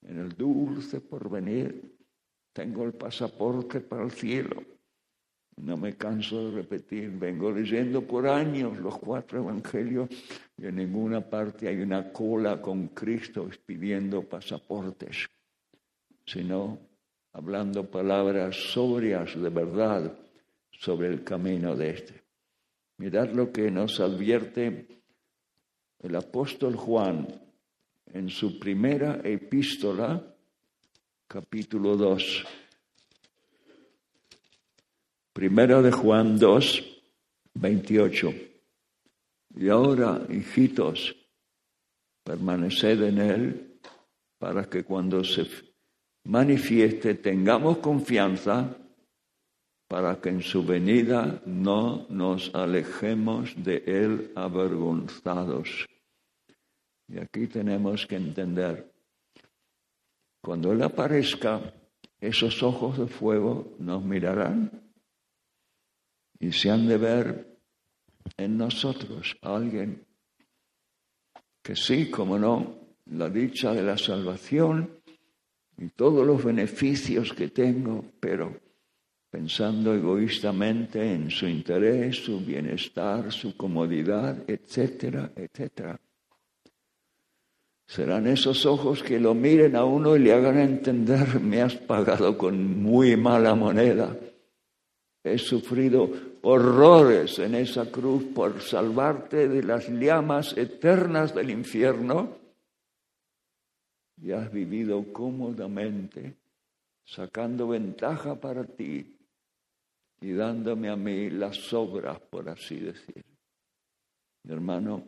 en 0.03 0.17
el 0.17 0.29
dulce 0.29 1.01
porvenir. 1.01 1.97
Tengo 2.53 2.85
el 2.85 2.93
pasaporte 2.93 3.81
para 3.81 4.05
el 4.05 4.13
cielo. 4.13 4.63
No 5.57 5.77
me 5.77 5.97
canso 5.97 6.47
de 6.47 6.63
repetir, 6.63 7.11
vengo 7.11 7.51
leyendo 7.51 8.07
por 8.07 8.29
años 8.29 8.79
los 8.79 8.97
cuatro 8.97 9.41
evangelios 9.41 10.09
y 10.57 10.67
en 10.67 10.77
ninguna 10.77 11.21
parte 11.21 11.67
hay 11.67 11.81
una 11.81 12.13
cola 12.13 12.63
con 12.63 12.87
Cristo 12.89 13.49
pidiendo 13.67 14.23
pasaportes, 14.23 15.27
sino 16.25 16.79
hablando 17.33 17.91
palabras 17.91 18.55
sobrias 18.55 19.35
de 19.35 19.49
verdad 19.49 20.17
sobre 20.71 21.09
el 21.09 21.25
camino 21.25 21.75
de 21.75 21.91
este. 21.91 22.23
Mirad 22.99 23.33
lo 23.33 23.51
que 23.51 23.69
nos 23.73 23.99
advierte 23.99 24.98
el 26.01 26.17
apóstol 26.17 26.77
Juan, 26.77 27.27
en 28.13 28.31
su 28.31 28.59
primera 28.59 29.21
epístola, 29.25 30.23
capítulo 31.27 31.97
2, 31.97 32.45
primera 35.33 35.83
de 35.83 35.93
Juan 35.93 36.39
2, 36.39 36.85
28. 37.55 38.35
Y 39.57 39.69
ahora, 39.69 40.27
hijitos, 40.29 41.15
permaneced 42.23 43.03
en 43.03 43.19
Él 43.19 43.79
para 44.39 44.69
que 44.69 44.85
cuando 44.85 45.25
se 45.25 45.47
manifieste 46.25 47.15
tengamos 47.15 47.79
confianza 47.79 48.77
para 49.89 50.21
que 50.21 50.29
en 50.29 50.43
su 50.43 50.65
venida 50.65 51.41
no 51.47 52.07
nos 52.11 52.55
alejemos 52.55 53.55
de 53.57 53.83
Él 53.87 54.33
avergonzados. 54.37 55.87
Y 57.09 57.19
aquí 57.19 57.47
tenemos 57.47 58.07
que 58.07 58.17
entender, 58.17 58.93
cuando 60.43 60.73
Él 60.73 60.83
aparezca, 60.83 61.73
esos 62.21 62.63
ojos 62.63 62.99
de 62.99 63.07
fuego 63.07 63.77
nos 63.79 64.05
mirarán 64.05 64.93
y 66.39 66.53
se 66.53 66.71
han 66.71 66.87
de 66.87 66.99
ver 66.99 67.59
en 68.37 68.59
nosotros 68.59 69.37
alguien 69.41 70.05
que 71.63 71.77
sí, 71.77 72.11
como 72.11 72.39
no, 72.39 72.79
la 73.07 73.31
dicha 73.31 73.73
de 73.73 73.83
la 73.83 73.97
salvación 73.97 75.01
y 75.79 75.89
todos 75.91 76.27
los 76.27 76.45
beneficios 76.45 77.33
que 77.33 77.49
tengo, 77.49 78.05
pero 78.21 78.68
pensando 79.31 79.95
egoístamente 79.95 81.13
en 81.13 81.31
su 81.31 81.47
interés, 81.47 82.17
su 82.17 82.41
bienestar, 82.41 83.31
su 83.31 83.57
comodidad, 83.57 84.49
etcétera, 84.49 85.33
etcétera. 85.37 86.01
Serán 87.87 88.27
esos 88.27 88.65
ojos 88.67 89.03
que 89.03 89.19
lo 89.19 89.35
miren 89.35 89.77
a 89.77 89.85
uno 89.85 90.17
y 90.17 90.21
le 90.21 90.33
hagan 90.33 90.59
entender, 90.59 91.41
me 91.41 91.63
has 91.63 91.75
pagado 91.75 92.37
con 92.37 92.83
muy 92.83 93.17
mala 93.17 93.55
moneda. 93.55 94.17
He 95.25 95.39
sufrido 95.39 96.11
horrores 96.43 97.39
en 97.39 97.55
esa 97.55 97.91
cruz 97.91 98.25
por 98.35 98.61
salvarte 98.61 99.49
de 99.49 99.63
las 99.63 99.89
llamas 99.89 100.57
eternas 100.57 101.35
del 101.35 101.51
infierno 101.51 102.37
y 104.21 104.33
has 104.33 104.51
vivido 104.51 105.05
cómodamente, 105.13 106.35
sacando 107.05 107.69
ventaja 107.69 108.35
para 108.35 108.65
ti 108.65 109.18
y 110.21 110.33
dándome 110.33 110.89
a 110.89 110.97
mí 110.97 111.31
las 111.31 111.73
obras, 111.73 112.19
por 112.21 112.49
así 112.49 112.81
decir. 112.81 113.25
Hermano, 114.49 115.05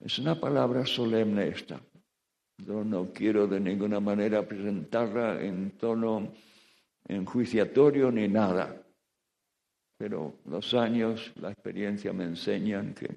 es 0.00 0.18
una 0.18 0.38
palabra 0.38 0.84
solemne 0.84 1.48
esta. 1.48 1.80
Yo 2.58 2.82
no 2.84 3.12
quiero 3.12 3.46
de 3.46 3.60
ninguna 3.60 4.00
manera 4.00 4.46
presentarla 4.46 5.42
en 5.42 5.72
tono 5.72 6.32
enjuiciatorio 7.06 8.10
ni 8.10 8.26
nada, 8.28 8.82
pero 9.96 10.38
los 10.46 10.74
años, 10.74 11.32
la 11.36 11.52
experiencia 11.52 12.12
me 12.12 12.24
enseñan 12.24 12.94
que 12.94 13.08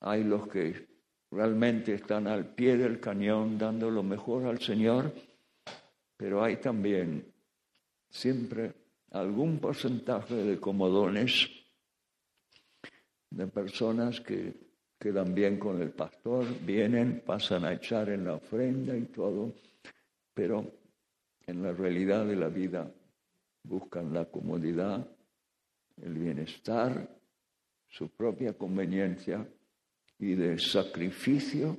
hay 0.00 0.24
los 0.24 0.48
que 0.48 0.86
realmente 1.30 1.94
están 1.94 2.26
al 2.26 2.46
pie 2.46 2.76
del 2.76 3.00
cañón 3.00 3.58
dando 3.58 3.90
lo 3.90 4.02
mejor 4.02 4.46
al 4.46 4.60
Señor, 4.60 5.12
pero 6.16 6.42
hay 6.42 6.56
también 6.56 7.32
siempre 8.08 8.72
algún 9.10 9.58
porcentaje 9.58 10.34
de 10.34 10.58
comodones, 10.58 11.48
de 13.30 13.46
personas 13.46 14.20
que 14.20 14.54
quedan 14.98 15.34
bien 15.34 15.58
con 15.58 15.80
el 15.80 15.90
pastor, 15.90 16.46
vienen, 16.64 17.22
pasan 17.24 17.64
a 17.64 17.72
echar 17.72 18.08
en 18.08 18.24
la 18.24 18.34
ofrenda 18.34 18.96
y 18.96 19.04
todo, 19.06 19.54
pero 20.34 20.64
en 21.46 21.62
la 21.62 21.72
realidad 21.72 22.26
de 22.26 22.36
la 22.36 22.48
vida 22.48 22.92
buscan 23.62 24.12
la 24.12 24.26
comodidad, 24.26 25.06
el 26.02 26.14
bienestar, 26.14 27.08
su 27.88 28.10
propia 28.10 28.52
conveniencia 28.56 29.46
y 30.18 30.34
de 30.34 30.58
sacrificio 30.58 31.76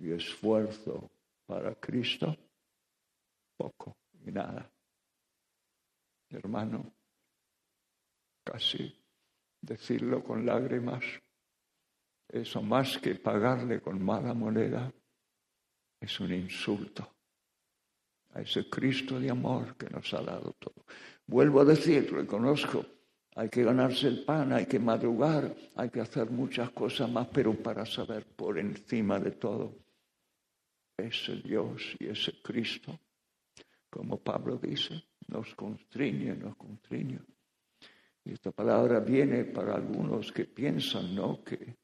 y 0.00 0.12
esfuerzo 0.12 1.10
para 1.46 1.74
Cristo, 1.74 2.36
poco 3.56 3.96
y 4.24 4.30
nada. 4.30 4.71
Hermano, 6.32 6.92
casi 8.44 8.92
decirlo 9.60 10.22
con 10.24 10.44
lágrimas, 10.44 11.04
eso 12.28 12.62
más 12.62 12.98
que 12.98 13.14
pagarle 13.16 13.80
con 13.80 14.02
mala 14.02 14.34
moneda, 14.34 14.92
es 16.00 16.18
un 16.20 16.32
insulto 16.32 17.16
a 18.34 18.40
ese 18.40 18.68
Cristo 18.68 19.20
de 19.20 19.30
amor 19.30 19.76
que 19.76 19.88
nos 19.90 20.12
ha 20.14 20.22
dado 20.22 20.54
todo. 20.58 20.86
Vuelvo 21.26 21.60
a 21.60 21.64
decir, 21.64 22.12
reconozco, 22.12 22.84
hay 23.34 23.48
que 23.48 23.62
ganarse 23.62 24.08
el 24.08 24.24
pan, 24.24 24.52
hay 24.52 24.66
que 24.66 24.78
madrugar, 24.78 25.54
hay 25.76 25.90
que 25.90 26.00
hacer 26.00 26.30
muchas 26.30 26.70
cosas 26.70 27.10
más, 27.10 27.28
pero 27.28 27.54
para 27.54 27.86
saber 27.86 28.26
por 28.26 28.58
encima 28.58 29.18
de 29.18 29.32
todo, 29.32 29.76
ese 30.96 31.36
Dios 31.36 31.96
y 31.98 32.06
ese 32.06 32.42
Cristo, 32.42 32.98
como 33.90 34.18
Pablo 34.18 34.56
dice, 34.56 35.02
nos 35.28 35.54
constriñe, 35.54 36.34
nos 36.36 36.56
constriñe. 36.56 37.18
Esta 38.24 38.52
palabra 38.52 39.00
viene 39.00 39.44
para 39.44 39.74
algunos 39.74 40.30
que 40.30 40.44
piensan, 40.44 41.14
¿no? 41.14 41.42
Que 41.42 41.74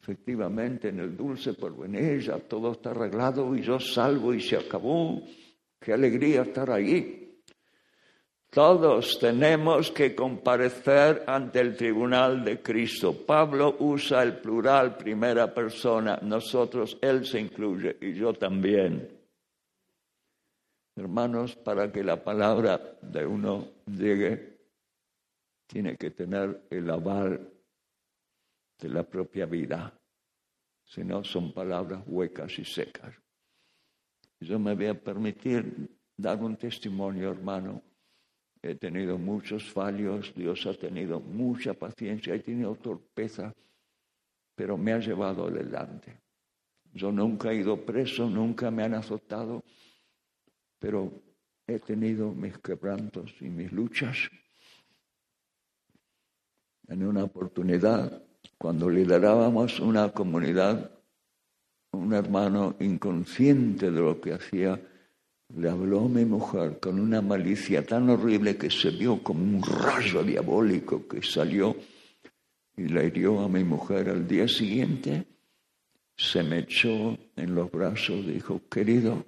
efectivamente 0.00 0.88
en 0.88 1.00
el 1.00 1.16
dulce 1.16 1.54
porvenir 1.54 2.20
ya 2.20 2.38
todo 2.38 2.72
está 2.72 2.90
arreglado 2.90 3.56
y 3.56 3.62
yo 3.62 3.80
salvo 3.80 4.34
y 4.34 4.40
se 4.40 4.56
acabó. 4.56 5.22
Qué 5.80 5.92
alegría 5.92 6.42
estar 6.42 6.70
ahí. 6.70 7.22
Todos 8.50 9.18
tenemos 9.18 9.90
que 9.90 10.14
comparecer 10.14 11.24
ante 11.26 11.60
el 11.60 11.76
tribunal 11.76 12.44
de 12.44 12.62
Cristo. 12.62 13.26
Pablo 13.26 13.76
usa 13.80 14.22
el 14.22 14.38
plural 14.38 14.96
primera 14.96 15.52
persona, 15.52 16.18
nosotros, 16.22 16.96
él 17.02 17.26
se 17.26 17.40
incluye 17.40 17.96
y 18.00 18.14
yo 18.14 18.32
también. 18.32 19.15
Hermanos, 20.96 21.54
para 21.56 21.92
que 21.92 22.02
la 22.02 22.22
palabra 22.24 22.98
de 23.02 23.26
uno 23.26 23.68
llegue, 23.86 24.58
tiene 25.66 25.96
que 25.96 26.10
tener 26.10 26.66
el 26.70 26.90
aval 26.90 27.52
de 28.78 28.88
la 28.88 29.02
propia 29.02 29.46
vida. 29.46 29.92
Si 30.84 31.04
no, 31.04 31.22
son 31.22 31.52
palabras 31.52 32.02
huecas 32.06 32.58
y 32.58 32.64
secas. 32.64 33.14
Yo 34.40 34.58
me 34.58 34.74
voy 34.74 34.86
a 34.86 34.94
permitir 34.94 35.96
dar 36.16 36.42
un 36.42 36.56
testimonio, 36.56 37.30
hermano 37.30 37.82
He 38.62 38.74
tenido 38.74 39.16
muchos 39.16 39.70
fallos, 39.70 40.32
Dios 40.34 40.66
ha 40.66 40.74
tenido 40.74 41.20
mucha 41.20 41.74
paciencia, 41.74 42.34
he 42.34 42.40
tenido 42.40 42.74
torpeza, 42.74 43.54
pero 44.56 44.76
me 44.76 44.92
ha 44.92 44.98
llevado 44.98 45.46
adelante. 45.46 46.20
Yo 46.92 47.12
nunca 47.12 47.52
he 47.52 47.56
ido 47.56 47.84
preso, 47.84 48.28
nunca 48.28 48.70
me 48.72 48.82
han 48.82 48.94
azotado, 48.94 49.62
pero 50.78 51.12
he 51.66 51.78
tenido 51.78 52.32
mis 52.32 52.58
quebrantos 52.58 53.34
y 53.40 53.48
mis 53.48 53.72
luchas. 53.72 54.16
En 56.88 57.02
una 57.04 57.24
oportunidad, 57.24 58.22
cuando 58.58 58.88
liderábamos 58.88 59.80
una 59.80 60.12
comunidad, 60.12 60.90
un 61.92 62.12
hermano 62.12 62.76
inconsciente 62.78 63.90
de 63.90 64.00
lo 64.00 64.20
que 64.20 64.34
hacía, 64.34 64.80
le 65.54 65.70
habló 65.70 66.06
a 66.06 66.08
mi 66.08 66.24
mujer 66.24 66.78
con 66.80 67.00
una 67.00 67.22
malicia 67.22 67.84
tan 67.84 68.10
horrible 68.10 68.56
que 68.56 68.70
se 68.70 68.90
vio 68.90 69.22
como 69.22 69.40
un 69.40 69.62
rayo 69.62 70.22
diabólico 70.22 71.06
que 71.06 71.22
salió 71.22 71.76
y 72.76 72.88
le 72.88 73.06
hirió 73.06 73.40
a 73.40 73.48
mi 73.48 73.64
mujer. 73.64 74.08
Al 74.08 74.26
día 74.26 74.48
siguiente 74.48 75.24
se 76.16 76.42
me 76.42 76.60
echó 76.60 77.16
en 77.36 77.54
los 77.54 77.70
brazos, 77.70 78.26
dijo, 78.26 78.60
querido, 78.70 79.24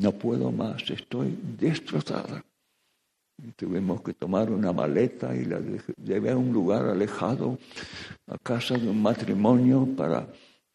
no 0.00 0.12
puedo 0.12 0.50
más, 0.50 0.88
estoy 0.90 1.36
destrozada. 1.58 2.44
Tuvimos 3.56 4.02
que 4.02 4.14
tomar 4.14 4.50
una 4.50 4.72
maleta 4.72 5.34
y 5.34 5.44
la 5.44 5.60
llevé 6.02 6.30
a 6.30 6.36
un 6.36 6.52
lugar 6.52 6.86
alejado, 6.86 7.58
a 8.26 8.36
casa 8.38 8.76
de 8.76 8.88
un 8.88 9.00
matrimonio, 9.00 9.88
para 9.96 10.26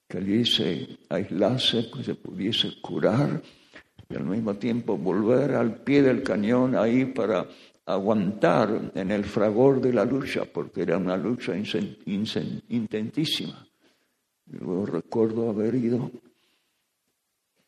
que 0.08 0.18
allí 0.18 0.46
se 0.46 0.98
aislase, 1.10 1.90
pues 1.92 2.06
se 2.06 2.16
pudiese 2.16 2.82
curar 2.82 3.42
y 4.10 4.16
al 4.16 4.26
mismo 4.26 4.56
tiempo 4.56 4.98
volver 4.98 5.56
al 5.56 5.76
pie 5.76 6.04
del 6.04 6.24
cañón 6.24 6.76
ahí 6.76 7.06
para 7.06 7.48
aguantar 7.86 8.92
en 8.96 9.12
el 9.12 9.26
fragor 9.26 9.82
de 9.82 9.92
la 9.92 10.06
lucha, 10.06 10.46
porque 10.46 10.84
era 10.84 10.98
una 10.98 11.18
lucha 11.18 11.54
intentísima. 11.56 13.68
Luego 14.46 14.86
recuerdo 14.86 15.50
haber 15.50 15.76
ido 15.76 16.12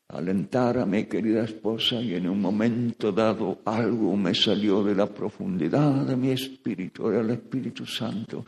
alentar 0.09 0.77
a 0.77 0.85
mi 0.85 1.05
querida 1.05 1.43
esposa 1.43 1.95
y 2.01 2.15
en 2.15 2.29
un 2.29 2.39
momento 2.39 3.11
dado 3.11 3.59
algo 3.65 4.15
me 4.15 4.33
salió 4.35 4.83
de 4.83 4.95
la 4.95 5.07
profundidad 5.07 6.05
de 6.05 6.15
mi 6.15 6.31
espíritu, 6.31 7.09
era 7.09 7.21
el 7.21 7.31
Espíritu 7.31 7.85
Santo, 7.85 8.45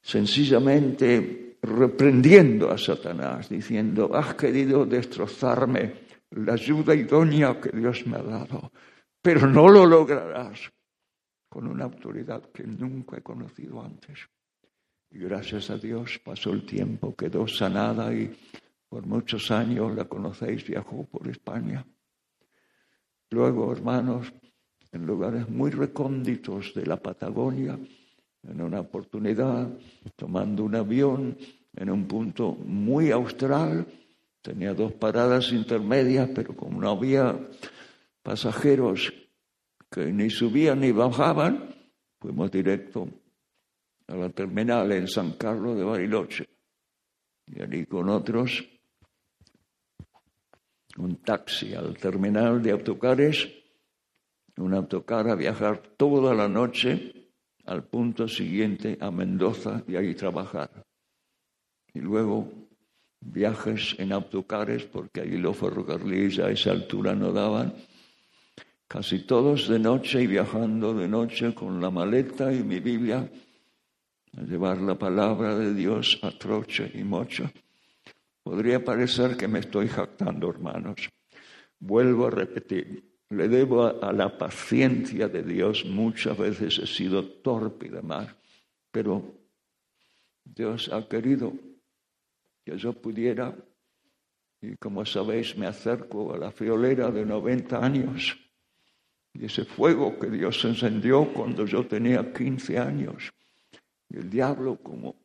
sencillamente 0.00 1.56
reprendiendo 1.62 2.70
a 2.70 2.78
Satanás, 2.78 3.48
diciendo, 3.48 4.14
has 4.14 4.34
querido 4.34 4.84
destrozarme 4.84 6.04
la 6.30 6.54
ayuda 6.54 6.94
idónea 6.94 7.60
que 7.60 7.70
Dios 7.76 8.06
me 8.06 8.18
ha 8.18 8.22
dado, 8.22 8.70
pero 9.20 9.46
no 9.46 9.68
lo 9.68 9.86
lograrás. 9.86 10.70
con 11.48 11.68
una 11.68 11.84
autoridad 11.84 12.50
que 12.50 12.64
nunca 12.64 13.16
he 13.16 13.22
conocido 13.22 13.80
antes. 13.80 14.28
Y 15.08 15.20
gracias 15.20 15.70
a 15.70 15.78
Dios 15.78 16.18
pasó 16.24 16.50
el 16.50 16.66
tiempo, 16.66 17.14
quedó 17.14 17.46
sanada 17.46 18.12
y 18.12 18.34
por 18.94 19.08
muchos 19.08 19.50
años 19.50 19.92
la 19.96 20.04
conocéis, 20.04 20.64
viajó 20.64 21.02
por 21.02 21.26
España. 21.26 21.84
Luego, 23.30 23.72
hermanos, 23.72 24.32
en 24.92 25.04
lugares 25.04 25.48
muy 25.48 25.72
recónditos 25.72 26.72
de 26.74 26.86
la 26.86 26.96
Patagonia, 27.02 27.76
en 28.44 28.60
una 28.60 28.78
oportunidad, 28.78 29.68
tomando 30.14 30.62
un 30.62 30.76
avión 30.76 31.36
en 31.74 31.90
un 31.90 32.06
punto 32.06 32.52
muy 32.52 33.10
austral, 33.10 33.84
tenía 34.40 34.72
dos 34.74 34.92
paradas 34.92 35.50
intermedias, 35.50 36.30
pero 36.32 36.54
como 36.54 36.80
no 36.80 36.90
había 36.90 37.36
pasajeros 38.22 39.12
que 39.90 40.12
ni 40.12 40.30
subían 40.30 40.78
ni 40.78 40.92
bajaban, 40.92 41.74
fuimos 42.20 42.48
directo 42.48 43.08
a 44.06 44.14
la 44.14 44.30
terminal 44.30 44.92
en 44.92 45.08
San 45.08 45.32
Carlos 45.32 45.76
de 45.76 45.82
Bariloche. 45.82 46.48
Y 47.46 47.60
allí 47.60 47.86
con 47.86 48.08
otros, 48.08 48.64
un 50.96 51.16
taxi 51.16 51.74
al 51.74 51.96
terminal 51.96 52.62
de 52.62 52.70
autocares, 52.70 53.48
un 54.56 54.74
autocar 54.74 55.28
a 55.28 55.34
viajar 55.34 55.82
toda 55.96 56.34
la 56.34 56.48
noche 56.48 57.12
al 57.66 57.84
punto 57.84 58.28
siguiente 58.28 58.98
a 59.00 59.10
Mendoza 59.10 59.82
y 59.88 59.96
ahí 59.96 60.14
trabajar. 60.14 60.84
Y 61.92 62.00
luego 62.00 62.48
viajes 63.20 63.96
en 63.98 64.12
autocares, 64.12 64.84
porque 64.84 65.22
allí 65.22 65.38
los 65.38 65.56
ferrocarriles 65.56 66.38
a 66.38 66.50
esa 66.50 66.72
altura 66.72 67.14
no 67.14 67.32
daban, 67.32 67.74
casi 68.86 69.20
todos 69.20 69.68
de 69.68 69.78
noche 69.78 70.22
y 70.22 70.26
viajando 70.26 70.94
de 70.94 71.08
noche 71.08 71.54
con 71.54 71.80
la 71.80 71.90
maleta 71.90 72.52
y 72.52 72.62
mi 72.62 72.80
Biblia 72.80 73.28
a 74.36 74.42
llevar 74.42 74.80
la 74.80 74.96
palabra 74.96 75.56
de 75.56 75.74
Dios 75.74 76.18
a 76.22 76.30
troche 76.30 76.90
y 76.94 77.02
mocha. 77.02 77.50
Podría 78.44 78.84
parecer 78.84 79.38
que 79.38 79.48
me 79.48 79.60
estoy 79.60 79.88
jactando, 79.88 80.50
hermanos. 80.50 81.08
Vuelvo 81.78 82.26
a 82.26 82.30
repetir, 82.30 83.02
le 83.30 83.48
debo 83.48 83.84
a, 83.86 84.12
la 84.12 84.36
paciencia 84.36 85.28
de 85.28 85.42
Dios. 85.42 85.86
Muchas 85.86 86.36
veces 86.36 86.78
he 86.78 86.86
sido 86.86 87.24
torpe 87.24 87.86
y 87.86 87.88
demás, 87.88 88.28
pero 88.90 89.24
Dios 90.44 90.90
ha 90.92 91.08
querido 91.08 91.54
que 92.64 92.76
yo 92.76 92.92
pudiera, 92.92 93.56
y 94.60 94.76
como 94.76 95.04
sabéis, 95.06 95.56
me 95.56 95.66
acerco 95.66 96.34
a 96.34 96.38
la 96.38 96.52
friolera 96.52 97.10
de 97.10 97.24
90 97.24 97.82
años. 97.82 98.38
Y 99.32 99.46
ese 99.46 99.64
fuego 99.64 100.18
que 100.18 100.28
Dios 100.30 100.62
encendió 100.64 101.32
cuando 101.32 101.64
yo 101.64 101.86
tenía 101.86 102.32
15 102.32 102.78
años 102.78 103.32
el 104.10 104.30
diablo, 104.30 104.76
como 104.76 105.16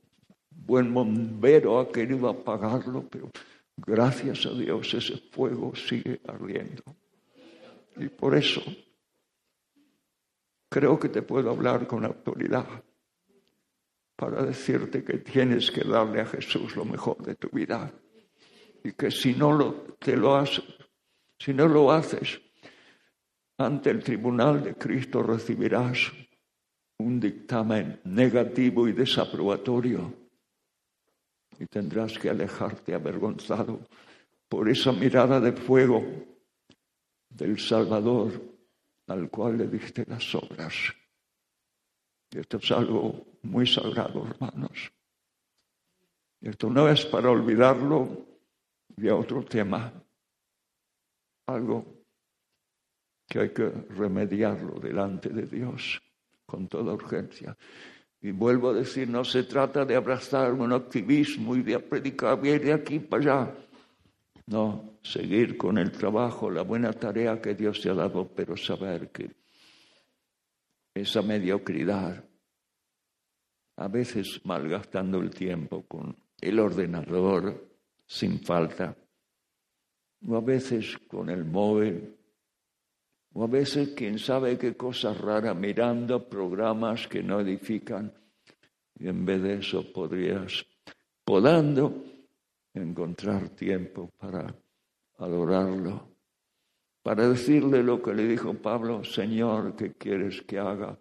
buen 0.70 0.94
bombero, 0.94 1.80
ha 1.80 1.92
querido 1.92 2.30
apagarlo, 2.30 3.04
pero 3.10 3.32
gracias 3.76 4.46
a 4.46 4.52
Dios 4.52 4.94
ese 4.94 5.18
fuego 5.32 5.76
sigue 5.76 6.22
ardiendo. 6.28 6.84
Y 7.98 8.08
por 8.10 8.36
eso 8.36 8.62
creo 10.70 11.00
que 11.00 11.10
te 11.10 11.24
puedo 11.24 11.50
hablar 11.50 11.88
con 11.88 12.06
autoridad 12.06 12.68
para 14.16 14.44
decirte 14.44 15.04
que 15.04 15.18
tienes 15.18 15.72
que 15.72 15.84
darle 15.84 16.22
a 16.22 16.28
Jesús 16.28 16.76
lo 16.76 16.86
mejor 16.86 17.18
de 17.24 17.34
tu 17.34 17.50
vida 17.50 17.92
y 18.84 18.92
que 18.92 19.10
si 19.10 19.34
no 19.34 19.52
lo, 19.52 19.74
te 19.98 20.16
lo 20.16 20.36
haces, 20.36 20.66
si 21.40 21.52
no 21.52 21.68
lo 21.68 21.92
haces, 21.92 22.40
ante 23.58 23.90
el 23.90 24.04
tribunal 24.04 24.64
de 24.64 24.76
Cristo 24.76 25.24
recibirás 25.24 26.12
un 27.00 27.20
dictamen 27.20 28.02
negativo 28.04 28.88
y 28.88 28.94
desaprobatorio 28.94 30.19
y 31.60 31.66
tendrás 31.68 32.18
que 32.18 32.30
alejarte 32.30 32.94
avergonzado 32.94 33.82
por 34.48 34.70
esa 34.70 34.92
mirada 34.92 35.40
de 35.40 35.52
fuego 35.52 36.04
del 37.30 37.60
Salvador 37.60 38.42
al 39.08 39.30
cual 39.30 39.58
le 39.58 39.68
diste 39.68 40.06
las 40.08 40.34
obras. 40.36 40.74
Esto 42.32 42.58
es 42.58 42.72
algo 42.72 43.26
muy 43.44 43.68
sagrado, 43.68 44.26
hermanos. 44.28 44.92
esto 46.42 46.70
no 46.70 46.88
es 46.88 47.06
para 47.06 47.30
olvidarlo 47.30 48.26
a 49.10 49.16
otro 49.16 49.44
tema, 49.44 49.92
algo 51.48 51.86
que 53.28 53.40
hay 53.40 53.54
que 53.54 53.70
remediarlo 53.70 54.80
delante 54.80 55.30
de 55.30 55.44
Dios 55.44 56.02
con 56.46 56.68
toda 56.68 56.94
urgencia. 56.94 57.56
Y 58.22 58.32
vuelvo 58.32 58.70
a 58.70 58.74
decir, 58.74 59.08
no 59.08 59.24
se 59.24 59.44
trata 59.44 59.86
de 59.86 59.96
abrazar 59.96 60.54
un 60.54 60.74
activismo 60.74 61.56
y 61.56 61.62
de 61.62 61.80
predicar 61.80 62.42
bien 62.42 62.62
de 62.62 62.74
aquí 62.74 63.00
para 63.00 63.44
allá. 63.44 63.56
No, 64.48 65.00
seguir 65.02 65.58
con 65.58 65.78
el 65.78 65.92
trabajo, 65.92 66.50
la 66.50 66.64
buena 66.64 66.92
tarea 66.92 67.42
que 67.42 67.56
Dios 67.56 67.82
te 67.82 67.90
ha 67.90 67.94
dado, 67.94 68.28
pero 68.28 68.58
saber 68.58 69.10
que 69.12 69.32
esa 70.94 71.22
mediocridad, 71.22 72.26
a 73.78 73.88
veces 73.88 74.42
malgastando 74.44 75.20
el 75.20 75.30
tiempo 75.30 75.86
con 75.88 76.18
el 76.42 76.60
ordenador 76.60 77.70
sin 78.06 78.40
falta, 78.40 78.98
o 80.28 80.36
a 80.36 80.42
veces 80.42 80.98
con 81.08 81.30
el 81.30 81.46
móvil, 81.46 82.19
o 83.34 83.44
a 83.44 83.48
veces, 83.48 83.90
quién 83.96 84.18
sabe 84.18 84.58
qué 84.58 84.76
cosas 84.76 85.18
raras, 85.18 85.56
mirando 85.56 86.28
programas 86.28 87.08
que 87.08 87.22
no 87.22 87.40
edifican. 87.40 88.12
Y 88.98 89.08
en 89.08 89.26
vez 89.26 89.42
de 89.42 89.54
eso 89.56 89.92
podrías, 89.94 90.66
podando, 91.24 92.04
encontrar 92.74 93.50
tiempo 93.50 94.12
para 94.18 94.56
adorarlo, 95.18 96.08
para 97.02 97.28
decirle 97.30 97.84
lo 97.84 98.02
que 98.02 98.14
le 98.14 98.28
dijo 98.28 98.54
Pablo, 98.54 99.04
Señor, 99.04 99.76
¿qué 99.76 99.94
quieres 99.94 100.42
que 100.42 100.60
haga? 100.60 100.98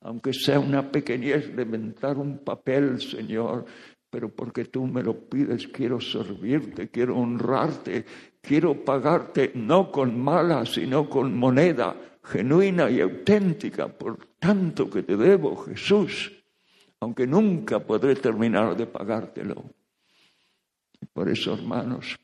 Aunque 0.00 0.32
sea 0.32 0.60
una 0.60 0.90
pequeñez, 0.90 1.54
levantar 1.54 2.18
un 2.18 2.38
papel, 2.38 3.00
Señor, 3.00 3.64
pero 4.10 4.28
porque 4.34 4.66
tú 4.66 4.86
me 4.86 5.02
lo 5.02 5.28
pides, 5.28 5.68
quiero 5.68 6.00
servirte, 6.00 6.88
quiero 6.88 7.16
honrarte, 7.16 8.04
quiero 8.46 8.84
pagarte 8.84 9.52
no 9.54 9.90
con 9.90 10.18
mala, 10.18 10.64
sino 10.64 11.08
con 11.08 11.36
moneda 11.36 11.96
genuina 12.22 12.88
y 12.90 13.00
auténtica 13.00 13.88
por 13.88 14.26
tanto 14.38 14.88
que 14.88 15.02
te 15.02 15.16
debo, 15.16 15.56
Jesús, 15.56 16.32
aunque 17.00 17.26
nunca 17.26 17.80
podré 17.80 18.14
terminar 18.14 18.76
de 18.76 18.86
pagártelo. 18.86 19.64
Por 21.12 21.28
eso, 21.28 21.54
hermanos, 21.54 22.16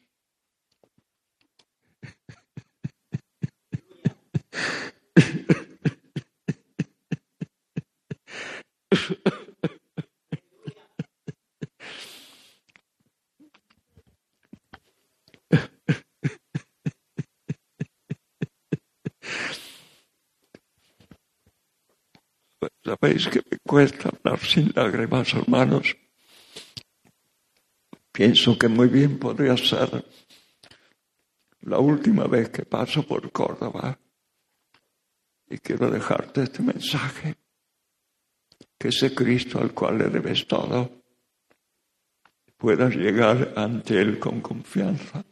Sabéis 22.84 23.28
que 23.28 23.42
me 23.48 23.58
cuesta 23.58 24.10
hablar 24.10 24.40
sin 24.40 24.72
lágrimas, 24.74 25.32
hermanos. 25.34 25.96
Pienso 28.10 28.58
que 28.58 28.68
muy 28.68 28.88
bien 28.88 29.18
podría 29.18 29.56
ser 29.56 30.04
la 31.60 31.78
última 31.78 32.26
vez 32.26 32.50
que 32.50 32.64
paso 32.64 33.04
por 33.04 33.30
Córdoba. 33.30 33.98
Y 35.48 35.58
quiero 35.58 35.90
dejarte 35.90 36.42
este 36.42 36.62
mensaje, 36.62 37.36
que 38.78 38.88
ese 38.88 39.14
Cristo 39.14 39.60
al 39.60 39.72
cual 39.72 39.98
le 39.98 40.08
debes 40.08 40.46
todo, 40.48 41.02
puedas 42.56 42.96
llegar 42.96 43.52
ante 43.56 44.00
Él 44.00 44.18
con 44.18 44.40
confianza. 44.40 45.24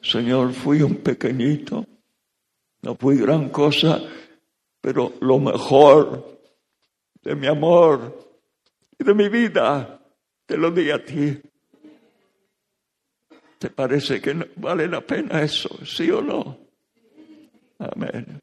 Señor, 0.00 0.52
fui 0.52 0.82
un 0.82 0.96
pequeñito, 0.96 1.86
no 2.82 2.96
fui 2.96 3.16
gran 3.16 3.50
cosa, 3.50 4.02
pero 4.82 5.14
lo 5.20 5.38
mejor 5.38 6.40
de 7.22 7.34
mi 7.36 7.46
amor 7.46 8.18
y 8.98 9.04
de 9.04 9.14
mi 9.14 9.28
vida 9.28 10.00
te 10.44 10.58
lo 10.58 10.70
di 10.72 10.90
a 10.90 11.02
ti. 11.02 11.40
¿Te 13.58 13.70
parece 13.70 14.20
que 14.20 14.50
vale 14.56 14.88
la 14.88 15.00
pena 15.00 15.40
eso? 15.40 15.70
¿Sí 15.86 16.10
o 16.10 16.20
no? 16.20 16.58
Amén. 17.78 18.40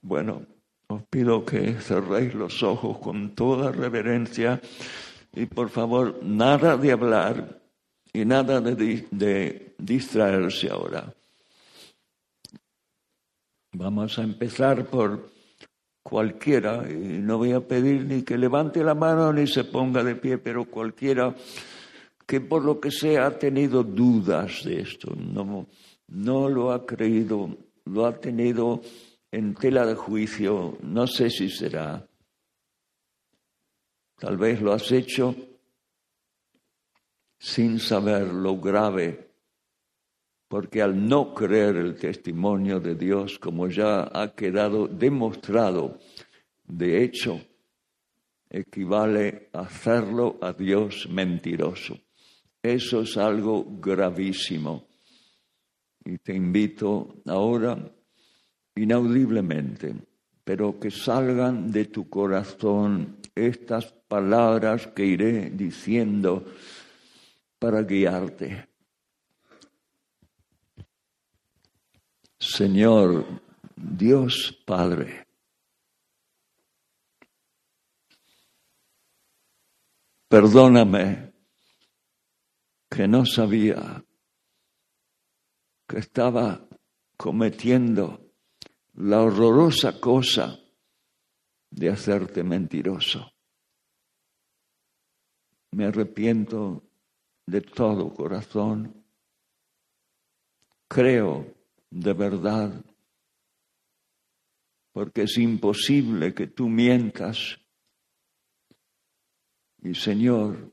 Bueno, 0.00 0.46
os 0.86 1.02
pido 1.10 1.44
que 1.44 1.74
cerréis 1.74 2.34
los 2.34 2.62
ojos 2.62 2.98
con 2.98 3.34
toda 3.34 3.72
reverencia 3.72 4.60
y 5.34 5.46
por 5.46 5.70
favor, 5.70 6.20
nada 6.22 6.76
de 6.76 6.92
hablar 6.92 7.60
y 8.12 8.24
nada 8.24 8.60
de, 8.60 9.06
de 9.10 9.74
distraerse 9.76 10.70
ahora. 10.70 11.12
Vamos 13.80 14.18
a 14.18 14.24
empezar 14.24 14.86
por 14.86 15.30
cualquiera, 16.02 16.84
y 16.90 17.20
no 17.20 17.38
voy 17.38 17.52
a 17.52 17.60
pedir 17.60 18.06
ni 18.06 18.22
que 18.22 18.36
levante 18.36 18.82
la 18.82 18.96
mano 18.96 19.32
ni 19.32 19.46
se 19.46 19.62
ponga 19.62 20.02
de 20.02 20.16
pie, 20.16 20.38
pero 20.38 20.64
cualquiera 20.64 21.32
que 22.26 22.40
por 22.40 22.64
lo 22.64 22.80
que 22.80 22.90
sea 22.90 23.26
ha 23.26 23.38
tenido 23.38 23.84
dudas 23.84 24.64
de 24.64 24.80
esto, 24.80 25.14
no, 25.14 25.68
no 26.08 26.48
lo 26.48 26.72
ha 26.72 26.84
creído, 26.84 27.56
lo 27.84 28.04
ha 28.04 28.18
tenido 28.18 28.80
en 29.30 29.54
tela 29.54 29.86
de 29.86 29.94
juicio, 29.94 30.76
no 30.82 31.06
sé 31.06 31.30
si 31.30 31.48
será. 31.48 32.04
Tal 34.16 34.36
vez 34.38 34.60
lo 34.60 34.72
has 34.72 34.90
hecho 34.90 35.36
sin 37.38 37.78
saber 37.78 38.26
lo 38.26 38.58
grave, 38.58 39.27
porque 40.48 40.80
al 40.80 41.06
no 41.06 41.34
creer 41.34 41.76
el 41.76 41.94
testimonio 41.94 42.80
de 42.80 42.94
Dios, 42.94 43.38
como 43.38 43.68
ya 43.68 44.10
ha 44.12 44.34
quedado 44.34 44.88
demostrado, 44.88 45.98
de 46.66 47.04
hecho, 47.04 47.40
equivale 48.50 49.50
a 49.52 49.60
hacerlo 49.60 50.38
a 50.40 50.52
Dios 50.54 51.06
mentiroso. 51.10 51.98
Eso 52.62 53.02
es 53.02 53.16
algo 53.16 53.64
gravísimo. 53.78 54.88
Y 56.04 56.18
te 56.18 56.34
invito 56.34 57.16
ahora 57.26 57.78
inaudiblemente, 58.74 59.94
pero 60.44 60.80
que 60.80 60.90
salgan 60.90 61.70
de 61.70 61.84
tu 61.86 62.08
corazón 62.08 63.18
estas 63.34 63.92
palabras 64.08 64.86
que 64.88 65.04
iré 65.04 65.50
diciendo 65.50 66.44
para 67.58 67.82
guiarte. 67.82 68.67
Señor 72.40 73.26
Dios 73.74 74.56
Padre, 74.64 75.26
perdóname 80.28 81.32
que 82.88 83.08
no 83.08 83.26
sabía 83.26 84.04
que 85.88 85.98
estaba 85.98 86.64
cometiendo 87.16 88.32
la 88.94 89.20
horrorosa 89.22 90.00
cosa 90.00 90.60
de 91.70 91.90
hacerte 91.90 92.44
mentiroso. 92.44 93.32
Me 95.72 95.86
arrepiento 95.86 96.84
de 97.46 97.62
todo 97.62 98.14
corazón. 98.14 99.04
Creo 100.86 101.57
de 101.90 102.12
verdad, 102.12 102.84
porque 104.92 105.22
es 105.22 105.38
imposible 105.38 106.34
que 106.34 106.46
tú 106.48 106.68
mientas. 106.68 107.58
Y 109.82 109.94
Señor, 109.94 110.72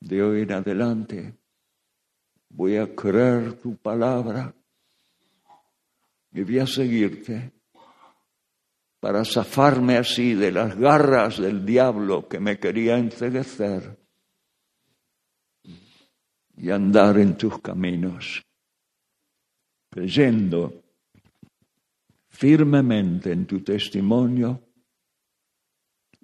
de 0.00 0.22
hoy 0.22 0.42
en 0.42 0.52
adelante 0.52 1.34
voy 2.48 2.76
a 2.76 2.94
creer 2.94 3.54
tu 3.60 3.76
palabra 3.76 4.54
y 6.32 6.42
voy 6.42 6.58
a 6.58 6.66
seguirte 6.66 7.52
para 9.00 9.24
zafarme 9.24 9.96
así 9.96 10.34
de 10.34 10.50
las 10.50 10.76
garras 10.76 11.38
del 11.38 11.64
diablo 11.64 12.26
que 12.28 12.40
me 12.40 12.58
quería 12.58 12.96
enceguecer 12.96 13.98
y 16.56 16.70
andar 16.70 17.18
en 17.18 17.36
tus 17.36 17.60
caminos, 17.60 18.42
creyendo 19.94 20.82
firmemente 22.28 23.30
en 23.30 23.46
tu 23.46 23.60
testimonio 23.60 24.60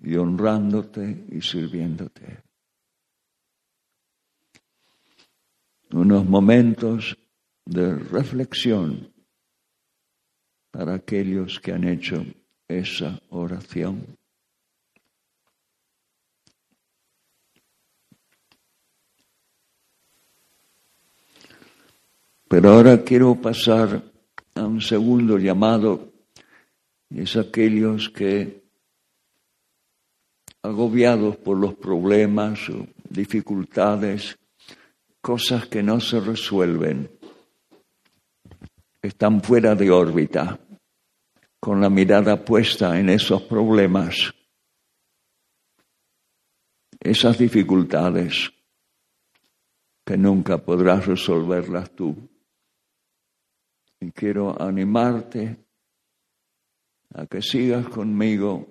y 0.02 0.16
honrándote 0.16 1.26
y 1.30 1.40
sirviéndote. 1.40 2.42
Unos 5.92 6.26
momentos 6.26 7.16
de 7.64 7.94
reflexión 7.94 9.12
para 10.72 10.94
aquellos 10.94 11.60
que 11.60 11.72
han 11.72 11.84
hecho 11.84 12.24
esa 12.66 13.20
oración. 13.28 14.19
Pero 22.50 22.70
ahora 22.72 23.04
quiero 23.04 23.36
pasar 23.36 24.02
a 24.56 24.64
un 24.64 24.80
segundo 24.80 25.38
llamado, 25.38 26.12
y 27.08 27.20
es 27.20 27.36
aquellos 27.36 28.10
que, 28.10 28.64
agobiados 30.60 31.36
por 31.36 31.56
los 31.56 31.74
problemas 31.74 32.68
o 32.70 32.88
dificultades, 33.08 34.36
cosas 35.20 35.68
que 35.68 35.80
no 35.80 36.00
se 36.00 36.18
resuelven, 36.18 37.08
están 39.00 39.40
fuera 39.42 39.76
de 39.76 39.88
órbita, 39.92 40.58
con 41.60 41.80
la 41.80 41.88
mirada 41.88 42.44
puesta 42.44 42.98
en 42.98 43.10
esos 43.10 43.42
problemas, 43.42 44.34
esas 46.98 47.38
dificultades 47.38 48.50
que 50.04 50.16
nunca 50.16 50.58
podrás 50.58 51.06
resolverlas 51.06 51.92
tú. 51.92 52.28
Y 54.00 54.10
quiero 54.12 54.60
animarte 54.60 55.56
a 57.14 57.26
que 57.26 57.42
sigas 57.42 57.88
conmigo 57.88 58.66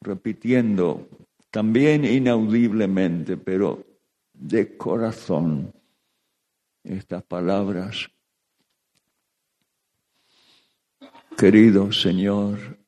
repitiendo 0.00 1.08
también 1.50 2.04
inaudiblemente, 2.04 3.36
pero 3.36 3.84
de 4.32 4.76
corazón, 4.76 5.72
estas 6.82 7.22
palabras. 7.22 8.10
Querido 11.38 11.90
Señor, 11.92 12.78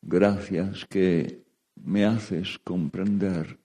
gracias 0.00 0.84
que 0.86 1.44
me 1.74 2.04
haces 2.04 2.58
comprender 2.60 3.58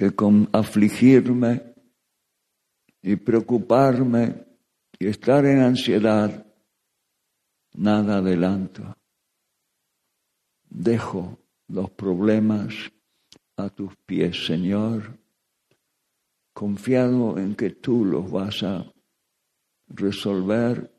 que 0.00 0.12
con 0.12 0.48
afligirme 0.54 1.74
y 3.02 3.16
preocuparme 3.16 4.46
y 4.98 5.08
estar 5.08 5.44
en 5.44 5.60
ansiedad, 5.60 6.46
nada 7.74 8.16
adelanto. 8.16 8.96
Dejo 10.70 11.38
los 11.68 11.90
problemas 11.90 12.74
a 13.58 13.68
tus 13.68 13.94
pies, 14.06 14.46
Señor, 14.46 15.18
confiado 16.54 17.36
en 17.36 17.54
que 17.54 17.68
tú 17.68 18.02
los 18.06 18.30
vas 18.30 18.62
a 18.62 18.90
resolver 19.88 20.90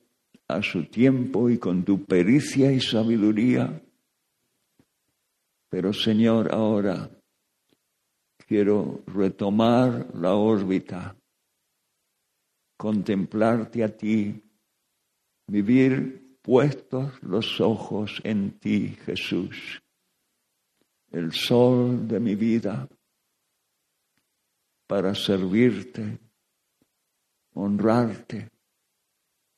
a 0.47 0.61
su 0.61 0.85
tiempo 0.85 1.49
y 1.49 1.57
con 1.57 1.83
tu 1.83 2.05
pericia 2.05 2.71
y 2.71 2.79
sabiduría. 2.79 3.81
Pero 5.69 5.91
Señor, 5.91 6.53
ahora 6.53 7.09
quiero 8.51 9.01
retomar 9.07 10.13
la 10.13 10.35
órbita, 10.35 11.15
contemplarte 12.75 13.81
a 13.81 13.95
ti, 13.95 14.43
vivir 15.47 16.37
puestos 16.41 17.23
los 17.23 17.61
ojos 17.61 18.19
en 18.25 18.59
ti, 18.59 18.89
Jesús, 19.05 19.81
el 21.11 21.31
sol 21.31 22.05
de 22.09 22.19
mi 22.19 22.35
vida, 22.35 22.89
para 24.85 25.15
servirte, 25.15 26.19
honrarte, 27.53 28.51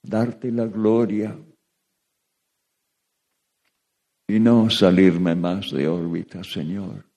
darte 0.03 0.51
la 0.51 0.67
gloria 0.67 1.35
y 4.27 4.39
no 4.39 4.69
salirme 4.69 5.33
más 5.33 5.71
de 5.71 5.87
órbita, 5.87 6.43
Señor. 6.43 7.12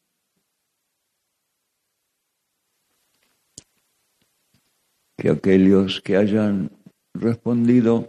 Que 5.27 5.33
aquellos 5.33 6.01
que 6.03 6.17
hayan 6.17 6.71
respondido 7.13 8.07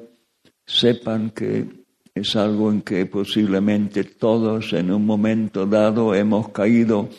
sepan 0.67 1.31
que 1.31 1.65
es 2.13 2.35
algo 2.35 2.71
en 2.71 2.83
que 2.83 3.07
posiblemente 3.07 4.03
todos 4.03 4.73
en 4.73 4.91
un 4.91 5.03
momento 5.03 5.65
dado 5.65 6.13
hemos 6.13 6.49
caído 6.49 7.09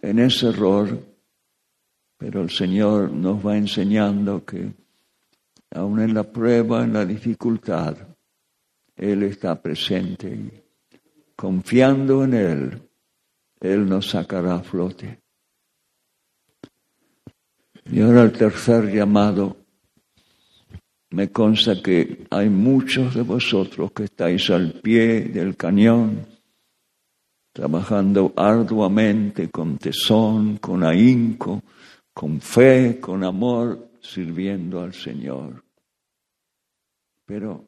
en 0.00 0.18
ese 0.18 0.48
error, 0.48 0.98
pero 2.18 2.42
el 2.42 2.50
Señor 2.50 3.12
nos 3.12 3.46
va 3.46 3.56
enseñando 3.56 4.44
que 4.44 4.72
aún 5.70 6.00
en 6.00 6.14
la 6.14 6.24
prueba, 6.24 6.82
en 6.82 6.92
la 6.92 7.06
dificultad, 7.06 7.96
Él 8.96 9.22
está 9.22 9.62
presente 9.62 10.28
y 10.30 10.50
confiando 11.36 12.24
en 12.24 12.34
Él, 12.34 12.82
Él 13.60 13.88
nos 13.88 14.10
sacará 14.10 14.56
a 14.56 14.62
flote. 14.64 15.21
Y 17.90 18.00
ahora 18.00 18.22
el 18.22 18.32
tercer 18.32 18.92
llamado 18.92 19.56
Me 21.10 21.30
consta 21.30 21.82
que 21.82 22.26
hay 22.30 22.48
muchos 22.48 23.14
de 23.14 23.22
vosotros 23.22 23.92
que 23.92 24.04
estáis 24.04 24.48
al 24.50 24.80
pie 24.80 25.24
del 25.24 25.56
cañón, 25.56 26.24
trabajando 27.52 28.32
arduamente, 28.34 29.50
con 29.50 29.76
tesón, 29.76 30.56
con 30.56 30.84
ahínco, 30.84 31.62
con 32.14 32.40
fe, 32.40 32.98
con 32.98 33.24
amor, 33.24 33.90
sirviendo 34.00 34.80
al 34.80 34.94
Señor. 34.94 35.62
Pero 37.26 37.66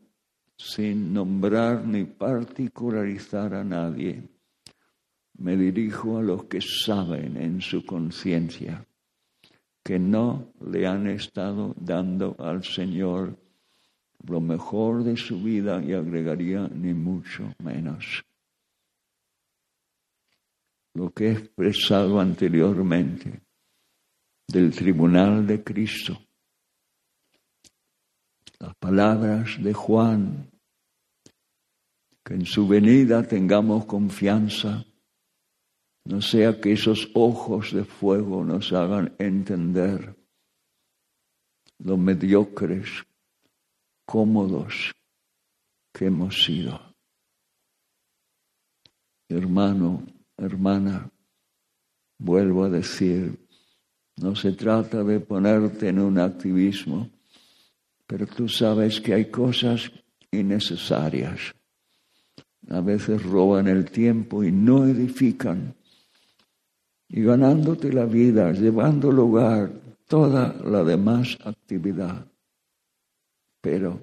sin 0.56 1.12
nombrar 1.12 1.84
ni 1.86 2.04
particularizar 2.04 3.54
a 3.54 3.64
nadie, 3.64 4.22
me 5.38 5.56
dirijo 5.56 6.16
a 6.16 6.22
los 6.22 6.44
que 6.44 6.60
saben 6.62 7.36
en 7.36 7.60
su 7.60 7.84
conciencia 7.84 8.86
que 9.84 9.98
no 9.98 10.52
le 10.66 10.86
han 10.86 11.06
estado 11.06 11.74
dando 11.78 12.34
al 12.38 12.64
Señor 12.64 13.36
lo 14.26 14.40
mejor 14.40 15.04
de 15.04 15.16
su 15.16 15.42
vida 15.42 15.82
y 15.84 15.92
agregaría 15.92 16.66
ni 16.68 16.94
mucho 16.94 17.54
menos. 17.62 18.24
Lo 20.94 21.10
que 21.10 21.28
he 21.28 21.32
expresado 21.32 22.18
anteriormente 22.18 23.42
del 24.48 24.74
tribunal 24.74 25.46
de 25.46 25.62
Cristo 25.62 26.18
las 28.64 28.74
palabras 28.76 29.62
de 29.62 29.74
Juan, 29.74 30.50
que 32.24 32.34
en 32.34 32.46
su 32.46 32.66
venida 32.66 33.22
tengamos 33.22 33.84
confianza, 33.84 34.86
no 36.04 36.20
sea 36.20 36.60
que 36.60 36.72
esos 36.72 37.10
ojos 37.14 37.72
de 37.72 37.84
fuego 37.84 38.44
nos 38.44 38.72
hagan 38.72 39.14
entender 39.18 40.14
lo 41.78 41.96
mediocres, 41.96 43.04
cómodos 44.06 44.94
que 45.92 46.06
hemos 46.06 46.44
sido. 46.44 46.80
Hermano, 49.28 50.06
hermana, 50.36 51.10
vuelvo 52.18 52.64
a 52.64 52.70
decir, 52.70 53.38
no 54.16 54.36
se 54.36 54.52
trata 54.52 55.02
de 55.02 55.20
ponerte 55.20 55.88
en 55.88 55.98
un 55.98 56.18
activismo, 56.18 57.10
pero 58.06 58.26
tú 58.26 58.48
sabes 58.48 59.00
que 59.00 59.14
hay 59.14 59.30
cosas 59.30 59.90
innecesarias. 60.30 61.54
A 62.68 62.80
veces 62.80 63.22
roban 63.22 63.66
el 63.66 63.90
tiempo 63.90 64.44
y 64.44 64.52
no 64.52 64.86
edifican. 64.86 65.74
Y 67.16 67.22
ganándote 67.22 67.92
la 67.92 68.06
vida, 68.06 68.50
llevando 68.50 69.12
lugar 69.12 69.70
toda 70.08 70.52
la 70.64 70.82
demás 70.82 71.38
actividad. 71.44 72.26
Pero 73.60 74.00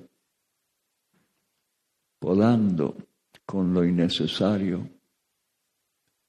podando 2.19 2.95
con 3.45 3.73
lo 3.73 3.83
innecesario 3.83 4.87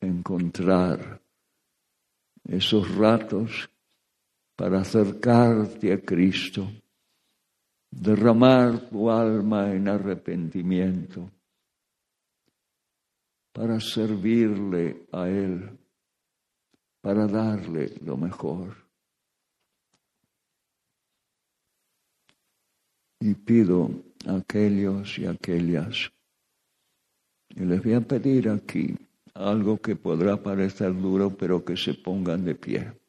encontrar 0.00 1.22
esos 2.42 2.92
ratos 2.96 3.70
para 4.56 4.80
acercarte 4.80 5.92
a 5.92 6.00
Cristo 6.00 6.68
derramar 7.92 8.88
tu 8.90 9.08
alma 9.08 9.72
en 9.72 9.86
arrepentimiento 9.86 11.30
para 13.52 13.78
servirle 13.78 15.06
a 15.12 15.28
Él, 15.28 15.78
para 17.02 17.26
darle 17.26 17.92
lo 18.02 18.16
mejor. 18.16 18.74
Y 23.20 23.34
pido 23.34 23.90
a 24.26 24.36
aquellos 24.36 25.18
y 25.18 25.26
aquellas, 25.26 26.10
y 27.50 27.60
les 27.60 27.84
voy 27.84 27.92
a 27.92 28.00
pedir 28.00 28.48
aquí 28.48 28.96
algo 29.34 29.76
que 29.76 29.94
podrá 29.94 30.42
parecer 30.42 30.98
duro, 30.98 31.36
pero 31.36 31.62
que 31.62 31.76
se 31.76 31.92
pongan 31.92 32.44
de 32.46 32.54
pie 32.54 33.02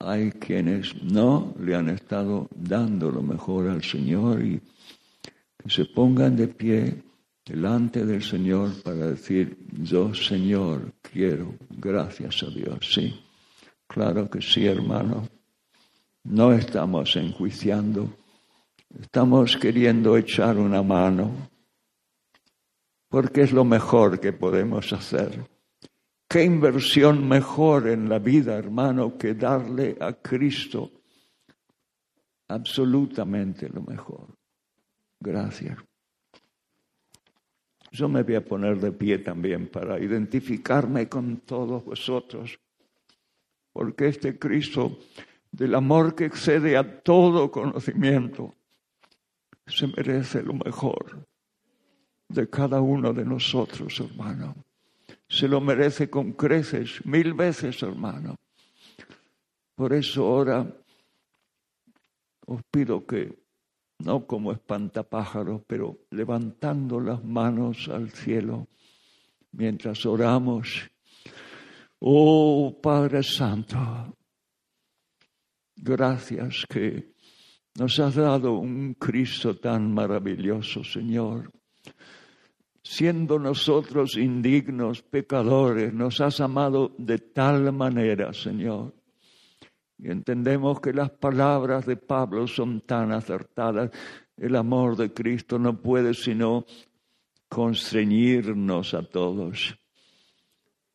hay 0.00 0.32
quienes 0.32 1.00
no 1.02 1.54
le 1.60 1.74
han 1.74 1.90
estado 1.90 2.48
dando 2.56 3.10
lo 3.10 3.22
mejor 3.22 3.68
al 3.68 3.84
Señor 3.84 4.42
y 4.42 4.60
que 5.58 5.68
se 5.68 5.84
pongan 5.84 6.36
de 6.36 6.48
pie 6.48 7.02
delante 7.50 8.06
del 8.06 8.22
Señor 8.22 8.80
para 8.82 9.08
decir, 9.08 9.58
yo 9.72 10.14
Señor 10.14 10.92
quiero, 11.02 11.56
gracias 11.68 12.44
a 12.44 12.46
Dios. 12.46 12.78
Sí, 12.82 13.20
claro 13.88 14.30
que 14.30 14.40
sí, 14.40 14.66
hermano. 14.66 15.28
No 16.22 16.52
estamos 16.52 17.16
enjuiciando, 17.16 18.14
estamos 19.00 19.56
queriendo 19.56 20.16
echar 20.16 20.58
una 20.58 20.82
mano, 20.82 21.50
porque 23.08 23.40
es 23.42 23.52
lo 23.52 23.64
mejor 23.64 24.20
que 24.20 24.32
podemos 24.32 24.92
hacer. 24.92 25.44
¿Qué 26.28 26.44
inversión 26.44 27.26
mejor 27.26 27.88
en 27.88 28.08
la 28.08 28.20
vida, 28.20 28.56
hermano, 28.56 29.18
que 29.18 29.34
darle 29.34 29.96
a 29.98 30.12
Cristo 30.12 30.92
absolutamente 32.46 33.68
lo 33.68 33.82
mejor? 33.82 34.28
Gracias. 35.18 35.89
Yo 37.90 38.08
me 38.08 38.22
voy 38.22 38.36
a 38.36 38.44
poner 38.44 38.78
de 38.78 38.92
pie 38.92 39.18
también 39.18 39.68
para 39.68 39.98
identificarme 39.98 41.08
con 41.08 41.38
todos 41.38 41.84
vosotros, 41.84 42.58
porque 43.72 44.08
este 44.08 44.38
Cristo 44.38 44.98
del 45.50 45.74
amor 45.74 46.14
que 46.14 46.26
excede 46.26 46.76
a 46.76 47.02
todo 47.02 47.50
conocimiento 47.50 48.54
se 49.66 49.88
merece 49.88 50.42
lo 50.42 50.54
mejor 50.54 51.26
de 52.28 52.48
cada 52.48 52.80
uno 52.80 53.12
de 53.12 53.24
nosotros, 53.24 53.98
hermano 54.00 54.54
se 55.30 55.46
lo 55.46 55.60
merece 55.60 56.10
con 56.10 56.32
creces, 56.32 57.06
mil 57.06 57.34
veces, 57.34 57.80
hermano. 57.84 58.34
Por 59.76 59.92
eso 59.92 60.26
ahora 60.26 60.66
os 62.46 62.60
pido 62.68 63.06
que, 63.06 63.39
no 64.04 64.26
como 64.26 64.52
espantapájaros, 64.52 65.62
pero 65.66 65.98
levantando 66.10 67.00
las 67.00 67.22
manos 67.24 67.88
al 67.88 68.10
cielo 68.10 68.68
mientras 69.52 70.04
oramos, 70.06 70.90
oh 71.98 72.78
Padre 72.82 73.22
Santo, 73.22 74.16
gracias 75.76 76.64
que 76.68 77.12
nos 77.78 77.98
has 77.98 78.14
dado 78.14 78.54
un 78.54 78.94
Cristo 78.94 79.56
tan 79.56 79.92
maravilloso, 79.92 80.84
Señor 80.84 81.50
siendo 82.82 83.38
nosotros 83.38 84.16
indignos, 84.16 85.02
pecadores, 85.02 85.92
nos 85.92 86.20
has 86.20 86.40
amado 86.40 86.92
de 86.98 87.18
tal 87.18 87.72
manera, 87.72 88.32
Señor. 88.32 88.94
Y 90.02 90.10
entendemos 90.10 90.80
que 90.80 90.94
las 90.94 91.10
palabras 91.10 91.84
de 91.84 91.96
Pablo 91.96 92.46
son 92.46 92.80
tan 92.80 93.12
acertadas. 93.12 93.90
El 94.36 94.56
amor 94.56 94.96
de 94.96 95.12
Cristo 95.12 95.58
no 95.58 95.78
puede 95.78 96.14
sino 96.14 96.64
constreñirnos 97.50 98.94
a 98.94 99.02
todos, 99.02 99.76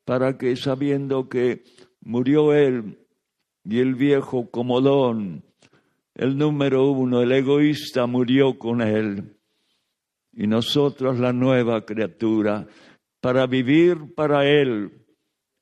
para 0.05 0.37
que 0.37 0.55
sabiendo 0.55 1.29
que 1.29 1.63
murió 2.01 2.53
Él 2.53 2.97
y 3.63 3.79
el 3.79 3.93
viejo 3.93 4.49
comodón, 4.49 5.43
el 6.15 6.37
número 6.37 6.89
uno, 6.89 7.21
el 7.21 7.31
egoísta, 7.33 8.07
murió 8.07 8.57
con 8.57 8.81
Él 8.81 9.37
y 10.33 10.47
nosotros 10.47 11.19
la 11.19 11.31
nueva 11.31 11.85
criatura, 11.85 12.67
para 13.21 13.45
vivir 13.47 14.15
para 14.15 14.45
Él, 14.49 15.05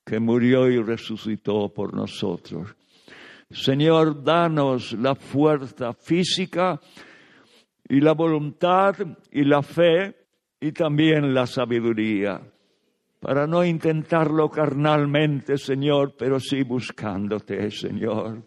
que 0.05 0.19
murió 0.19 0.69
y 0.69 0.81
resucitó 0.81 1.73
por 1.73 1.93
nosotros. 1.93 2.75
Señor, 3.53 4.23
danos 4.23 4.93
la 4.93 5.13
fuerza 5.13 5.93
física 5.93 6.81
y 7.87 8.01
la 8.01 8.13
voluntad 8.13 8.95
y 9.31 9.43
la 9.43 9.61
fe 9.61 10.15
y 10.59 10.71
también 10.71 11.35
la 11.35 11.45
sabiduría, 11.45 12.41
para 13.19 13.45
no 13.45 13.63
intentarlo 13.63 14.49
carnalmente, 14.49 15.57
Señor, 15.57 16.15
pero 16.17 16.39
sí 16.39 16.63
buscándote, 16.63 17.69
Señor. 17.69 18.43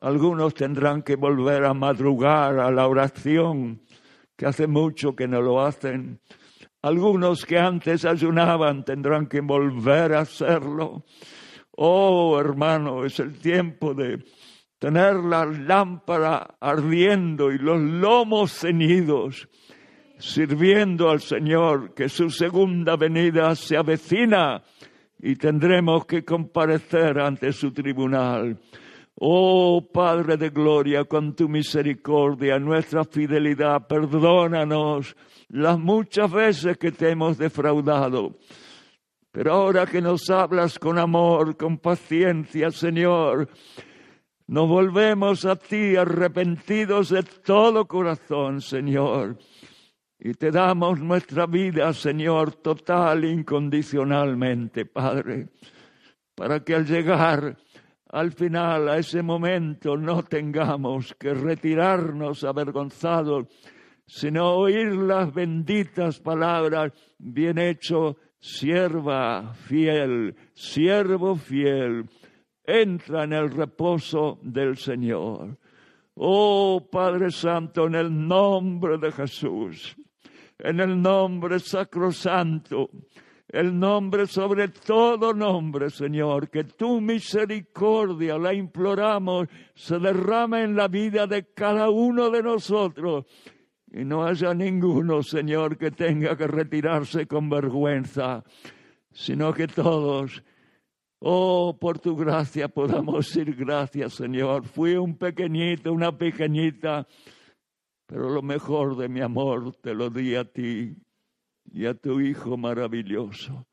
Algunos 0.00 0.52
tendrán 0.52 1.02
que 1.02 1.16
volver 1.16 1.64
a 1.64 1.72
madrugar 1.72 2.58
a 2.58 2.70
la 2.70 2.86
oración 2.86 3.80
que 4.36 4.46
hace 4.46 4.66
mucho 4.66 5.16
que 5.16 5.28
no 5.28 5.40
lo 5.40 5.64
hacen. 5.64 6.20
Algunos 6.82 7.46
que 7.46 7.58
antes 7.58 8.04
ayunaban 8.04 8.84
tendrán 8.84 9.28
que 9.28 9.40
volver 9.40 10.12
a 10.12 10.20
hacerlo. 10.20 11.04
Oh, 11.82 12.38
hermano, 12.38 13.06
es 13.06 13.18
el 13.20 13.38
tiempo 13.38 13.94
de 13.94 14.22
tener 14.78 15.14
la 15.14 15.46
lámpara 15.46 16.58
ardiendo 16.60 17.50
y 17.50 17.56
los 17.56 17.80
lomos 17.80 18.52
ceñidos, 18.52 19.48
sirviendo 20.18 21.08
al 21.08 21.22
Señor, 21.22 21.94
que 21.94 22.10
su 22.10 22.28
segunda 22.28 22.96
venida 22.96 23.54
se 23.54 23.78
avecina 23.78 24.62
y 25.18 25.36
tendremos 25.36 26.04
que 26.04 26.22
comparecer 26.22 27.18
ante 27.18 27.50
su 27.50 27.72
tribunal. 27.72 28.60
Oh 29.14 29.88
Padre 29.90 30.36
de 30.36 30.50
Gloria, 30.50 31.04
con 31.04 31.34
tu 31.34 31.48
misericordia, 31.48 32.58
nuestra 32.58 33.04
fidelidad, 33.04 33.86
perdónanos 33.86 35.16
las 35.48 35.78
muchas 35.78 36.30
veces 36.30 36.76
que 36.76 36.92
te 36.92 37.08
hemos 37.08 37.38
defraudado. 37.38 38.36
Pero 39.32 39.52
ahora 39.52 39.86
que 39.86 40.00
nos 40.00 40.28
hablas 40.28 40.78
con 40.78 40.98
amor, 40.98 41.56
con 41.56 41.78
paciencia, 41.78 42.70
Señor, 42.70 43.48
nos 44.48 44.68
volvemos 44.68 45.44
a 45.44 45.54
ti 45.54 45.94
arrepentidos 45.94 47.10
de 47.10 47.22
todo 47.22 47.86
corazón, 47.86 48.60
Señor. 48.60 49.38
Y 50.18 50.34
te 50.34 50.50
damos 50.50 50.98
nuestra 50.98 51.46
vida, 51.46 51.92
Señor, 51.92 52.56
total, 52.56 53.24
incondicionalmente, 53.24 54.84
Padre, 54.84 55.48
para 56.34 56.64
que 56.64 56.74
al 56.74 56.84
llegar 56.84 57.56
al 58.12 58.32
final, 58.32 58.88
a 58.88 58.98
ese 58.98 59.22
momento, 59.22 59.96
no 59.96 60.24
tengamos 60.24 61.14
que 61.14 61.32
retirarnos 61.32 62.42
avergonzados, 62.42 63.46
sino 64.04 64.56
oír 64.56 64.88
las 64.88 65.32
benditas 65.32 66.18
palabras, 66.18 66.92
bien 67.18 67.58
hecho, 67.58 68.16
sierva 68.40 69.52
fiel, 69.54 70.34
siervo 70.54 71.36
fiel, 71.36 72.06
entra 72.64 73.24
en 73.24 73.32
el 73.34 73.50
reposo 73.50 74.38
del 74.42 74.76
Señor. 74.76 75.58
Oh 76.14 76.88
Padre 76.90 77.30
Santo, 77.30 77.86
en 77.86 77.94
el 77.94 78.28
nombre 78.28 78.98
de 78.98 79.12
Jesús, 79.12 79.96
en 80.58 80.80
el 80.80 81.00
nombre 81.00 81.58
sacrosanto, 81.58 82.90
el 83.48 83.78
nombre 83.78 84.26
sobre 84.26 84.68
todo 84.68 85.32
nombre, 85.34 85.90
Señor, 85.90 86.50
que 86.50 86.64
tu 86.64 87.00
misericordia, 87.00 88.38
la 88.38 88.54
imploramos, 88.54 89.48
se 89.74 89.98
derrame 89.98 90.62
en 90.62 90.76
la 90.76 90.88
vida 90.88 91.26
de 91.26 91.52
cada 91.52 91.90
uno 91.90 92.30
de 92.30 92.42
nosotros 92.42 93.24
y 93.92 94.04
no 94.04 94.24
haya 94.24 94.54
ninguno, 94.54 95.22
Señor, 95.22 95.76
que 95.76 95.90
tenga 95.90 96.36
que 96.36 96.46
retirarse 96.46 97.26
con 97.26 97.50
vergüenza, 97.50 98.44
sino 99.12 99.52
que 99.52 99.66
todos, 99.66 100.42
oh, 101.18 101.76
por 101.78 101.98
tu 101.98 102.16
gracia 102.16 102.68
podamos 102.68 103.26
decir 103.34 103.54
gracias, 103.56 104.14
Señor. 104.14 104.64
Fui 104.64 104.94
un 104.94 105.16
pequeñito, 105.16 105.92
una 105.92 106.16
pequeñita, 106.16 107.06
pero 108.06 108.30
lo 108.30 108.42
mejor 108.42 108.96
de 108.96 109.08
mi 109.08 109.20
amor 109.20 109.74
te 109.82 109.94
lo 109.94 110.08
di 110.10 110.36
a 110.36 110.44
ti 110.44 110.96
y 111.72 111.86
a 111.86 111.94
tu 111.94 112.20
Hijo 112.20 112.56
maravilloso. 112.56 113.66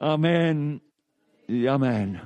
Amén 0.00 0.82
y 1.46 1.66
amén. 1.68 2.20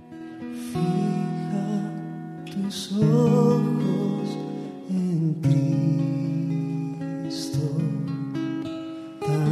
Fija 0.72 2.44
tus 2.50 2.92
ojos 2.92 4.38
en 4.88 5.40